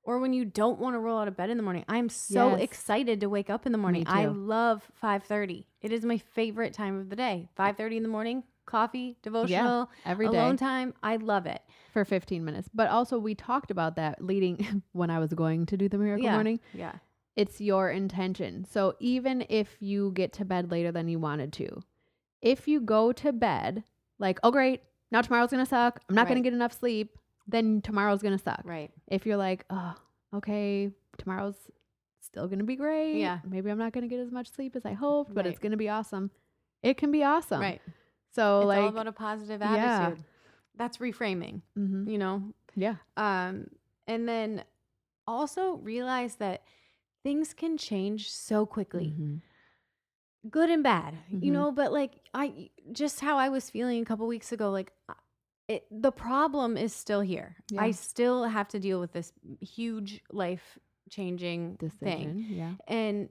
Or 0.04 0.18
when 0.18 0.32
you 0.34 0.44
don't 0.44 0.78
want 0.78 0.94
to 0.94 1.00
roll 1.00 1.18
out 1.18 1.28
of 1.28 1.36
bed 1.36 1.48
in 1.50 1.56
the 1.56 1.62
morning. 1.62 1.84
I'm 1.88 2.08
so 2.10 2.50
Yes. 2.50 2.60
excited 2.60 3.20
to 3.20 3.28
wake 3.28 3.48
up 3.48 3.64
in 3.66 3.72
the 3.72 3.78
morning. 3.78 4.04
I 4.06 4.26
love 4.26 4.86
5:30. 5.02 5.66
It 5.80 5.92
is 5.92 6.04
my 6.04 6.18
favorite 6.18 6.74
time 6.74 6.98
of 7.00 7.08
the 7.08 7.16
day. 7.16 7.48
5:30 7.56 7.96
in 7.96 8.02
the 8.02 8.08
morning, 8.10 8.44
coffee, 8.66 9.16
devotional, 9.22 9.90
every 10.04 10.28
day 10.28 10.38
alone 10.38 10.56
time. 10.58 10.92
I 11.02 11.16
love 11.16 11.46
it. 11.46 11.62
for 11.92 12.04
15 12.04 12.44
minutes. 12.44 12.68
But 12.74 12.88
also 12.88 13.18
we 13.18 13.34
talked 13.34 13.70
about 13.70 13.96
that 13.96 14.22
leading 14.22 14.82
when 14.92 15.08
I 15.10 15.18
was 15.20 15.32
going 15.32 15.64
to 15.66 15.76
do 15.76 15.88
the 15.88 15.96
miracle 15.98 16.24
Yeah. 16.24 16.32
morning. 16.34 16.60
Yeah. 16.74 16.96
It's 17.36 17.60
your 17.60 17.88
intention. 17.90 18.64
So 18.64 18.94
even 19.00 19.44
if 19.48 19.76
you 19.80 20.12
get 20.12 20.32
to 20.34 20.44
bed 20.44 20.70
later 20.70 20.92
than 20.92 21.08
you 21.08 21.18
wanted 21.18 21.52
to, 21.54 21.82
if 22.42 22.68
you 22.68 22.80
go 22.80 23.10
to 23.12 23.32
bed 23.32 23.84
like, 24.18 24.38
"Oh 24.42 24.50
great, 24.50 24.82
now 25.10 25.22
tomorrow's 25.22 25.50
going 25.50 25.64
to 25.64 25.68
suck. 25.68 26.00
I'm 26.08 26.14
not 26.14 26.28
going 26.28 26.40
to 26.42 26.46
get 26.46 26.52
enough 26.54 26.72
sleep." 26.78 27.16
Then 27.46 27.80
tomorrow's 27.82 28.22
to 28.36 28.42
suck. 28.42 28.62
Right. 28.64 28.90
If 29.06 29.26
you're 29.26 29.36
like, 29.36 29.64
"Oh, 29.70 29.94
okay, 30.34 30.90
tomorrow's 31.18 31.56
still 32.20 32.46
to 32.60 32.64
be 32.64 32.76
great. 32.76 33.18
Yeah. 33.20 33.40
Maybe 33.44 33.70
I'm 33.70 33.78
not 33.78 33.92
to 34.02 34.08
get 34.08 34.20
as 34.20 34.30
much 34.32 34.50
sleep 34.50 34.74
as 34.76 34.84
I 34.86 34.92
hoped, 34.94 35.34
but 35.34 35.44
Right. 35.44 35.50
it's 35.50 35.58
to 35.72 35.76
be 35.76 35.88
awesome." 35.88 36.30
It 36.82 36.96
can 36.96 37.10
be 37.10 37.22
awesome. 37.22 37.60
Right. 37.60 37.80
So 38.30 38.60
it's 38.60 38.66
like 38.68 38.82
all 38.82 38.88
about 38.88 39.06
a 39.06 39.12
positive 39.12 39.62
attitude. 39.62 40.18
yeah. 40.18 40.24
That's 40.76 40.98
reframing, 40.98 41.62
mhm. 41.78 42.10
you 42.10 42.18
know. 42.18 42.52
Yeah. 42.74 42.96
Um 43.16 43.68
and 44.06 44.28
then 44.28 44.64
also 45.26 45.74
realize 45.76 46.36
that 46.36 46.64
things 47.22 47.54
can 47.54 47.78
change 47.78 48.30
so 48.30 48.66
quickly. 48.66 49.14
Mhm. 49.18 49.40
Good 50.50 50.68
and 50.68 50.82
bad, 50.82 51.14
you 51.30 51.50
Mhm. 51.50 51.54
know, 51.54 51.72
but 51.72 51.90
like 51.92 52.20
I 52.34 52.70
just 52.92 53.20
how 53.20 53.38
I 53.38 53.48
was 53.48 53.70
feeling 53.70 54.02
a 54.02 54.04
couple 54.04 54.26
weeks 54.26 54.52
ago 54.52 54.70
like 54.70 54.92
it, 55.68 55.86
the 55.90 56.12
problem 56.12 56.76
is 56.76 56.92
still 56.92 57.20
here. 57.20 57.56
I 57.78 57.90
still 57.92 58.44
have 58.44 58.68
to 58.68 58.78
deal 58.78 59.00
with 59.00 59.12
this 59.12 59.32
huge 59.60 60.20
life 60.30 60.78
changing 61.10 61.78
thing. 62.00 62.46
Yeah. 62.50 62.72
And 62.86 63.28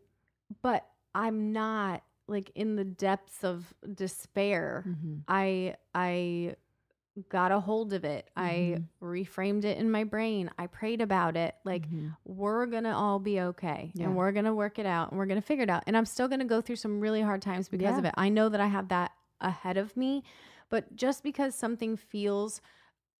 but 0.61 0.88
I'm 1.13 1.51
not 1.53 2.03
like 2.27 2.51
in 2.55 2.75
the 2.75 2.84
depths 2.86 3.43
of 3.43 3.73
despair. 3.93 4.84
Mhm. 4.88 5.21
I 5.27 5.75
I 5.93 6.55
got 7.29 7.51
a 7.51 7.59
hold 7.59 7.93
of 7.93 8.03
it. 8.03 8.27
I 8.36 8.77
Mhm. 8.79 8.86
reframed 8.99 9.65
it 9.65 9.77
in 9.77 9.91
my 9.91 10.03
brain. 10.03 10.49
I 10.57 10.65
prayed 10.65 10.99
about 11.01 11.38
it. 11.38 11.53
Like 11.63 11.88
Mhm. 11.88 12.15
we're 12.25 12.65
going 12.65 12.86
to 12.86 12.91
all 12.95 13.19
be 13.19 13.39
okay 13.39 13.91
Yeah. 13.93 14.05
and 14.05 14.15
we're 14.17 14.31
going 14.31 14.45
to 14.45 14.53
work 14.55 14.79
it 14.79 14.88
out 14.88 15.11
and 15.11 15.19
we're 15.19 15.27
going 15.27 15.39
to 15.39 15.45
figure 15.45 15.63
it 15.63 15.69
out. 15.69 15.84
And 15.86 15.95
I'm 15.95 16.05
still 16.05 16.27
going 16.27 16.39
to 16.39 16.45
go 16.45 16.59
through 16.61 16.77
some 16.77 16.99
really 16.99 17.21
hard 17.21 17.43
times 17.43 17.69
because 17.69 17.99
of 17.99 18.05
it. 18.05 18.15
I 18.17 18.29
know 18.29 18.49
that 18.49 18.59
I 18.59 18.65
have 18.65 18.88
that 18.88 19.11
ahead 19.41 19.77
of 19.77 19.95
me, 19.95 20.23
but 20.74 20.95
just 20.95 21.21
because 21.24 21.53
something 21.53 21.95
feels 21.95 22.59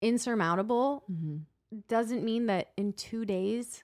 insurmountable 0.02 1.04
Mhm. 1.12 1.42
doesn't 1.88 2.24
mean 2.24 2.48
that 2.48 2.72
in 2.78 2.94
2 2.94 3.26
days 3.26 3.84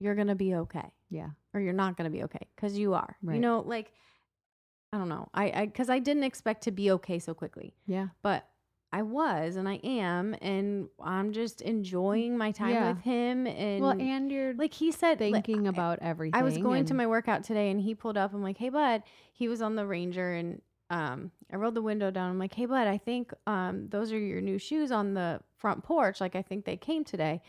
you're 0.00 0.14
going 0.16 0.26
to 0.28 0.34
be 0.34 0.54
okay 0.54 0.90
Yeah. 1.10 1.30
or 1.52 1.60
you're 1.60 1.72
not 1.72 1.96
going 1.96 2.10
to 2.10 2.16
be 2.16 2.24
okay 2.24 2.46
cuz 2.56 2.76
you 2.78 2.94
are. 2.94 3.16
Right. 3.22 3.34
You 3.36 3.40
know, 3.40 3.60
like 3.60 3.92
I 4.92 4.98
don't 4.98 5.08
know. 5.08 5.28
I 5.34 5.44
I 5.62 5.66
cuz 5.68 5.88
I 5.88 5.98
didn't 6.00 6.24
expect 6.24 6.62
to 6.64 6.70
be 6.72 6.90
okay 6.92 7.18
so 7.18 7.34
quickly 7.34 7.74
Yeah. 7.86 8.08
but 8.22 8.48
I 8.92 9.02
was 9.02 9.56
and 9.56 9.68
I 9.68 9.76
am 9.82 10.36
and 10.40 10.88
I'm 11.00 11.32
just 11.32 11.60
enjoying 11.62 12.36
my 12.38 12.52
time 12.52 12.70
Yeah. 12.74 12.88
with 12.92 13.00
him 13.02 13.46
and 13.46 13.82
well, 13.82 14.00
and 14.00 14.30
you're 14.30 14.54
like 14.54 14.74
he 14.74 14.92
said 14.92 15.18
thinking 15.18 15.66
I- 15.66 15.70
about 15.70 15.98
everything. 16.00 16.38
I 16.40 16.44
was 16.44 16.58
going 16.58 16.84
to 16.86 16.94
my 16.94 17.06
workout 17.06 17.42
today 17.44 17.70
and 17.70 17.80
he 17.80 17.94
pulled 17.94 18.16
up 18.16 18.32
I'm 18.34 18.42
like 18.42 18.58
hey 18.58 18.68
bud 18.70 19.02
he 19.32 19.48
was 19.48 19.60
on 19.62 19.74
the 19.76 19.86
ranger 19.86 20.32
and 20.32 20.62
um 20.90 21.30
I 21.52 21.56
rolled 21.56 21.74
the 21.74 21.82
window 21.82 22.10
down 22.10 22.30
I'm 22.30 22.38
like 22.38 22.54
hey 22.54 22.66
bud 22.66 22.86
I 22.86 22.98
think 22.98 23.32
um 23.46 23.88
those 23.88 24.12
are 24.12 24.18
your 24.18 24.40
new 24.40 24.58
shoes 24.58 24.90
on 24.92 25.14
the 25.14 25.40
front 25.56 25.82
porch 25.82 26.20
like 26.20 26.36
I 26.36 26.42
think 26.42 26.64
they 26.64 26.76
came 26.76 27.04
today 27.04 27.40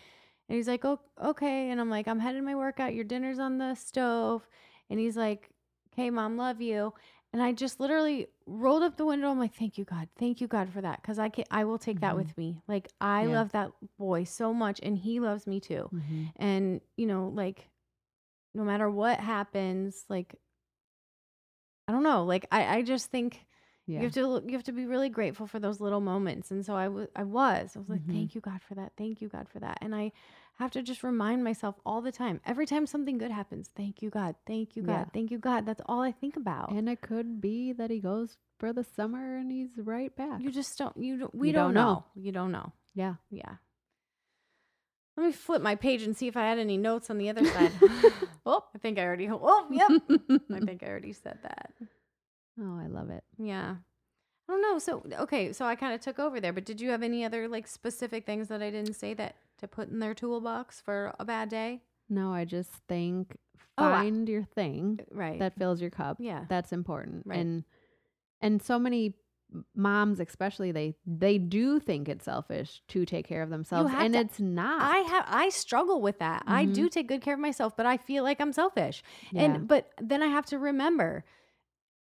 and 0.48 0.56
he's 0.56 0.68
like 0.68 0.86
oh 0.86 1.00
okay 1.24 1.70
and 1.70 1.80
I'm 1.82 1.90
like 1.90 2.08
I'm 2.08 2.20
heading 2.20 2.46
my 2.46 2.56
workout 2.56 2.94
your 2.94 3.04
dinner's 3.04 3.40
on 3.40 3.58
the 3.58 3.76
stove 3.76 4.48
and 4.90 5.00
he's 5.00 5.18
like 5.18 5.50
okay 5.94 6.10
mom 6.10 6.38
love 6.38 6.62
you 6.62 6.94
and 7.34 7.44
I 7.44 7.52
just 7.52 7.82
literally 7.82 8.28
rolled 8.46 8.82
up 8.82 8.96
the 8.96 9.06
window. 9.06 9.30
I'm 9.30 9.38
like, 9.38 9.54
thank 9.54 9.78
you, 9.78 9.84
God. 9.84 10.08
Thank 10.18 10.40
you, 10.40 10.48
God, 10.48 10.70
for 10.70 10.80
that. 10.80 11.04
Cause 11.04 11.20
I 11.20 11.28
can 11.28 11.44
I 11.52 11.66
will 11.66 11.78
take 11.78 12.00
that 12.00 12.14
Mhm. 12.14 12.18
with 12.18 12.38
me. 12.38 12.62
Like 12.66 12.88
I 13.02 13.26
Yeah. 13.26 13.34
love 13.34 13.52
that 13.52 13.72
boy 13.98 14.24
so 14.24 14.54
much 14.54 14.80
and 14.82 14.98
he 14.98 15.20
loves 15.20 15.46
me 15.46 15.60
too. 15.60 15.90
Mhm. 15.92 16.32
And, 16.38 16.82
you 16.96 17.08
know, 17.08 17.28
like 17.28 17.68
no 18.54 18.64
matter 18.64 18.90
what 18.90 19.20
happens, 19.20 20.06
like 20.08 20.36
I 21.88 21.92
don't 21.92 22.04
know. 22.04 22.24
Like 22.26 22.46
I, 22.52 22.78
I 22.78 22.82
just 22.82 23.12
think 23.12 23.46
Yeah. 23.86 24.00
you 24.00 24.06
have 24.06 24.14
to 24.14 24.44
you 24.48 24.54
have 24.54 24.64
to 24.64 24.72
be 24.72 24.86
really 24.86 25.10
grateful 25.10 25.46
for 25.48 25.60
those 25.60 25.80
little 25.80 26.02
moments. 26.02 26.52
And 26.52 26.66
so 26.66 26.76
I 26.76 26.88
was 26.88 27.08
I 27.16 27.24
was. 27.24 27.76
I 27.76 27.80
was 27.80 27.90
like, 27.90 28.02
Mhm. 28.02 28.12
thank 28.14 28.36
you, 28.36 28.42
God, 28.42 28.62
for 28.68 28.76
that. 28.76 28.94
Thank 28.98 29.22
you, 29.22 29.28
God, 29.30 29.48
for 29.50 29.60
that. 29.60 29.78
And 29.82 29.94
I 29.96 30.12
have 30.58 30.72
to 30.72 30.82
just 30.82 31.04
remind 31.04 31.44
myself 31.44 31.76
all 31.86 32.02
the 32.02 32.12
time. 32.14 32.40
Every 32.46 32.66
time 32.66 32.88
something 32.88 33.18
good 33.18 33.30
happens, 33.32 33.70
thank 33.76 34.02
you, 34.02 34.10
God. 34.10 34.36
Thank 34.48 34.76
you, 34.76 34.84
God. 34.84 34.92
Yeah. 34.94 35.06
Thank 35.14 35.30
you, 35.32 35.38
God. 35.38 35.66
That's 35.66 35.82
all 35.86 36.02
I 36.02 36.12
think 36.12 36.36
about. 36.38 36.72
and 36.72 36.88
it 36.90 37.02
could 37.02 37.40
be 37.42 37.74
that 37.74 37.92
he 37.92 38.00
goes 38.00 38.38
for 38.58 38.72
the 38.74 38.84
summer 38.84 39.36
and 39.38 39.52
he's 39.52 39.78
right 39.78 40.16
back. 40.16 40.42
You 40.42 40.50
just 40.52 40.78
don't. 40.78 40.96
You 40.98 41.18
don't, 41.20 41.36
we 41.36 41.48
You 41.50 41.54
don't, 41.54 41.74
don't 41.74 41.74
know. 41.74 41.94
know. 41.94 42.06
You 42.16 42.32
don't 42.32 42.52
know. 42.52 42.72
yeah. 42.94 43.16
Yeah. 43.30 43.56
Let 45.18 45.26
me 45.28 45.32
flip 45.32 45.62
my 45.62 45.76
page 45.76 46.04
and 46.04 46.16
see 46.16 46.28
if 46.28 46.36
I 46.36 46.42
had 46.42 46.60
any 46.60 46.78
notes 46.78 47.10
on 47.10 47.18
the 47.18 47.30
other 47.30 47.46
side. 47.46 47.72
oh, 48.46 48.64
I 48.74 48.78
think 48.80 49.00
I 49.00 49.04
already. 49.04 49.28
Oh, 49.32 49.68
yep. 49.72 49.90
I 50.52 50.60
think 50.60 50.84
I 50.84 50.88
already 50.88 51.14
said 51.14 51.40
that. 51.44 51.72
Oh, 52.62 52.80
I 52.82 52.88
love 52.88 53.10
it. 53.10 53.24
Yeah. 53.38 53.76
I 54.48 54.52
don't 54.52 54.62
know. 54.62 54.78
So 54.78 55.04
okay, 55.22 55.54
so 55.54 55.66
I 55.66 55.76
kind 55.76 55.94
of 55.94 56.02
took 56.02 56.20
over 56.20 56.40
there. 56.40 56.54
But 56.54 56.66
did 56.66 56.80
you 56.82 56.90
have 56.92 57.02
any 57.02 57.24
other 57.26 57.48
like 57.48 57.66
specific 57.68 58.26
things 58.26 58.48
that 58.50 58.62
I 58.62 58.70
didn't 58.70 58.94
say 58.96 59.14
that 59.16 59.36
to 59.60 59.68
put 59.68 59.90
in 59.90 60.00
their 60.00 60.14
toolbox 60.14 60.82
for 60.82 61.14
a 61.20 61.26
bad 61.26 61.50
day? 61.50 61.82
No, 62.10 62.34
I 62.34 62.46
just 62.46 62.70
think 62.88 63.38
Oh, 63.78 63.86
I- 63.86 64.02
find 64.04 64.28
your 64.30 64.44
thing 64.44 65.00
Right. 65.12 65.40
that 65.40 65.58
fills 65.58 65.82
your 65.82 65.90
cup. 65.90 66.18
yeah. 66.20 66.46
That's 66.50 66.72
important. 66.74 67.26
Right. 67.26 67.40
And 67.40 67.64
and 68.42 68.62
so 68.62 68.78
many 68.78 69.16
moms 69.76 70.20
especially 70.20 70.72
they 70.72 70.96
they 71.06 71.38
do 71.38 71.80
think 71.80 72.08
it's 72.10 72.26
selfish 72.26 72.82
to 72.88 73.06
take 73.06 73.28
care 73.28 73.42
of 73.42 73.50
themselves 73.50 73.92
and 73.96 74.14
to- 74.14 74.20
it's 74.20 74.40
not. 74.40 74.82
I 74.82 74.98
have 75.00 75.26
I 75.28 75.50
struggle 75.50 76.02
with 76.02 76.20
that. 76.20 76.44
I 76.48 76.66
Mhm. 76.66 76.74
do 76.74 76.90
take 76.90 77.08
good 77.08 77.22
care 77.22 77.34
of 77.36 77.40
myself, 77.40 77.76
but 77.78 77.86
I 77.86 77.98
feel 77.98 78.24
like 78.24 78.40
I'm 78.42 78.54
selfish. 78.54 79.04
yeah. 79.32 79.42
And 79.44 79.68
but 79.68 79.92
then 80.02 80.22
I 80.24 80.28
have 80.28 80.46
to 80.48 80.60
remember 80.60 81.24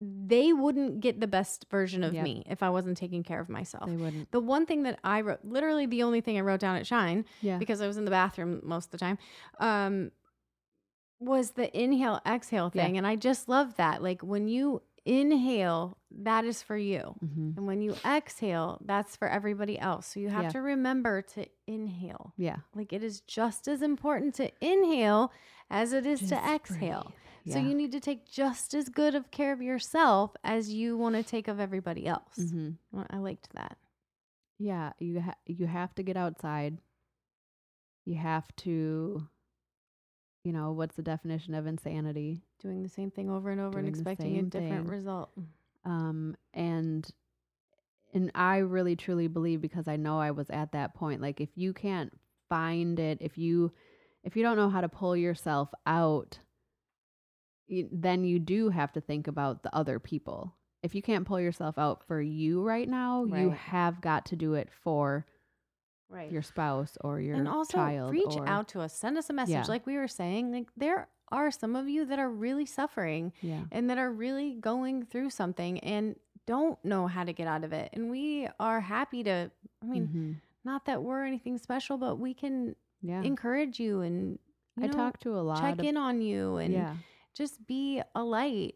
they 0.00 0.52
wouldn't 0.52 1.00
get 1.00 1.18
the 1.20 1.26
best 1.26 1.66
version 1.70 2.04
of 2.04 2.14
Yep. 2.14 2.22
me 2.22 2.44
if 2.48 2.62
I 2.62 2.70
wasn't 2.70 2.96
taking 2.96 3.24
care 3.24 3.40
of 3.40 3.48
myself. 3.48 3.86
they 3.86 3.96
wouldn't. 3.96 4.30
The 4.30 4.38
one 4.40 4.64
thing 4.64 4.84
that 4.84 4.98
I 5.02 5.22
wrote, 5.22 5.40
literally 5.42 5.86
the 5.86 6.04
only 6.04 6.20
thing 6.20 6.38
I 6.38 6.40
wrote 6.42 6.60
down 6.60 6.76
at 6.76 6.86
Shine, 6.86 7.24
Yeah. 7.42 7.58
because 7.58 7.80
I 7.80 7.88
was 7.88 7.96
in 7.96 8.04
the 8.04 8.10
bathroom 8.12 8.60
most 8.62 8.86
of 8.86 8.90
the 8.92 8.98
time, 8.98 9.18
um, 9.58 10.12
was 11.20 11.50
the 11.52 11.76
inhale 11.76 12.20
exhale 12.24 12.70
Yeah. 12.72 12.84
thing 12.84 12.96
and 12.96 13.04
I 13.06 13.16
just 13.16 13.48
love 13.48 13.74
that. 13.76 14.00
Like 14.00 14.22
when 14.22 14.46
you 14.46 14.82
inhale, 15.08 15.96
that 16.10 16.44
is 16.44 16.62
for 16.62 16.76
you. 16.76 17.14
Mm-hmm. 17.24 17.52
And 17.56 17.66
when 17.66 17.80
you 17.80 17.94
exhale, 18.04 18.78
that's 18.84 19.16
for 19.16 19.26
everybody 19.28 19.78
else. 19.78 20.06
So 20.08 20.20
you 20.20 20.28
have 20.28 20.44
Yeah. 20.44 20.50
to 20.50 20.60
remember 20.60 21.22
to 21.22 21.46
inhale. 21.66 22.34
Yeah. 22.36 22.56
Like 22.74 22.92
it 22.92 23.02
is 23.02 23.20
just 23.22 23.66
as 23.68 23.80
important 23.82 24.34
to 24.36 24.50
inhale 24.60 25.32
as 25.70 25.92
it 25.92 26.04
is 26.06 26.20
Just 26.20 26.32
to 26.32 26.36
exhale. 26.54 27.12
breathe. 27.44 27.54
So 27.54 27.58
you 27.60 27.74
need 27.74 27.92
to 27.92 28.00
take 28.00 28.26
just 28.30 28.74
as 28.74 28.90
good 28.90 29.14
of 29.14 29.30
care 29.30 29.52
of 29.54 29.62
yourself 29.62 30.36
as 30.44 30.72
you 30.74 30.98
want 30.98 31.14
to 31.16 31.22
take 31.22 31.48
of 31.48 31.58
everybody 31.58 32.06
else. 32.06 32.36
Mhm. 32.38 32.76
Well, 32.92 33.06
I 33.08 33.16
liked 33.18 33.48
that. 33.54 33.78
Yeah, 34.58 34.92
you 34.98 35.20
ha- 35.22 35.38
you 35.46 35.66
have 35.66 35.94
to 35.94 36.02
get 36.02 36.16
outside. 36.18 36.78
You 38.04 38.16
have 38.16 38.54
to 38.56 39.28
you 40.44 40.52
know, 40.52 40.72
what's 40.72 40.96
the 40.96 41.02
definition 41.02 41.54
of 41.54 41.66
insanity? 41.66 42.42
Doing 42.60 42.82
the 42.82 42.88
same 42.88 43.10
thing 43.10 43.28
over 43.28 43.50
and 43.50 43.60
over 43.60 43.78
and 43.78 43.88
expecting 43.88 44.38
a 44.38 44.42
different 44.42 44.86
thing. 44.86 44.86
result. 44.86 45.30
Um 45.84 46.36
and 46.54 47.08
and 48.14 48.30
I 48.34 48.58
really 48.58 48.96
truly 48.96 49.28
believe 49.28 49.60
because 49.60 49.86
I 49.86 49.96
know 49.96 50.18
I 50.18 50.30
was 50.30 50.48
at 50.50 50.72
that 50.72 50.94
point 50.94 51.20
like 51.20 51.40
if 51.40 51.50
you 51.56 51.72
can't 51.72 52.12
find 52.48 52.98
it, 52.98 53.18
if 53.20 53.36
you 53.36 53.72
if 54.24 54.36
you 54.36 54.42
don't 54.42 54.56
know 54.56 54.70
how 54.70 54.80
to 54.80 54.88
pull 54.88 55.16
yourself 55.16 55.68
out, 55.86 56.38
you, 57.66 57.88
then 57.92 58.24
you 58.24 58.38
do 58.38 58.70
have 58.70 58.92
to 58.92 59.00
think 59.00 59.26
about 59.26 59.62
the 59.62 59.74
other 59.74 59.98
people. 59.98 60.54
If 60.82 60.94
you 60.94 61.02
can't 61.02 61.26
pull 61.26 61.40
yourself 61.40 61.76
out 61.78 62.04
for 62.06 62.20
you 62.20 62.62
right 62.62 62.88
now, 62.88 63.24
you 63.40 63.50
have 63.50 64.00
got 64.00 64.26
to 64.26 64.36
do 64.36 64.54
it 64.54 64.68
for 64.82 65.26
Right. 66.10 66.30
your 66.32 66.42
spouse 66.42 66.96
or 67.02 67.20
your 67.20 67.36
and 67.36 67.46
also 67.46 67.76
child 67.78 68.10
reach 68.12 68.36
or, 68.36 68.48
out 68.48 68.68
to 68.68 68.80
us. 68.80 68.94
Send 68.94 69.18
us 69.18 69.28
a 69.28 69.32
message. 69.32 69.52
Yeah. 69.54 69.64
Like 69.68 69.86
we 69.86 69.96
were 69.96 70.08
saying, 70.08 70.52
like 70.52 70.68
there 70.76 71.08
are 71.30 71.50
some 71.50 71.76
of 71.76 71.88
you 71.88 72.06
that 72.06 72.18
are 72.18 72.30
really 72.30 72.64
suffering 72.64 73.32
yeah 73.42 73.60
and 73.70 73.90
that 73.90 73.98
are 73.98 74.10
really 74.10 74.54
going 74.54 75.04
through 75.04 75.28
something 75.28 75.78
and 75.80 76.16
don't 76.46 76.82
know 76.82 77.06
how 77.06 77.24
to 77.24 77.32
get 77.34 77.46
out 77.46 77.62
of 77.64 77.74
it. 77.74 77.90
And 77.92 78.10
we 78.10 78.48
are 78.58 78.80
happy 78.80 79.22
to, 79.24 79.50
I 79.82 79.86
mean, 79.86 80.08
Mhm. 80.08 80.40
not 80.64 80.86
that 80.86 81.02
we're 81.02 81.24
anything 81.24 81.58
special, 81.58 81.98
but 81.98 82.16
we 82.16 82.32
can 82.34 82.74
yeah 83.02 83.22
encourage 83.22 83.78
you 83.78 84.00
and 84.00 84.38
you 84.76 84.84
i 84.84 84.86
know, 84.86 84.92
talk 84.92 85.20
to 85.20 85.36
a 85.38 85.42
lot 85.42 85.60
check 85.60 85.78
of, 85.78 85.84
in 85.84 85.96
on 85.96 86.20
you 86.20 86.56
and 86.56 86.72
yeah 86.74 86.94
just 87.34 87.64
be 87.68 88.02
a 88.16 88.24
light. 88.24 88.74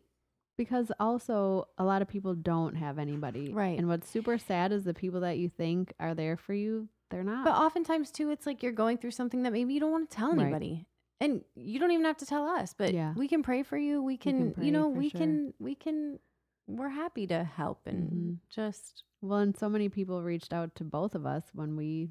because 0.56 0.92
also 1.00 1.66
a 1.78 1.84
lot 1.84 2.02
of 2.02 2.08
people 2.08 2.34
don't 2.34 2.76
have 2.76 2.98
anybody 3.00 3.52
Right. 3.52 3.76
and 3.78 3.88
what's 3.88 4.08
super 4.08 4.38
sad 4.38 4.70
is 4.70 4.84
the 4.84 4.94
people 4.94 5.20
that 5.20 5.38
you 5.38 5.48
think 5.48 5.92
are 5.98 6.14
there 6.14 6.36
for 6.36 6.54
you 6.54 6.88
they're 7.12 7.22
not 7.22 7.44
But 7.44 7.54
oftentimes 7.54 8.10
too, 8.10 8.30
it's 8.30 8.46
like 8.46 8.62
you're 8.62 8.72
going 8.72 8.98
through 8.98 9.12
something 9.12 9.44
that 9.44 9.52
maybe 9.52 9.72
you 9.74 9.80
don't 9.80 9.92
want 9.92 10.10
to 10.10 10.16
tell 10.16 10.32
Right. 10.32 10.40
anybody. 10.42 10.86
And 11.20 11.44
you 11.54 11.78
don't 11.78 11.92
even 11.92 12.04
have 12.06 12.16
to 12.16 12.26
tell 12.26 12.46
us, 12.48 12.74
but 12.76 12.92
Yeah. 12.92 13.14
we 13.16 13.28
can 13.28 13.44
pray 13.44 13.62
for 13.62 13.76
you. 13.78 14.02
We 14.02 14.16
can, 14.16 14.54
can 14.54 14.64
you 14.64 14.72
know, 14.72 14.88
we 14.88 15.08
sure. 15.10 15.20
can, 15.20 15.54
we 15.60 15.76
can, 15.76 16.18
we're 16.66 16.88
happy 16.88 17.28
to 17.28 17.44
help 17.44 17.86
and 17.86 18.10
Mhm. 18.10 18.38
just, 18.50 19.04
well 19.20 19.38
and 19.38 19.56
so 19.56 19.68
many 19.68 19.88
people 19.88 20.22
reached 20.24 20.52
out 20.52 20.74
to 20.76 20.84
both 20.84 21.14
of 21.14 21.24
us 21.24 21.44
when 21.54 21.76
we 21.76 22.10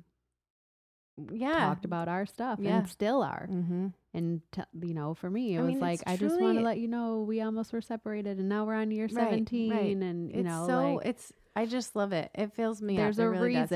yeah. 1.32 1.60
talked 1.68 1.86
about 1.86 2.08
our 2.08 2.26
stuff 2.26 2.60
Yeah. 2.62 2.78
and 2.80 2.88
still 2.90 3.22
are 3.22 3.48
Mm-hmm. 3.52 3.88
and 4.14 4.42
t- 4.52 4.62
you 4.82 4.94
know 4.94 5.14
for 5.14 5.30
me 5.30 5.56
it 5.56 5.60
I 5.60 5.62
was 5.64 5.72
mean, 5.74 5.80
like 5.80 6.00
i 6.08 6.16
just 6.16 6.40
want 6.40 6.58
to 6.58 6.64
let 6.64 6.80
you 6.80 6.88
know 6.88 7.22
we 7.22 7.42
almost 7.42 7.74
were 7.74 7.82
separated 7.82 8.40
and 8.40 8.48
now 8.50 8.66
we're 8.66 8.76
on 8.76 8.92
year 8.92 9.06
Right, 9.08 9.18
right. 9.18 9.30
17 9.32 10.02
and 10.04 10.32
you 10.32 10.40
It's 10.40 10.46
know 10.50 10.66
so, 10.68 10.94
like 10.96 11.06
it's, 11.08 11.34
I 11.56 11.66
just 11.66 11.96
love 11.98 12.14
it. 12.14 12.32
It 12.34 12.54
fills 12.54 12.82
me 12.82 12.96
there's 12.96 13.20
up. 13.20 13.26
A 13.26 13.30
really 13.30 13.54
does. 13.56 13.70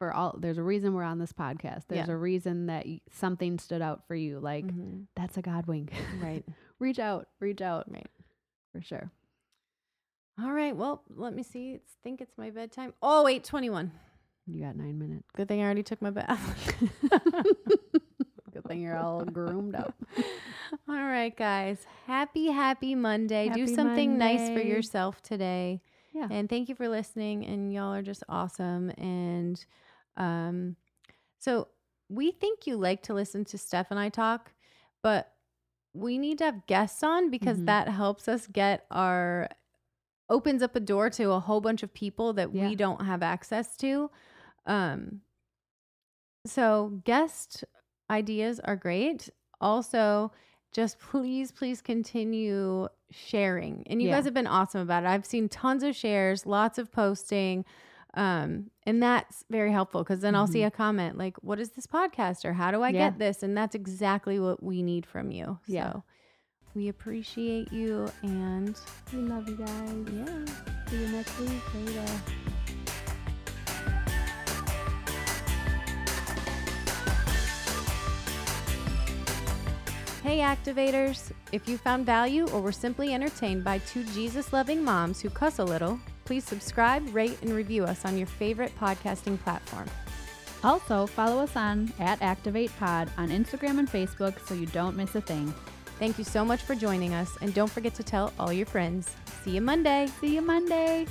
For 0.00 0.12
all 0.12 0.34
there's 0.40 0.56
a 0.58 0.62
reason 0.62 0.94
we're 0.94 1.02
on 1.04 1.18
this 1.18 1.32
podcast 1.32 1.82
there's 1.88 2.08
Yeah. 2.08 2.14
a 2.14 2.16
reason 2.16 2.66
that 2.66 2.86
y- 2.86 3.02
something 3.12 3.58
stood 3.58 3.82
out 3.82 4.06
for 4.08 4.14
you 4.16 4.40
like 4.40 4.64
Mhm. 4.66 5.04
that's 5.14 5.36
a 5.36 5.42
god 5.42 5.66
wink 5.66 5.92
Right. 6.20 6.42
reach 6.80 6.98
out 6.98 7.28
reach 7.38 7.60
out 7.60 7.84
Right. 7.92 8.08
for 8.72 8.80
sure 8.82 9.12
All 10.42 10.52
right. 10.52 10.74
Well, 10.74 11.02
let 11.14 11.34
me 11.34 11.42
see. 11.42 11.72
It's 11.72 11.92
think 12.02 12.22
it's 12.22 12.38
my 12.38 12.48
bedtime. 12.48 12.94
Oh, 13.02 13.24
wait, 13.24 13.44
21. 13.44 13.92
you 14.46 14.64
got 14.64 14.74
nine 14.74 14.98
minutes 14.98 15.28
Good 15.36 15.48
thing 15.48 15.60
I 15.60 15.64
already 15.64 15.82
took 15.82 16.00
my 16.00 16.08
bath. 16.10 16.40
good 18.52 18.64
thing 18.66 18.80
you're 18.80 18.96
all 18.96 19.22
groomed 19.24 19.74
up 19.74 19.94
All 20.88 20.94
right, 20.94 21.36
guys. 21.36 21.84
Happy, 22.06 22.46
happy 22.50 22.94
Monday. 22.94 23.48
Do 23.50 23.60
Happy 23.62 23.74
something 23.74 24.16
nice 24.18 24.48
for 24.50 24.60
yourself 24.60 25.20
today. 25.20 25.82
Yeah. 26.14 26.28
And 26.30 26.48
thank 26.48 26.68
you 26.68 26.74
for 26.74 26.88
listening. 26.88 27.44
And 27.44 27.72
y'all 27.72 27.92
are 27.92 28.02
just 28.02 28.22
awesome. 28.28 28.90
And 28.96 29.62
um, 30.20 30.76
so 31.40 31.68
we 32.08 32.30
think 32.30 32.66
you 32.66 32.76
like 32.76 33.02
to 33.04 33.14
listen 33.14 33.44
to 33.46 33.58
Steph 33.58 33.90
and 33.90 33.98
I 33.98 34.08
talk, 34.10 34.52
but 35.02 35.32
we 35.94 36.18
need 36.18 36.38
to 36.38 36.44
have 36.44 36.66
guests 36.66 37.02
on 37.02 37.30
because 37.30 37.58
Mhm. 37.58 37.66
that 37.66 37.88
helps 37.88 38.28
us 38.28 38.46
get 38.46 38.86
our 38.90 39.48
opens 40.28 40.62
up 40.62 40.76
a 40.76 40.80
door 40.80 41.10
to 41.10 41.32
a 41.32 41.40
whole 41.40 41.60
bunch 41.60 41.82
of 41.82 41.92
people 41.92 42.32
that 42.34 42.54
Yeah. 42.54 42.68
we 42.68 42.76
don't 42.76 43.00
have 43.04 43.22
access 43.22 43.76
to. 43.78 44.10
Um, 44.66 45.22
so 46.46 47.00
guest 47.04 47.64
ideas 48.10 48.60
are 48.60 48.76
great. 48.76 49.28
Also, 49.60 50.32
just 50.72 50.98
please, 51.00 51.50
please 51.52 51.82
continue 51.82 52.88
sharing. 53.10 53.84
And 53.88 54.00
you 54.00 54.08
Yeah. 54.08 54.16
guys 54.16 54.24
have 54.24 54.34
been 54.34 54.46
awesome 54.46 54.80
about 54.80 55.02
it. 55.04 55.08
I've 55.08 55.26
seen 55.26 55.48
tons 55.48 55.82
of 55.82 55.96
shares, 55.96 56.46
lots 56.46 56.78
of 56.78 56.92
posting. 56.92 57.64
Um, 58.14 58.70
and 58.84 59.02
that's 59.02 59.44
very 59.50 59.70
helpful 59.72 60.02
because 60.02 60.20
then 60.20 60.34
I'll 60.34 60.46
see 60.48 60.60
Mhm. 60.60 60.66
a 60.66 60.70
comment 60.72 61.16
like, 61.18 61.36
What 61.42 61.60
is 61.60 61.70
this 61.70 61.86
podcast? 61.86 62.44
or 62.44 62.52
How 62.54 62.70
do 62.70 62.82
I 62.82 62.88
Yeah. 62.90 63.10
get 63.10 63.18
this? 63.18 63.42
And 63.42 63.56
that's 63.56 63.74
exactly 63.74 64.40
what 64.40 64.62
we 64.62 64.82
need 64.82 65.06
from 65.06 65.30
you. 65.30 65.58
Yeah. 65.66 65.92
So 65.92 66.02
we 66.74 66.88
appreciate 66.88 67.72
you 67.72 68.08
and 68.22 68.76
we 69.12 69.18
love 69.20 69.48
you 69.48 69.56
guys 69.56 70.06
yeah. 70.12 70.44
see 70.88 71.00
you 71.00 71.08
next 71.08 71.38
week 71.40 71.74
later 71.74 72.06
Hey, 80.22 80.38
activators! 80.38 81.32
If 81.50 81.66
you 81.66 81.78
found 81.78 82.04
value 82.04 82.46
or 82.48 82.60
were 82.60 82.72
simply 82.72 83.14
entertained 83.14 83.64
by 83.64 83.78
two 83.78 84.04
Jesus 84.04 84.52
loving 84.52 84.84
moms 84.84 85.20
who 85.20 85.30
cuss 85.30 85.58
a 85.58 85.64
little, 85.64 85.98
please 86.26 86.44
subscribe, 86.44 87.14
rate, 87.14 87.38
and 87.40 87.52
review 87.52 87.84
us 87.84 88.04
on 88.04 88.18
your 88.18 88.26
favorite 88.26 88.72
podcasting 88.78 89.40
platform. 89.42 89.88
also 90.62 91.06
follow 91.06 91.42
us 91.42 91.56
on 91.56 91.90
at 91.98 92.20
activate 92.20 92.70
pod 92.78 93.10
on 93.16 93.30
instagram 93.30 93.78
and 93.78 93.88
facebook 93.88 94.38
so 94.46 94.52
you 94.52 94.66
don't 94.66 94.94
miss 94.94 95.14
a 95.14 95.20
thing 95.20 95.54
Thank 96.00 96.16
you 96.16 96.24
so 96.24 96.46
much 96.46 96.62
for 96.62 96.74
joining 96.74 97.12
us, 97.12 97.36
and 97.42 97.52
don't 97.52 97.70
forget 97.70 97.94
to 97.96 98.02
tell 98.02 98.32
all 98.38 98.54
your 98.54 98.64
friends. 98.64 99.14
See 99.44 99.50
you 99.50 99.60
Monday. 99.60 100.08
see 100.18 100.34
you 100.34 100.40
monday 100.40 101.06